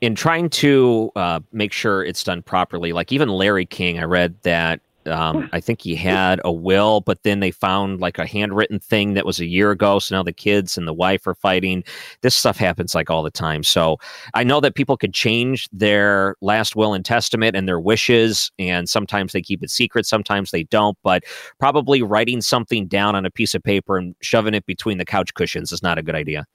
In 0.02 0.16
trying 0.16 0.50
to 0.52 1.12
uh, 1.16 1.40
make 1.52 1.74
sure 1.74 2.04
it's 2.04 2.24
done 2.24 2.42
properly, 2.42 2.94
like 2.94 3.12
even 3.12 3.28
Larry 3.28 3.66
King, 3.66 4.00
I 4.00 4.04
read 4.04 4.36
that 4.44 4.80
um, 5.10 5.50
I 5.52 5.60
think 5.60 5.82
he 5.82 5.96
had 5.96 6.40
a 6.44 6.52
will, 6.52 7.02
but 7.02 7.24
then 7.24 7.40
they 7.40 7.52
found 7.52 8.00
like 8.00 8.18
a 8.18 8.26
handwritten 8.26 8.80
thing 8.80 9.14
that 9.14 9.26
was 9.26 9.40
a 9.40 9.46
year 9.46 9.72
ago. 9.72 10.00
So 10.00 10.16
now 10.16 10.24
the 10.24 10.34
kids 10.34 10.78
and 10.78 10.88
the 10.88 10.94
wife 10.94 11.26
are 11.28 11.36
fighting. 11.36 11.84
This 12.22 12.36
stuff 12.36 12.58
happens 12.58 12.96
like 12.96 13.10
all 13.10 13.24
the 13.24 13.32
time. 13.32 13.64
So 13.64 13.98
I 14.34 14.44
know 14.44 14.60
that 14.60 14.76
people 14.76 14.98
could 14.98 15.14
change 15.14 15.68
their 15.72 16.36
last 16.42 16.76
will 16.76 16.94
and 16.94 17.04
testament 17.04 17.56
and 17.56 17.68
their 17.68 17.80
wishes, 17.80 18.52
and 18.60 18.88
sometimes 18.88 19.34
they 19.34 19.42
keep 19.42 19.64
it 19.64 19.72
secret, 19.72 20.06
sometimes 20.06 20.52
they 20.52 20.64
don't. 20.64 20.98
But 21.04 21.24
probably 21.60 22.02
writing 22.02 22.42
something 22.42 22.88
down 22.88 23.16
on 23.16 23.26
a 23.26 23.32
piece 23.32 23.56
of 23.56 23.64
paper 23.64 23.98
and 23.98 24.16
shoving 24.22 24.54
it 24.54 24.66
between 24.66 24.98
the 24.98 25.06
couch 25.06 25.34
cushions 25.34 25.72
is 25.72 25.84
not 25.84 25.98
a 25.98 26.04
good 26.04 26.16
idea. 26.16 26.46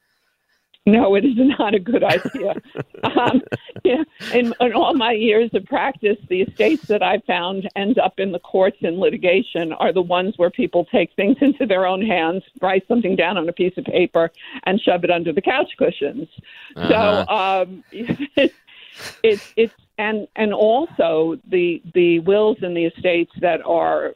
No, 0.86 1.14
it 1.14 1.24
is 1.24 1.34
not 1.36 1.74
a 1.74 1.78
good 1.78 2.04
idea. 2.04 2.54
um, 3.04 3.40
yeah, 3.84 4.04
in, 4.34 4.52
in, 4.60 4.72
all 4.74 4.92
my 4.92 5.12
years 5.12 5.48
of 5.54 5.64
practice, 5.64 6.18
the 6.28 6.42
estates 6.42 6.86
that 6.88 7.02
I 7.02 7.20
found 7.20 7.68
end 7.74 7.98
up 7.98 8.20
in 8.20 8.32
the 8.32 8.38
courts 8.38 8.76
in 8.80 9.00
litigation 9.00 9.72
are 9.72 9.94
the 9.94 10.02
ones 10.02 10.34
where 10.36 10.50
people 10.50 10.84
take 10.84 11.14
things 11.14 11.38
into 11.40 11.64
their 11.64 11.86
own 11.86 12.04
hands, 12.04 12.42
write 12.60 12.86
something 12.86 13.16
down 13.16 13.38
on 13.38 13.48
a 13.48 13.52
piece 13.52 13.76
of 13.78 13.84
paper, 13.84 14.30
and 14.64 14.78
shove 14.78 15.04
it 15.04 15.10
under 15.10 15.32
the 15.32 15.40
couch 15.40 15.72
cushions. 15.78 16.28
Uh-huh. 16.76 17.24
So 17.26 17.32
um, 17.32 17.84
it's 17.90 18.54
it's 19.22 19.52
it's 19.56 19.74
and 19.96 20.28
and 20.36 20.52
also 20.52 21.38
the 21.48 21.82
the 21.94 22.18
wills 22.20 22.58
and 22.60 22.76
the 22.76 22.84
estates 22.84 23.32
that 23.40 23.64
are 23.64 24.14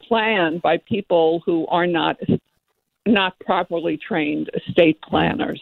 planned 0.00 0.62
by 0.62 0.76
people 0.76 1.42
who 1.44 1.66
are 1.66 1.86
not 1.86 2.16
not 3.06 3.38
properly 3.40 3.96
trained 3.96 4.50
estate 4.54 5.00
planners. 5.02 5.60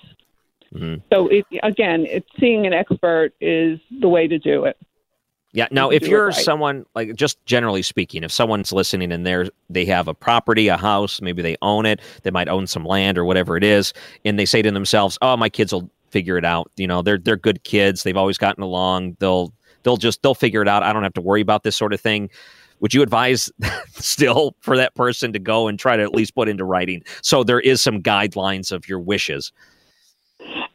Mm-hmm. 0.74 1.02
So 1.12 1.28
it, 1.28 1.44
again, 1.62 2.06
it, 2.06 2.24
seeing 2.38 2.66
an 2.66 2.72
expert 2.72 3.32
is 3.40 3.78
the 4.00 4.08
way 4.08 4.26
to 4.26 4.38
do 4.38 4.64
it. 4.64 4.76
Yeah. 5.54 5.68
Now, 5.70 5.88
if 5.88 6.08
you're 6.08 6.26
right. 6.26 6.34
someone 6.34 6.84
like 6.96 7.14
just 7.14 7.44
generally 7.46 7.82
speaking, 7.82 8.24
if 8.24 8.32
someone's 8.32 8.72
listening 8.72 9.12
and 9.12 9.24
they're 9.24 9.46
they 9.70 9.84
have 9.84 10.08
a 10.08 10.14
property, 10.14 10.66
a 10.66 10.76
house, 10.76 11.20
maybe 11.20 11.42
they 11.42 11.56
own 11.62 11.86
it, 11.86 12.00
they 12.24 12.32
might 12.32 12.48
own 12.48 12.66
some 12.66 12.84
land 12.84 13.16
or 13.16 13.24
whatever 13.24 13.56
it 13.56 13.62
is, 13.62 13.92
and 14.24 14.36
they 14.36 14.46
say 14.46 14.62
to 14.62 14.70
themselves, 14.72 15.16
"Oh, 15.22 15.36
my 15.36 15.48
kids 15.48 15.72
will 15.72 15.88
figure 16.10 16.36
it 16.36 16.44
out." 16.44 16.72
You 16.76 16.88
know, 16.88 17.02
they're 17.02 17.18
they're 17.18 17.36
good 17.36 17.62
kids. 17.62 18.02
They've 18.02 18.16
always 18.16 18.36
gotten 18.36 18.64
along. 18.64 19.16
They'll 19.20 19.54
they'll 19.84 19.96
just 19.96 20.22
they'll 20.22 20.34
figure 20.34 20.60
it 20.60 20.66
out. 20.66 20.82
I 20.82 20.92
don't 20.92 21.04
have 21.04 21.14
to 21.14 21.22
worry 21.22 21.40
about 21.40 21.62
this 21.62 21.76
sort 21.76 21.92
of 21.92 22.00
thing. 22.00 22.30
Would 22.80 22.92
you 22.92 23.02
advise 23.02 23.48
still 23.92 24.56
for 24.58 24.76
that 24.76 24.96
person 24.96 25.32
to 25.34 25.38
go 25.38 25.68
and 25.68 25.78
try 25.78 25.96
to 25.96 26.02
at 26.02 26.12
least 26.12 26.34
put 26.34 26.48
into 26.48 26.64
writing 26.64 27.02
so 27.22 27.44
there 27.44 27.60
is 27.60 27.80
some 27.80 28.02
guidelines 28.02 28.72
of 28.72 28.88
your 28.88 28.98
wishes? 28.98 29.52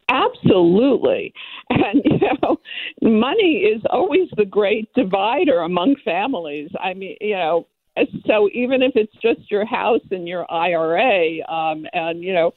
Absolutely. 0.10 1.34
And, 1.72 2.02
you 2.04 2.20
know, 2.42 2.58
money 3.02 3.58
is 3.60 3.82
always 3.92 4.28
the 4.36 4.46
great 4.46 4.92
divider 4.96 5.60
among 5.60 5.96
families. 6.04 6.70
I 6.80 6.94
mean, 6.96 7.16
you 7.22 7.36
know, 7.36 7.68
so 8.26 8.50
even 8.54 8.82
if 8.82 8.94
it's 8.96 9.14
just 9.22 9.50
your 9.52 9.66
house 9.66 10.02
and 10.12 10.28
your 10.28 10.52
IRA, 10.52 11.42
um, 11.48 11.86
and 11.94 12.24
you 12.24 12.34
know, 12.34 12.54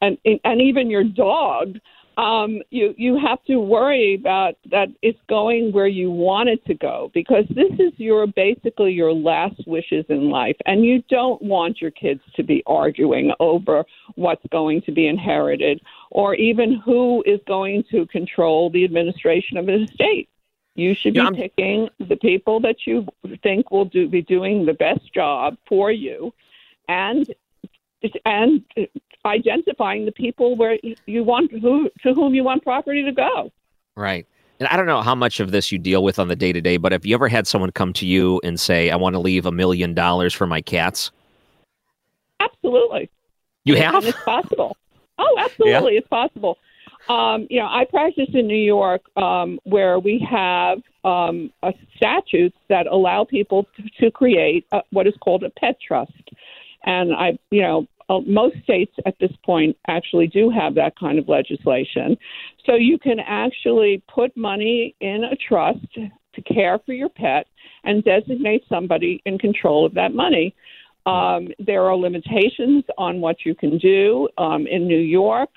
and 0.00 0.16
and 0.44 0.60
even 0.60 0.90
your 0.90 1.04
dog, 1.04 1.76
um, 2.16 2.60
you 2.70 2.94
you 2.98 3.18
have 3.18 3.42
to 3.44 3.56
worry 3.58 4.14
about 4.14 4.54
that 4.70 4.88
it's 5.00 5.18
going 5.28 5.72
where 5.72 5.86
you 5.86 6.10
want 6.10 6.48
it 6.48 6.64
to 6.66 6.74
go 6.74 7.10
because 7.14 7.44
this 7.50 7.72
is 7.78 7.92
your 7.96 8.26
basically 8.26 8.92
your 8.92 9.12
last 9.12 9.66
wishes 9.66 10.04
in 10.08 10.30
life, 10.30 10.56
and 10.66 10.84
you 10.84 11.02
don't 11.08 11.40
want 11.40 11.80
your 11.80 11.90
kids 11.90 12.20
to 12.34 12.42
be 12.42 12.62
arguing 12.66 13.32
over 13.40 13.84
what's 14.16 14.44
going 14.50 14.82
to 14.82 14.92
be 14.92 15.06
inherited 15.06 15.80
or 16.10 16.34
even 16.34 16.74
who 16.74 17.22
is 17.26 17.40
going 17.46 17.84
to 17.90 18.06
control 18.06 18.70
the 18.70 18.84
administration 18.84 19.56
of 19.56 19.66
the 19.66 19.84
estate. 19.84 20.28
You 20.74 20.94
should 20.94 21.14
be 21.14 21.20
yeah, 21.20 21.30
picking 21.30 21.88
the 21.98 22.16
people 22.16 22.60
that 22.60 22.86
you 22.86 23.06
think 23.42 23.70
will 23.70 23.84
do 23.84 24.08
be 24.08 24.22
doing 24.22 24.66
the 24.66 24.74
best 24.74 25.12
job 25.14 25.56
for 25.68 25.90
you, 25.90 26.32
and 26.88 27.32
and 28.24 28.64
identifying 29.24 30.06
the 30.06 30.12
people 30.12 30.56
where 30.56 30.78
you 31.06 31.24
want 31.24 31.50
who 31.52 31.90
to 32.02 32.14
whom 32.14 32.34
you 32.34 32.44
want 32.44 32.62
property 32.62 33.04
to 33.04 33.12
go. 33.12 33.50
Right. 33.96 34.26
And 34.58 34.68
I 34.68 34.76
don't 34.76 34.86
know 34.86 35.00
how 35.00 35.14
much 35.14 35.40
of 35.40 35.52
this 35.52 35.72
you 35.72 35.78
deal 35.78 36.04
with 36.04 36.18
on 36.18 36.28
the 36.28 36.36
day 36.36 36.52
to 36.52 36.60
day, 36.60 36.76
but 36.76 36.92
have 36.92 37.06
you 37.06 37.14
ever 37.14 37.28
had 37.28 37.46
someone 37.46 37.72
come 37.72 37.92
to 37.94 38.06
you 38.06 38.40
and 38.44 38.60
say, 38.60 38.90
"I 38.90 38.96
want 38.96 39.14
to 39.14 39.18
leave 39.18 39.46
a 39.46 39.52
million 39.52 39.94
dollars 39.94 40.34
for 40.34 40.46
my 40.46 40.60
cats"? 40.60 41.10
Absolutely. 42.40 43.10
You 43.64 43.76
have? 43.76 43.96
And 43.96 44.04
it's 44.06 44.22
possible. 44.22 44.76
Oh, 45.22 45.36
absolutely, 45.38 45.92
yeah. 45.92 45.98
it's 45.98 46.08
possible. 46.08 46.56
Um, 47.10 47.46
you 47.50 47.60
know, 47.60 47.66
I 47.66 47.84
practice 47.84 48.28
in 48.32 48.46
New 48.46 48.54
York, 48.56 49.02
um, 49.18 49.58
where 49.64 49.98
we 49.98 50.26
have 50.30 50.78
um, 51.04 51.52
statutes 51.94 52.56
that 52.68 52.86
allow 52.86 53.24
people 53.24 53.66
to, 53.76 53.82
to 54.00 54.10
create 54.10 54.66
a, 54.72 54.80
what 54.92 55.06
is 55.06 55.12
called 55.20 55.44
a 55.44 55.50
pet 55.50 55.76
trust. 55.86 56.12
And 56.84 57.14
I, 57.14 57.38
you 57.50 57.60
know, 57.60 57.86
uh, 58.10 58.20
most 58.26 58.56
states 58.64 58.92
at 59.06 59.14
this 59.20 59.30
point 59.44 59.76
actually 59.86 60.26
do 60.26 60.50
have 60.50 60.74
that 60.74 60.98
kind 60.98 61.18
of 61.18 61.28
legislation. 61.28 62.16
So 62.66 62.74
you 62.74 62.98
can 62.98 63.20
actually 63.20 64.02
put 64.12 64.36
money 64.36 64.96
in 65.00 65.22
a 65.24 65.36
trust 65.36 65.86
to 65.94 66.42
care 66.42 66.78
for 66.84 66.92
your 66.92 67.08
pet 67.08 67.46
and 67.84 68.02
designate 68.04 68.64
somebody 68.68 69.22
in 69.24 69.38
control 69.38 69.86
of 69.86 69.94
that 69.94 70.12
money. 70.12 70.54
Um, 71.06 71.48
there 71.58 71.84
are 71.84 71.96
limitations 71.96 72.84
on 72.98 73.20
what 73.20 73.36
you 73.46 73.54
can 73.54 73.78
do 73.78 74.28
um, 74.38 74.66
in 74.66 74.86
New 74.86 74.98
York. 74.98 75.50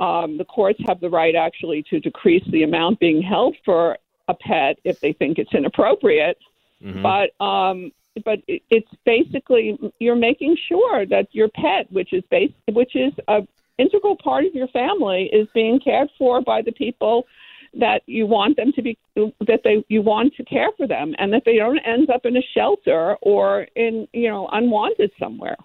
Um, 0.00 0.38
the 0.38 0.44
courts 0.44 0.80
have 0.86 1.00
the 1.00 1.10
right 1.10 1.34
actually 1.34 1.84
to 1.90 1.98
decrease 1.98 2.44
the 2.52 2.62
amount 2.62 3.00
being 3.00 3.20
held 3.20 3.56
for 3.64 3.98
a 4.28 4.34
pet 4.34 4.78
if 4.84 5.00
they 5.00 5.12
think 5.12 5.38
it's 5.38 5.52
inappropriate. 5.52 6.38
Mm-hmm. 6.82 7.02
But 7.02 7.44
um, 7.44 7.90
but 8.24 8.40
it's 8.46 8.90
basically 9.04 9.78
you're 9.98 10.16
making 10.16 10.56
sure 10.68 11.06
that 11.06 11.28
your 11.32 11.48
pet, 11.48 11.90
which 11.90 12.12
is 12.12 12.22
base, 12.30 12.52
which 12.72 12.94
is 12.94 13.12
a 13.28 13.46
integral 13.78 14.16
part 14.16 14.44
of 14.44 14.54
your 14.54 14.68
family, 14.68 15.30
is 15.32 15.48
being 15.54 15.80
cared 15.80 16.08
for 16.18 16.40
by 16.40 16.62
the 16.62 16.72
people 16.72 17.26
that 17.74 18.02
you 18.06 18.26
want 18.26 18.56
them 18.56 18.72
to 18.72 18.82
be 18.82 18.98
that 19.14 19.60
they 19.62 19.84
you 19.88 20.00
want 20.00 20.34
to 20.34 20.44
care 20.44 20.70
for 20.76 20.86
them 20.86 21.14
and 21.18 21.32
that 21.32 21.42
they 21.44 21.56
don't 21.56 21.78
end 21.80 22.08
up 22.10 22.24
in 22.24 22.36
a 22.36 22.42
shelter 22.54 23.16
or 23.20 23.66
in 23.76 24.08
you 24.12 24.28
know 24.28 24.48
unwanted 24.52 25.10
somewhere 25.18 25.56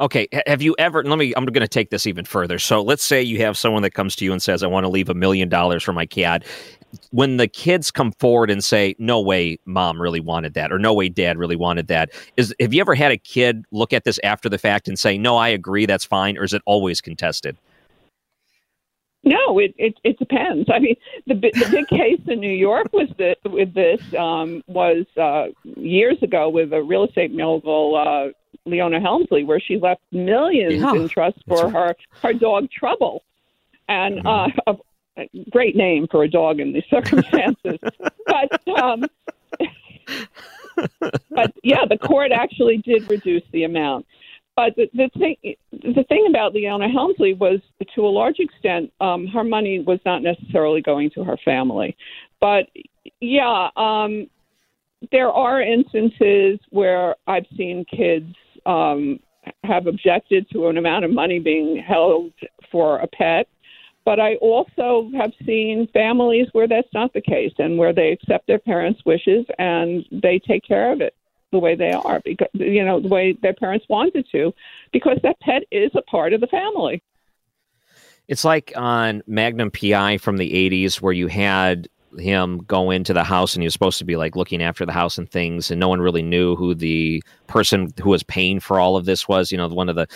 Okay, 0.00 0.28
have 0.46 0.62
you 0.62 0.76
ever? 0.78 1.02
Let 1.02 1.18
me. 1.18 1.32
I'm 1.36 1.44
going 1.44 1.60
to 1.60 1.66
take 1.66 1.90
this 1.90 2.06
even 2.06 2.24
further. 2.24 2.60
So 2.60 2.82
let's 2.82 3.02
say 3.02 3.20
you 3.20 3.38
have 3.38 3.58
someone 3.58 3.82
that 3.82 3.94
comes 3.94 4.14
to 4.16 4.24
you 4.24 4.30
and 4.30 4.40
says, 4.40 4.62
"I 4.62 4.68
want 4.68 4.84
to 4.84 4.88
leave 4.88 5.08
a 5.08 5.14
million 5.14 5.48
dollars 5.48 5.82
for 5.82 5.92
my 5.92 6.06
cat." 6.06 6.44
When 7.10 7.36
the 7.36 7.48
kids 7.48 7.90
come 7.90 8.12
forward 8.12 8.50
and 8.50 8.64
say, 8.64 8.94
"No 8.98 9.20
way, 9.20 9.58
mom 9.66 10.00
really 10.00 10.20
wanted 10.20 10.54
that," 10.54 10.72
or 10.72 10.78
"No 10.78 10.94
way, 10.94 11.08
dad 11.08 11.38
really 11.38 11.56
wanted 11.56 11.88
that," 11.88 12.10
is 12.36 12.54
have 12.60 12.72
you 12.72 12.80
ever 12.80 12.94
had 12.94 13.12
a 13.12 13.18
kid 13.18 13.64
look 13.70 13.92
at 13.92 14.04
this 14.04 14.18
after 14.24 14.48
the 14.48 14.58
fact 14.58 14.88
and 14.88 14.98
say, 14.98 15.18
"No, 15.18 15.36
I 15.36 15.48
agree, 15.48 15.86
that's 15.86 16.04
fine," 16.04 16.38
or 16.38 16.44
is 16.44 16.52
it 16.52 16.62
always 16.64 17.00
contested? 17.00 17.56
No, 19.24 19.58
it, 19.58 19.74
it 19.76 19.94
it 20.04 20.18
depends. 20.18 20.68
I 20.72 20.78
mean, 20.78 20.96
the 21.26 21.34
the 21.34 21.68
big 21.70 21.88
case 21.88 22.20
in 22.28 22.40
New 22.40 22.52
York 22.52 22.92
was 22.92 23.08
that 23.18 23.36
with 23.44 23.74
this 23.74 24.00
um, 24.18 24.62
was 24.68 25.04
uh, 25.20 25.48
years 25.76 26.22
ago 26.22 26.48
with 26.48 26.72
a 26.72 26.82
real 26.82 27.04
estate 27.04 27.34
mogul 27.34 27.96
uh, 27.96 28.32
Leona 28.64 29.00
Helmsley, 29.00 29.44
where 29.44 29.60
she 29.60 29.78
left 29.78 30.00
millions 30.12 30.74
yeah. 30.74 30.94
in 30.94 31.08
trust 31.08 31.38
for 31.46 31.68
her 31.68 31.94
her 32.22 32.32
dog 32.32 32.70
Trouble, 32.70 33.22
and 33.88 34.18
mm-hmm. 34.18 34.70
uh, 34.70 34.72
a 34.72 34.76
great 35.50 35.76
name 35.76 36.06
for 36.10 36.22
a 36.22 36.30
dog 36.30 36.60
in 36.60 36.72
these 36.72 36.84
circumstances. 36.90 37.78
but 38.26 38.68
um, 38.78 39.04
but 41.30 41.52
yeah, 41.62 41.84
the 41.88 41.98
court 41.98 42.32
actually 42.32 42.78
did 42.78 43.10
reduce 43.10 43.42
the 43.52 43.64
amount. 43.64 44.06
But 44.56 44.74
the, 44.74 44.90
the 44.92 45.08
thing 45.16 45.36
the 45.70 46.04
thing 46.08 46.26
about 46.28 46.52
Leona 46.52 46.88
Helmsley 46.88 47.34
was, 47.34 47.60
to 47.94 48.04
a 48.04 48.08
large 48.08 48.40
extent, 48.40 48.92
um, 49.00 49.26
her 49.28 49.44
money 49.44 49.78
was 49.78 50.00
not 50.04 50.22
necessarily 50.22 50.82
going 50.82 51.10
to 51.10 51.22
her 51.22 51.36
family. 51.44 51.96
But 52.40 52.66
yeah, 53.20 53.68
um, 53.76 54.28
there 55.12 55.30
are 55.30 55.62
instances 55.62 56.58
where 56.70 57.14
I've 57.26 57.46
seen 57.56 57.84
kids 57.84 58.34
um, 58.66 59.20
have 59.64 59.86
objected 59.86 60.50
to 60.52 60.68
an 60.68 60.76
amount 60.76 61.04
of 61.04 61.12
money 61.12 61.38
being 61.38 61.76
held 61.76 62.32
for 62.70 62.98
a 62.98 63.06
pet. 63.06 63.46
But 64.08 64.20
I 64.20 64.36
also 64.36 65.10
have 65.18 65.32
seen 65.44 65.86
families 65.92 66.48
where 66.52 66.66
that's 66.66 66.88
not 66.94 67.12
the 67.12 67.20
case 67.20 67.52
and 67.58 67.76
where 67.76 67.92
they 67.92 68.10
accept 68.10 68.46
their 68.46 68.58
parents' 68.58 69.02
wishes 69.04 69.44
and 69.58 70.02
they 70.10 70.38
take 70.38 70.64
care 70.64 70.90
of 70.94 71.02
it 71.02 71.14
the 71.52 71.58
way 71.58 71.74
they 71.74 71.92
are 71.92 72.18
because 72.24 72.48
you 72.54 72.82
know 72.82 73.00
the 73.00 73.08
way 73.08 73.34
their 73.42 73.52
parents 73.52 73.84
wanted 73.90 74.26
to 74.32 74.54
because 74.94 75.18
that 75.22 75.38
pet 75.40 75.64
is 75.70 75.90
a 75.94 76.00
part 76.00 76.32
of 76.32 76.40
the 76.40 76.46
family. 76.46 77.02
It's 78.28 78.46
like 78.46 78.72
on 78.76 79.22
Magnum 79.26 79.70
PI 79.70 80.16
from 80.16 80.38
the 80.38 80.52
80s 80.70 81.02
where 81.02 81.12
you 81.12 81.26
had 81.26 81.86
him 82.18 82.60
go 82.60 82.90
into 82.90 83.12
the 83.12 83.24
house 83.24 83.54
and 83.54 83.62
he 83.62 83.66
was 83.66 83.74
supposed 83.74 83.98
to 83.98 84.06
be 84.06 84.16
like 84.16 84.36
looking 84.36 84.62
after 84.62 84.86
the 84.86 84.92
house 84.92 85.18
and 85.18 85.30
things 85.30 85.70
and 85.70 85.78
no 85.78 85.88
one 85.90 86.00
really 86.00 86.22
knew 86.22 86.56
who 86.56 86.74
the 86.74 87.22
person 87.48 87.92
who 88.00 88.10
was 88.10 88.22
paying 88.22 88.60
for 88.60 88.78
all 88.78 88.96
of 88.96 89.04
this 89.04 89.26
was 89.26 89.50
you 89.50 89.58
know 89.58 89.68
one 89.68 89.88
of 89.88 89.96
the 89.96 90.06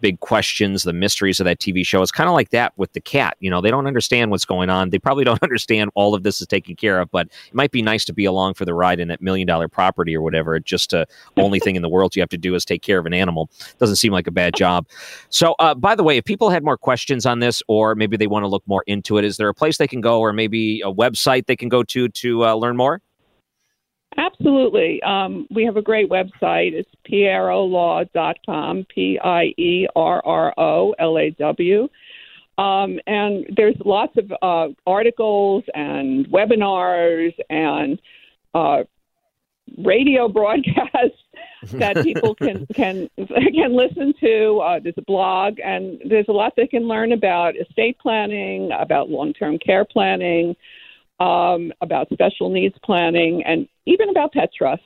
big 0.00 0.20
questions 0.20 0.82
the 0.82 0.92
mysteries 0.92 1.40
of 1.40 1.44
that 1.44 1.58
tv 1.58 1.84
show. 1.84 2.02
It's 2.02 2.12
kind 2.12 2.28
of 2.28 2.34
like 2.34 2.50
that 2.50 2.72
with 2.76 2.92
the 2.92 3.00
cat 3.00 3.36
you 3.40 3.50
know 3.50 3.60
they 3.60 3.70
don't 3.70 3.86
understand 3.86 4.30
what's 4.30 4.44
going 4.44 4.70
on. 4.70 4.90
They 4.90 4.98
probably 4.98 5.24
don't 5.32 5.42
understand 5.42 5.90
all 5.94 6.14
of 6.14 6.22
this 6.22 6.40
is 6.40 6.46
taken 6.46 6.76
care 6.76 7.00
of 7.00 7.10
but 7.10 7.26
it 7.26 7.54
might 7.54 7.70
be 7.70 7.82
nice 7.82 8.04
to 8.04 8.12
be 8.12 8.24
along 8.24 8.54
for 8.54 8.64
the 8.64 8.74
ride 8.74 9.00
in 9.00 9.08
that 9.08 9.20
million 9.20 9.46
dollar 9.46 9.68
property 9.68 10.16
or 10.16 10.22
whatever. 10.22 10.58
Just 10.60 10.94
uh, 10.94 11.06
only 11.36 11.58
thing 11.58 11.76
in 11.76 11.82
the 11.82 11.88
world 11.88 12.14
you 12.14 12.22
have 12.22 12.28
to 12.30 12.38
do 12.38 12.54
is 12.54 12.64
take 12.64 12.82
care 12.82 12.98
of 12.98 13.06
an 13.06 13.14
animal. 13.14 13.50
Doesn't 13.78 13.96
seem 13.96 14.12
like 14.12 14.26
a 14.26 14.32
bad 14.32 14.54
job. 14.54 14.86
So 15.30 15.54
uh, 15.58 15.74
by 15.74 15.94
the 15.94 16.02
way 16.02 16.16
if 16.18 16.24
people 16.24 16.50
had 16.50 16.62
more 16.62 16.76
questions 16.76 17.26
on 17.26 17.40
this 17.40 17.62
or 17.68 17.94
maybe 17.94 18.16
they 18.16 18.26
want 18.26 18.42
to 18.42 18.48
look 18.48 18.62
more 18.66 18.84
into 18.86 19.18
it 19.18 19.24
is 19.24 19.36
there 19.36 19.48
a 19.48 19.54
place 19.54 19.78
they 19.78 19.88
can 19.88 20.00
go 20.00 20.20
or 20.20 20.32
maybe 20.32 20.80
a 20.82 20.92
website 20.92 21.46
they 21.46 21.56
can 21.56 21.68
go 21.68 21.82
to 21.82 22.08
to 22.08 22.44
uh, 22.44 22.54
learn 22.54 22.76
more 22.76 23.00
Absolutely. 24.16 25.02
Um, 25.02 25.46
we 25.50 25.64
have 25.64 25.76
a 25.76 25.82
great 25.82 26.10
website. 26.10 26.72
It's 26.72 26.90
pierrolaw.com, 27.10 28.86
P 28.94 29.18
I 29.22 29.54
E 29.56 29.86
R 29.96 30.22
R 30.24 30.54
O 30.58 30.94
L 30.98 31.18
A 31.18 31.30
W. 31.30 31.88
Um, 32.58 33.00
and 33.06 33.46
there's 33.56 33.76
lots 33.84 34.16
of 34.18 34.32
uh, 34.42 34.68
articles 34.86 35.64
and 35.74 36.26
webinars 36.28 37.34
and 37.48 38.00
uh, 38.54 38.84
radio 39.78 40.28
broadcasts 40.38 41.18
that 41.72 41.96
people 42.02 42.34
can 42.34 42.66
can 42.74 43.08
can 43.16 43.74
listen 43.76 44.12
to. 44.20 44.58
Uh, 44.58 44.80
there's 44.82 44.94
a 44.98 45.02
blog, 45.02 45.58
and 45.60 46.00
there's 46.08 46.28
a 46.28 46.32
lot 46.32 46.52
they 46.56 46.66
can 46.66 46.86
learn 46.86 47.12
about 47.12 47.56
estate 47.56 47.98
planning, 47.98 48.70
about 48.78 49.08
long-term 49.08 49.58
care 49.58 49.84
planning, 49.84 50.54
um, 51.22 51.72
about 51.80 52.08
special 52.12 52.50
needs 52.50 52.74
planning, 52.84 53.42
and 53.44 53.68
even 53.86 54.08
about 54.08 54.32
pet 54.32 54.50
trusts 54.56 54.84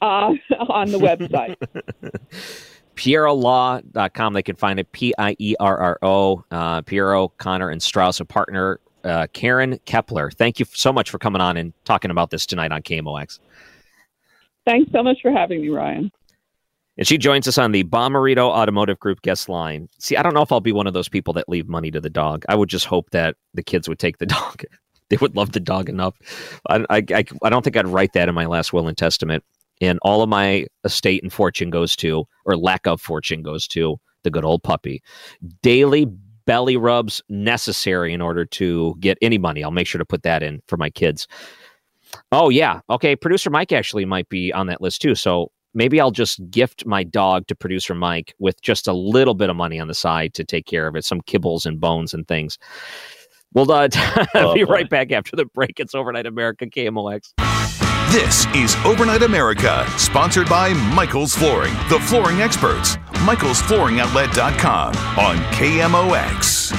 uh, 0.00 0.32
on 0.68 0.90
the 0.90 0.98
website. 0.98 1.56
PierroLaw.com. 2.96 4.32
They 4.32 4.42
can 4.42 4.56
find 4.56 4.80
it 4.80 4.90
P 4.92 5.12
I 5.18 5.36
E 5.38 5.54
R 5.60 5.76
R 5.76 5.98
O. 6.00 6.44
Uh, 6.50 6.80
Pierro, 6.82 7.30
Connor, 7.36 7.68
and 7.68 7.82
Strauss, 7.82 8.20
a 8.20 8.24
partner, 8.24 8.80
uh, 9.04 9.26
Karen 9.34 9.78
Kepler. 9.84 10.30
Thank 10.30 10.58
you 10.58 10.66
so 10.72 10.92
much 10.92 11.10
for 11.10 11.18
coming 11.18 11.42
on 11.42 11.58
and 11.58 11.74
talking 11.84 12.10
about 12.10 12.30
this 12.30 12.46
tonight 12.46 12.72
on 12.72 12.82
KMOX. 12.82 13.38
Thanks 14.64 14.90
so 14.92 15.02
much 15.02 15.18
for 15.20 15.30
having 15.30 15.60
me, 15.60 15.68
Ryan. 15.68 16.10
And 16.96 17.06
she 17.06 17.18
joins 17.18 17.46
us 17.46 17.58
on 17.58 17.72
the 17.72 17.84
Bomarito 17.84 18.48
Automotive 18.48 18.98
Group 18.98 19.20
guest 19.20 19.50
line. 19.50 19.90
See, 19.98 20.16
I 20.16 20.22
don't 20.22 20.32
know 20.32 20.40
if 20.40 20.50
I'll 20.50 20.60
be 20.60 20.72
one 20.72 20.86
of 20.86 20.94
those 20.94 21.10
people 21.10 21.34
that 21.34 21.48
leave 21.48 21.68
money 21.68 21.90
to 21.90 22.00
the 22.00 22.08
dog. 22.08 22.46
I 22.48 22.54
would 22.54 22.70
just 22.70 22.86
hope 22.86 23.10
that 23.10 23.36
the 23.52 23.62
kids 23.62 23.86
would 23.88 23.98
take 23.98 24.16
the 24.16 24.26
dog. 24.26 24.62
they 25.10 25.16
would 25.20 25.36
love 25.36 25.52
the 25.52 25.60
dog 25.60 25.88
enough. 25.88 26.16
I, 26.68 26.84
I, 26.90 27.24
I, 27.42 27.50
don't 27.50 27.62
think 27.62 27.76
I'd 27.76 27.86
write 27.86 28.12
that 28.14 28.28
in 28.28 28.34
my 28.34 28.46
last 28.46 28.72
will 28.72 28.88
and 28.88 28.96
testament. 28.96 29.44
And 29.80 29.98
all 30.02 30.22
of 30.22 30.28
my 30.28 30.66
estate 30.84 31.22
and 31.22 31.32
fortune 31.32 31.70
goes 31.70 31.94
to, 31.96 32.24
or 32.44 32.56
lack 32.56 32.86
of 32.86 33.00
fortune 33.00 33.42
goes 33.42 33.68
to, 33.68 33.98
the 34.22 34.30
good 34.30 34.44
old 34.44 34.62
puppy. 34.62 35.02
Daily 35.62 36.06
belly 36.46 36.76
rubs 36.76 37.22
necessary 37.28 38.12
in 38.12 38.20
order 38.20 38.44
to 38.44 38.94
get 39.00 39.18
any 39.20 39.36
money. 39.36 39.62
I'll 39.62 39.70
make 39.70 39.86
sure 39.86 39.98
to 39.98 40.04
put 40.04 40.22
that 40.22 40.42
in 40.42 40.62
for 40.66 40.76
my 40.76 40.90
kids. 40.90 41.28
Oh 42.32 42.48
yeah, 42.48 42.80
okay. 42.88 43.16
Producer 43.16 43.50
Mike 43.50 43.72
actually 43.72 44.04
might 44.04 44.28
be 44.28 44.52
on 44.52 44.68
that 44.68 44.80
list 44.80 45.02
too. 45.02 45.14
So 45.14 45.50
maybe 45.74 46.00
I'll 46.00 46.12
just 46.12 46.40
gift 46.50 46.86
my 46.86 47.02
dog 47.04 47.46
to 47.48 47.54
producer 47.54 47.94
Mike 47.94 48.34
with 48.38 48.60
just 48.62 48.88
a 48.88 48.92
little 48.92 49.34
bit 49.34 49.50
of 49.50 49.56
money 49.56 49.78
on 49.78 49.88
the 49.88 49.94
side 49.94 50.34
to 50.34 50.44
take 50.44 50.66
care 50.66 50.86
of 50.86 50.96
it, 50.96 51.04
some 51.04 51.20
kibbles 51.20 51.66
and 51.66 51.80
bones 51.80 52.14
and 52.14 52.26
things. 52.26 52.58
We'll 53.56 53.72
uh, 53.72 53.88
oh, 54.34 54.52
be 54.52 54.64
boy. 54.64 54.70
right 54.70 54.90
back 54.90 55.12
after 55.12 55.34
the 55.34 55.46
break. 55.46 55.80
It's 55.80 55.94
Overnight 55.94 56.26
America 56.26 56.66
KMOX. 56.66 57.32
This 58.12 58.44
is 58.54 58.76
Overnight 58.84 59.22
America, 59.22 59.86
sponsored 59.96 60.46
by 60.46 60.74
Michael's 60.94 61.34
Flooring, 61.34 61.72
the 61.88 61.98
flooring 62.00 62.42
experts. 62.42 62.98
Michael'sFlooringOutlet.com 63.24 64.88
on 65.18 65.36
KMOX. 65.54 66.72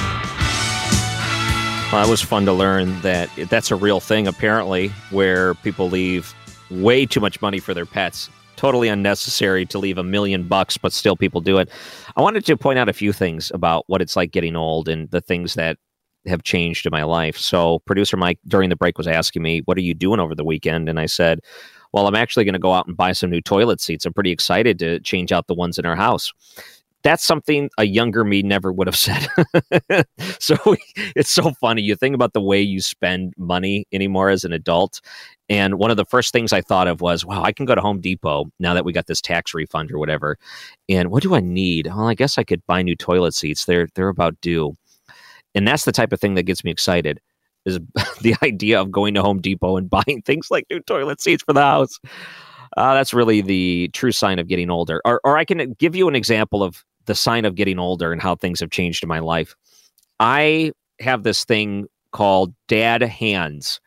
Well, 1.92 2.06
it 2.06 2.08
was 2.08 2.22
fun 2.22 2.44
to 2.46 2.52
learn 2.52 3.00
that 3.00 3.28
that's 3.50 3.72
a 3.72 3.76
real 3.76 3.98
thing, 3.98 4.28
apparently, 4.28 4.88
where 5.10 5.54
people 5.54 5.90
leave 5.90 6.32
way 6.70 7.04
too 7.04 7.18
much 7.18 7.42
money 7.42 7.58
for 7.58 7.74
their 7.74 7.86
pets 7.86 8.30
totally 8.54 8.88
unnecessary 8.88 9.64
to 9.64 9.78
leave 9.78 9.98
a 9.98 10.02
million 10.02 10.42
bucks, 10.42 10.76
but 10.76 10.92
still 10.92 11.14
people 11.14 11.40
do 11.40 11.58
it. 11.58 11.70
I 12.16 12.22
wanted 12.22 12.44
to 12.46 12.56
point 12.56 12.76
out 12.76 12.88
a 12.88 12.92
few 12.92 13.12
things 13.12 13.52
about 13.54 13.84
what 13.86 14.02
it's 14.02 14.16
like 14.16 14.32
getting 14.32 14.56
old 14.56 14.88
and 14.88 15.08
the 15.12 15.20
things 15.20 15.54
that 15.54 15.78
have 16.28 16.42
changed 16.42 16.86
in 16.86 16.90
my 16.90 17.02
life. 17.02 17.36
So, 17.36 17.80
producer 17.80 18.16
Mike 18.16 18.38
during 18.46 18.68
the 18.70 18.76
break 18.76 18.98
was 18.98 19.06
asking 19.06 19.42
me, 19.42 19.62
What 19.64 19.76
are 19.78 19.82
you 19.82 19.94
doing 19.94 20.20
over 20.20 20.34
the 20.34 20.44
weekend? 20.44 20.88
And 20.88 21.00
I 21.00 21.06
said, 21.06 21.40
Well, 21.92 22.06
I'm 22.06 22.14
actually 22.14 22.44
going 22.44 22.54
to 22.54 22.58
go 22.58 22.72
out 22.72 22.86
and 22.86 22.96
buy 22.96 23.12
some 23.12 23.30
new 23.30 23.40
toilet 23.40 23.80
seats. 23.80 24.06
I'm 24.06 24.12
pretty 24.12 24.30
excited 24.30 24.78
to 24.80 25.00
change 25.00 25.32
out 25.32 25.46
the 25.46 25.54
ones 25.54 25.78
in 25.78 25.86
our 25.86 25.96
house 25.96 26.32
that's 27.02 27.24
something 27.24 27.70
a 27.78 27.84
younger 27.84 28.24
me 28.24 28.42
never 28.42 28.72
would 28.72 28.86
have 28.86 28.96
said. 28.96 29.28
so 30.40 30.56
it's 31.16 31.30
so 31.30 31.52
funny. 31.52 31.82
You 31.82 31.94
think 31.96 32.14
about 32.14 32.32
the 32.32 32.40
way 32.40 32.60
you 32.60 32.80
spend 32.80 33.34
money 33.36 33.86
anymore 33.92 34.30
as 34.30 34.44
an 34.44 34.52
adult. 34.52 35.00
And 35.48 35.78
one 35.78 35.90
of 35.90 35.96
the 35.96 36.04
first 36.04 36.32
things 36.32 36.52
I 36.52 36.60
thought 36.60 36.88
of 36.88 37.00
was, 37.00 37.24
wow, 37.24 37.42
I 37.42 37.52
can 37.52 37.66
go 37.66 37.74
to 37.74 37.80
Home 37.80 38.00
Depot 38.00 38.46
now 38.58 38.74
that 38.74 38.84
we 38.84 38.92
got 38.92 39.06
this 39.06 39.22
tax 39.22 39.54
refund 39.54 39.90
or 39.90 39.98
whatever. 39.98 40.36
And 40.88 41.10
what 41.10 41.22
do 41.22 41.34
I 41.34 41.40
need? 41.40 41.86
Well, 41.86 42.08
I 42.08 42.14
guess 42.14 42.36
I 42.36 42.44
could 42.44 42.64
buy 42.66 42.82
new 42.82 42.96
toilet 42.96 43.34
seats. 43.34 43.64
They're 43.64 43.88
they're 43.94 44.08
about 44.08 44.40
due. 44.40 44.76
And 45.58 45.66
that's 45.66 45.84
the 45.84 45.90
type 45.90 46.12
of 46.12 46.20
thing 46.20 46.34
that 46.34 46.44
gets 46.44 46.62
me 46.62 46.70
excited 46.70 47.20
is 47.66 47.80
the 48.22 48.36
idea 48.44 48.80
of 48.80 48.92
going 48.92 49.12
to 49.14 49.22
Home 49.22 49.40
Depot 49.40 49.76
and 49.76 49.90
buying 50.06 50.22
things 50.24 50.52
like 50.52 50.66
new 50.70 50.78
toilet 50.78 51.20
seats 51.20 51.42
for 51.42 51.52
the 51.52 51.62
house. 51.62 51.98
Uh, 52.76 52.94
that's 52.94 53.12
really 53.12 53.40
the 53.40 53.90
true 53.92 54.12
sign 54.12 54.38
of 54.38 54.46
getting 54.46 54.70
older. 54.70 55.02
Or, 55.04 55.20
or 55.24 55.36
I 55.36 55.44
can 55.44 55.72
give 55.80 55.96
you 55.96 56.06
an 56.06 56.14
example 56.14 56.62
of 56.62 56.84
the 57.06 57.14
sign 57.16 57.44
of 57.44 57.56
getting 57.56 57.80
older 57.80 58.12
and 58.12 58.22
how 58.22 58.36
things 58.36 58.60
have 58.60 58.70
changed 58.70 59.02
in 59.02 59.08
my 59.08 59.18
life. 59.18 59.56
I 60.20 60.70
have 61.00 61.24
this 61.24 61.44
thing 61.44 61.88
called 62.12 62.54
dad 62.68 63.02
hands. 63.02 63.80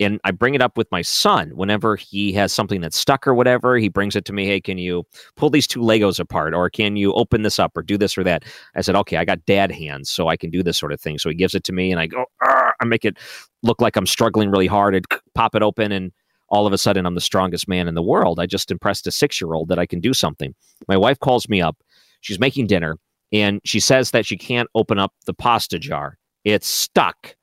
And 0.00 0.20
I 0.24 0.32
bring 0.32 0.54
it 0.54 0.62
up 0.62 0.76
with 0.76 0.90
my 0.90 1.02
son 1.02 1.50
whenever 1.50 1.96
he 1.96 2.32
has 2.32 2.52
something 2.52 2.80
that's 2.80 2.98
stuck 2.98 3.26
or 3.26 3.34
whatever. 3.34 3.76
He 3.78 3.88
brings 3.88 4.16
it 4.16 4.24
to 4.24 4.32
me. 4.32 4.46
Hey, 4.46 4.60
can 4.60 4.78
you 4.78 5.04
pull 5.36 5.50
these 5.50 5.66
two 5.66 5.80
Legos 5.80 6.18
apart? 6.18 6.54
Or 6.54 6.68
can 6.70 6.96
you 6.96 7.12
open 7.12 7.42
this 7.42 7.58
up 7.58 7.76
or 7.76 7.82
do 7.82 7.96
this 7.96 8.18
or 8.18 8.24
that? 8.24 8.44
I 8.74 8.80
said, 8.80 8.96
okay, 8.96 9.16
I 9.16 9.24
got 9.24 9.44
dad 9.46 9.70
hands, 9.70 10.10
so 10.10 10.28
I 10.28 10.36
can 10.36 10.50
do 10.50 10.62
this 10.62 10.78
sort 10.78 10.92
of 10.92 11.00
thing. 11.00 11.18
So 11.18 11.28
he 11.28 11.34
gives 11.36 11.54
it 11.54 11.62
to 11.64 11.72
me 11.72 11.92
and 11.92 12.00
I 12.00 12.06
go, 12.06 12.24
I 12.42 12.84
make 12.84 13.04
it 13.04 13.18
look 13.62 13.80
like 13.80 13.96
I'm 13.96 14.06
struggling 14.06 14.50
really 14.50 14.66
hard 14.66 14.94
and 14.94 15.04
pop 15.34 15.54
it 15.54 15.62
open. 15.62 15.92
And 15.92 16.10
all 16.48 16.66
of 16.66 16.72
a 16.72 16.78
sudden, 16.78 17.06
I'm 17.06 17.14
the 17.14 17.20
strongest 17.20 17.68
man 17.68 17.86
in 17.86 17.94
the 17.94 18.02
world. 18.02 18.40
I 18.40 18.46
just 18.46 18.70
impressed 18.70 19.06
a 19.06 19.12
six 19.12 19.40
year 19.40 19.54
old 19.54 19.68
that 19.68 19.78
I 19.78 19.86
can 19.86 20.00
do 20.00 20.12
something. 20.12 20.54
My 20.88 20.96
wife 20.96 21.20
calls 21.20 21.48
me 21.48 21.62
up 21.62 21.76
She's 22.22 22.40
making 22.40 22.68
dinner 22.68 22.96
and 23.32 23.60
she 23.64 23.80
says 23.80 24.12
that 24.12 24.24
she 24.24 24.38
can't 24.38 24.68
open 24.74 24.98
up 24.98 25.12
the 25.26 25.34
pasta 25.34 25.78
jar. 25.78 26.18
It's 26.44 26.68
stuck. 26.68 27.36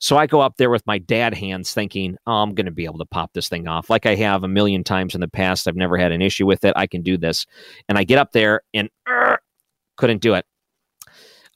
So 0.00 0.16
I 0.16 0.26
go 0.26 0.40
up 0.40 0.56
there 0.56 0.70
with 0.70 0.86
my 0.86 0.96
dad 0.96 1.34
hands 1.34 1.74
thinking, 1.74 2.16
oh, 2.26 2.32
I'm 2.32 2.54
going 2.54 2.64
to 2.64 2.72
be 2.72 2.86
able 2.86 2.98
to 2.98 3.04
pop 3.04 3.34
this 3.34 3.50
thing 3.50 3.68
off 3.68 3.90
like 3.90 4.06
I 4.06 4.14
have 4.14 4.42
a 4.42 4.48
million 4.48 4.82
times 4.82 5.14
in 5.14 5.20
the 5.20 5.28
past. 5.28 5.68
I've 5.68 5.76
never 5.76 5.98
had 5.98 6.10
an 6.10 6.22
issue 6.22 6.46
with 6.46 6.64
it. 6.64 6.72
I 6.74 6.86
can 6.86 7.02
do 7.02 7.18
this. 7.18 7.44
And 7.86 7.98
I 7.98 8.04
get 8.04 8.18
up 8.18 8.32
there 8.32 8.62
and 8.72 8.88
uh, 9.06 9.36
couldn't 9.98 10.22
do 10.22 10.32
it. 10.32 10.46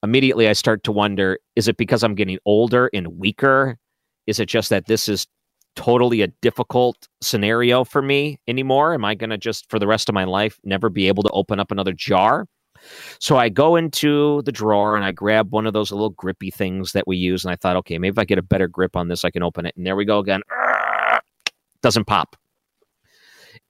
Immediately, 0.02 0.46
I 0.46 0.52
start 0.52 0.84
to 0.84 0.92
wonder 0.92 1.38
is 1.56 1.68
it 1.68 1.78
because 1.78 2.04
I'm 2.04 2.14
getting 2.14 2.38
older 2.44 2.90
and 2.92 3.18
weaker? 3.18 3.78
Is 4.26 4.38
it 4.38 4.46
just 4.46 4.68
that 4.68 4.86
this 4.86 5.08
is 5.08 5.26
totally 5.74 6.20
a 6.20 6.28
difficult 6.42 7.08
scenario 7.22 7.82
for 7.82 8.02
me 8.02 8.38
anymore? 8.46 8.92
Am 8.92 9.06
I 9.06 9.14
going 9.14 9.30
to 9.30 9.38
just, 9.38 9.70
for 9.70 9.78
the 9.78 9.86
rest 9.86 10.10
of 10.10 10.14
my 10.14 10.24
life, 10.24 10.60
never 10.64 10.90
be 10.90 11.08
able 11.08 11.22
to 11.22 11.30
open 11.30 11.58
up 11.58 11.72
another 11.72 11.94
jar? 11.94 12.46
So 13.18 13.36
I 13.36 13.48
go 13.48 13.76
into 13.76 14.42
the 14.42 14.52
drawer 14.52 14.96
and 14.96 15.04
I 15.04 15.12
grab 15.12 15.52
one 15.52 15.66
of 15.66 15.72
those 15.72 15.90
little 15.90 16.10
grippy 16.10 16.50
things 16.50 16.92
that 16.92 17.06
we 17.06 17.16
use. 17.16 17.44
And 17.44 17.52
I 17.52 17.56
thought, 17.56 17.76
okay, 17.76 17.98
maybe 17.98 18.14
if 18.14 18.18
I 18.18 18.24
get 18.24 18.38
a 18.38 18.42
better 18.42 18.68
grip 18.68 18.96
on 18.96 19.08
this, 19.08 19.24
I 19.24 19.30
can 19.30 19.42
open 19.42 19.66
it. 19.66 19.74
And 19.76 19.86
there 19.86 19.96
we 19.96 20.04
go 20.04 20.18
again. 20.18 20.42
Doesn't 21.82 22.06
pop. 22.06 22.36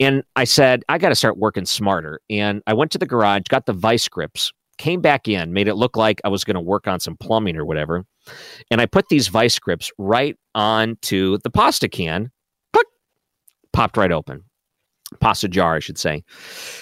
And 0.00 0.24
I 0.36 0.44
said, 0.44 0.84
I 0.88 0.98
got 0.98 1.10
to 1.10 1.14
start 1.14 1.38
working 1.38 1.66
smarter. 1.66 2.20
And 2.28 2.62
I 2.66 2.74
went 2.74 2.90
to 2.92 2.98
the 2.98 3.06
garage, 3.06 3.42
got 3.48 3.66
the 3.66 3.72
vice 3.72 4.08
grips, 4.08 4.52
came 4.78 5.00
back 5.00 5.28
in, 5.28 5.52
made 5.52 5.68
it 5.68 5.74
look 5.74 5.96
like 5.96 6.20
I 6.24 6.28
was 6.28 6.42
going 6.42 6.56
to 6.56 6.60
work 6.60 6.88
on 6.88 6.98
some 6.98 7.16
plumbing 7.16 7.56
or 7.56 7.64
whatever. 7.64 8.04
And 8.70 8.80
I 8.80 8.86
put 8.86 9.08
these 9.08 9.28
vice 9.28 9.58
grips 9.58 9.92
right 9.98 10.36
onto 10.54 11.38
the 11.44 11.50
pasta 11.50 11.88
can, 11.88 12.30
popped 13.74 13.96
right 13.96 14.12
open 14.12 14.44
pasta 15.20 15.48
jar, 15.48 15.76
I 15.76 15.80
should 15.80 15.98
say. 15.98 16.24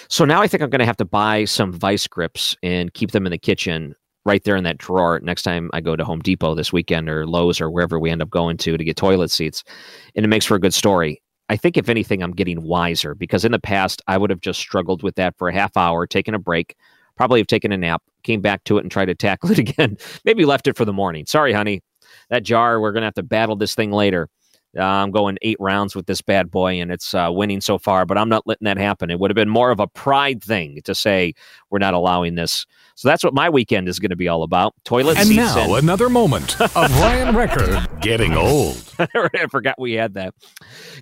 So 0.09 0.25
now 0.25 0.41
I 0.41 0.47
think 0.47 0.63
I'm 0.63 0.69
going 0.69 0.79
to 0.79 0.85
have 0.85 0.97
to 0.97 1.05
buy 1.05 1.45
some 1.45 1.71
vice 1.71 2.07
grips 2.07 2.55
and 2.63 2.93
keep 2.93 3.11
them 3.11 3.25
in 3.25 3.31
the 3.31 3.37
kitchen 3.37 3.95
right 4.25 4.43
there 4.43 4.55
in 4.55 4.63
that 4.63 4.77
drawer 4.77 5.19
next 5.23 5.43
time 5.43 5.69
I 5.73 5.81
go 5.81 5.95
to 5.95 6.05
Home 6.05 6.19
Depot 6.19 6.55
this 6.55 6.71
weekend 6.71 7.09
or 7.09 7.27
Lowe's 7.27 7.59
or 7.59 7.69
wherever 7.69 7.99
we 7.99 8.09
end 8.09 8.21
up 8.21 8.29
going 8.29 8.57
to 8.57 8.77
to 8.77 8.83
get 8.83 8.95
toilet 8.95 9.31
seats. 9.31 9.63
And 10.15 10.25
it 10.25 10.29
makes 10.29 10.45
for 10.45 10.55
a 10.55 10.59
good 10.59 10.73
story. 10.73 11.21
I 11.49 11.57
think, 11.57 11.77
if 11.77 11.89
anything, 11.89 12.23
I'm 12.23 12.31
getting 12.31 12.63
wiser 12.63 13.15
because 13.15 13.43
in 13.43 13.51
the 13.51 13.59
past, 13.59 14.01
I 14.07 14.17
would 14.17 14.29
have 14.29 14.39
just 14.39 14.59
struggled 14.59 15.03
with 15.03 15.15
that 15.15 15.37
for 15.37 15.49
a 15.49 15.53
half 15.53 15.75
hour, 15.75 16.07
taken 16.07 16.33
a 16.33 16.39
break, 16.39 16.75
probably 17.17 17.41
have 17.41 17.47
taken 17.47 17.71
a 17.73 17.77
nap, 17.77 18.01
came 18.23 18.41
back 18.41 18.63
to 18.63 18.77
it 18.77 18.81
and 18.81 18.91
tried 18.91 19.05
to 19.05 19.15
tackle 19.15 19.51
it 19.51 19.59
again. 19.59 19.97
Maybe 20.23 20.45
left 20.45 20.67
it 20.67 20.77
for 20.77 20.85
the 20.85 20.93
morning. 20.93 21.25
Sorry, 21.25 21.53
honey. 21.53 21.81
That 22.29 22.43
jar, 22.43 22.79
we're 22.79 22.91
going 22.91 23.01
to 23.01 23.07
have 23.07 23.13
to 23.15 23.23
battle 23.23 23.55
this 23.55 23.75
thing 23.75 23.91
later. 23.91 24.29
Uh, 24.77 24.83
I'm 24.83 25.11
going 25.11 25.37
eight 25.41 25.57
rounds 25.59 25.95
with 25.95 26.07
this 26.07 26.21
bad 26.21 26.49
boy, 26.49 26.81
and 26.81 26.91
it's 26.91 27.13
uh, 27.13 27.29
winning 27.31 27.61
so 27.61 27.77
far. 27.77 28.05
But 28.05 28.17
I'm 28.17 28.29
not 28.29 28.47
letting 28.47 28.65
that 28.65 28.77
happen. 28.77 29.11
It 29.11 29.19
would 29.19 29.29
have 29.29 29.35
been 29.35 29.49
more 29.49 29.71
of 29.71 29.79
a 29.79 29.87
pride 29.87 30.43
thing 30.43 30.81
to 30.83 30.95
say 30.95 31.33
we're 31.69 31.79
not 31.79 31.93
allowing 31.93 32.35
this. 32.35 32.65
So 32.95 33.07
that's 33.07 33.23
what 33.23 33.33
my 33.33 33.49
weekend 33.49 33.89
is 33.89 33.99
going 33.99 34.11
to 34.11 34.15
be 34.15 34.27
all 34.27 34.43
about. 34.43 34.75
Toilet 34.83 35.17
and 35.17 35.27
seats. 35.27 35.37
now 35.37 35.63
and 35.63 35.83
another 35.83 36.09
moment 36.09 36.61
of 36.61 36.75
Ryan 36.75 37.35
Wrecker 37.35 37.85
getting 38.01 38.33
old. 38.33 38.77
I 38.99 39.47
forgot 39.49 39.79
we 39.79 39.93
had 39.93 40.13
that. 40.13 40.35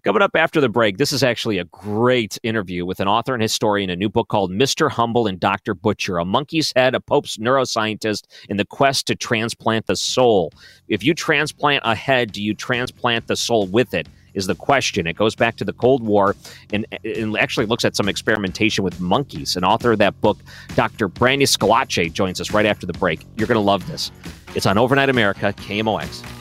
Coming 0.04 0.22
up 0.22 0.36
after 0.36 0.62
the 0.62 0.70
break, 0.70 0.98
this 0.98 1.12
is 1.12 1.24
actually 1.24 1.58
a 1.58 1.66
great 1.66 2.38
interview 2.44 2.86
with 2.86 3.02
an 3.02 3.10
author 3.10 3.34
and 3.34 3.42
historian, 3.42 3.90
a 3.90 3.96
new 3.98 4.10
book 4.10 4.30
called 4.30 4.52
Mr. 4.52 4.90
Humble 4.90 5.28
and 5.28 5.40
Dr. 5.40 5.74
Butcher, 5.74 6.18
a 6.18 6.24
monkey's 6.24 6.72
head, 6.76 6.96
a 6.96 7.02
Pope's 7.02 7.38
neuroscientist 7.38 8.24
in 8.48 8.56
the 8.56 8.66
quest 8.66 9.08
to 9.08 9.16
transplant 9.16 9.88
the 9.88 9.98
soul. 9.98 10.54
If 10.88 11.04
you 11.04 11.14
transplant 11.14 11.84
a 11.86 11.96
head, 11.96 12.32
do 12.32 12.42
you 12.42 12.54
transplant 12.54 13.28
the 13.28 13.36
soul 13.36 13.61
with 13.68 13.94
it? 13.94 14.08
is 14.34 14.48
the 14.48 14.56
question. 14.56 15.08
It 15.08 15.16
goes 15.16 15.36
back 15.36 15.58
to 15.58 15.66
the 15.66 15.74
Cold 15.74 16.04
War 16.04 16.36
and, 16.72 16.86
and 17.04 17.38
actually 17.38 17.66
looks 17.66 17.86
at 17.86 17.96
some 17.96 18.08
experimentation 18.08 18.84
with 18.84 19.00
monkeys. 19.00 19.56
An 19.56 19.64
author 19.64 19.92
of 19.92 20.00
that 20.00 20.20
book, 20.22 20.38
Dr. 20.76 21.08
Brandy 21.08 21.46
Schillace, 21.46 22.12
joins 22.14 22.40
us 22.40 22.52
right 22.52 22.66
after 22.66 22.86
the 22.86 22.94
break. 22.94 23.26
You're 23.36 23.48
going 23.48 23.56
to 23.56 23.60
love 23.60 23.88
this. 23.88 24.12
It's 24.56 24.66
on 24.66 24.78
Overnight 24.78 25.10
America, 25.10 25.54
KMOX. 25.58 26.41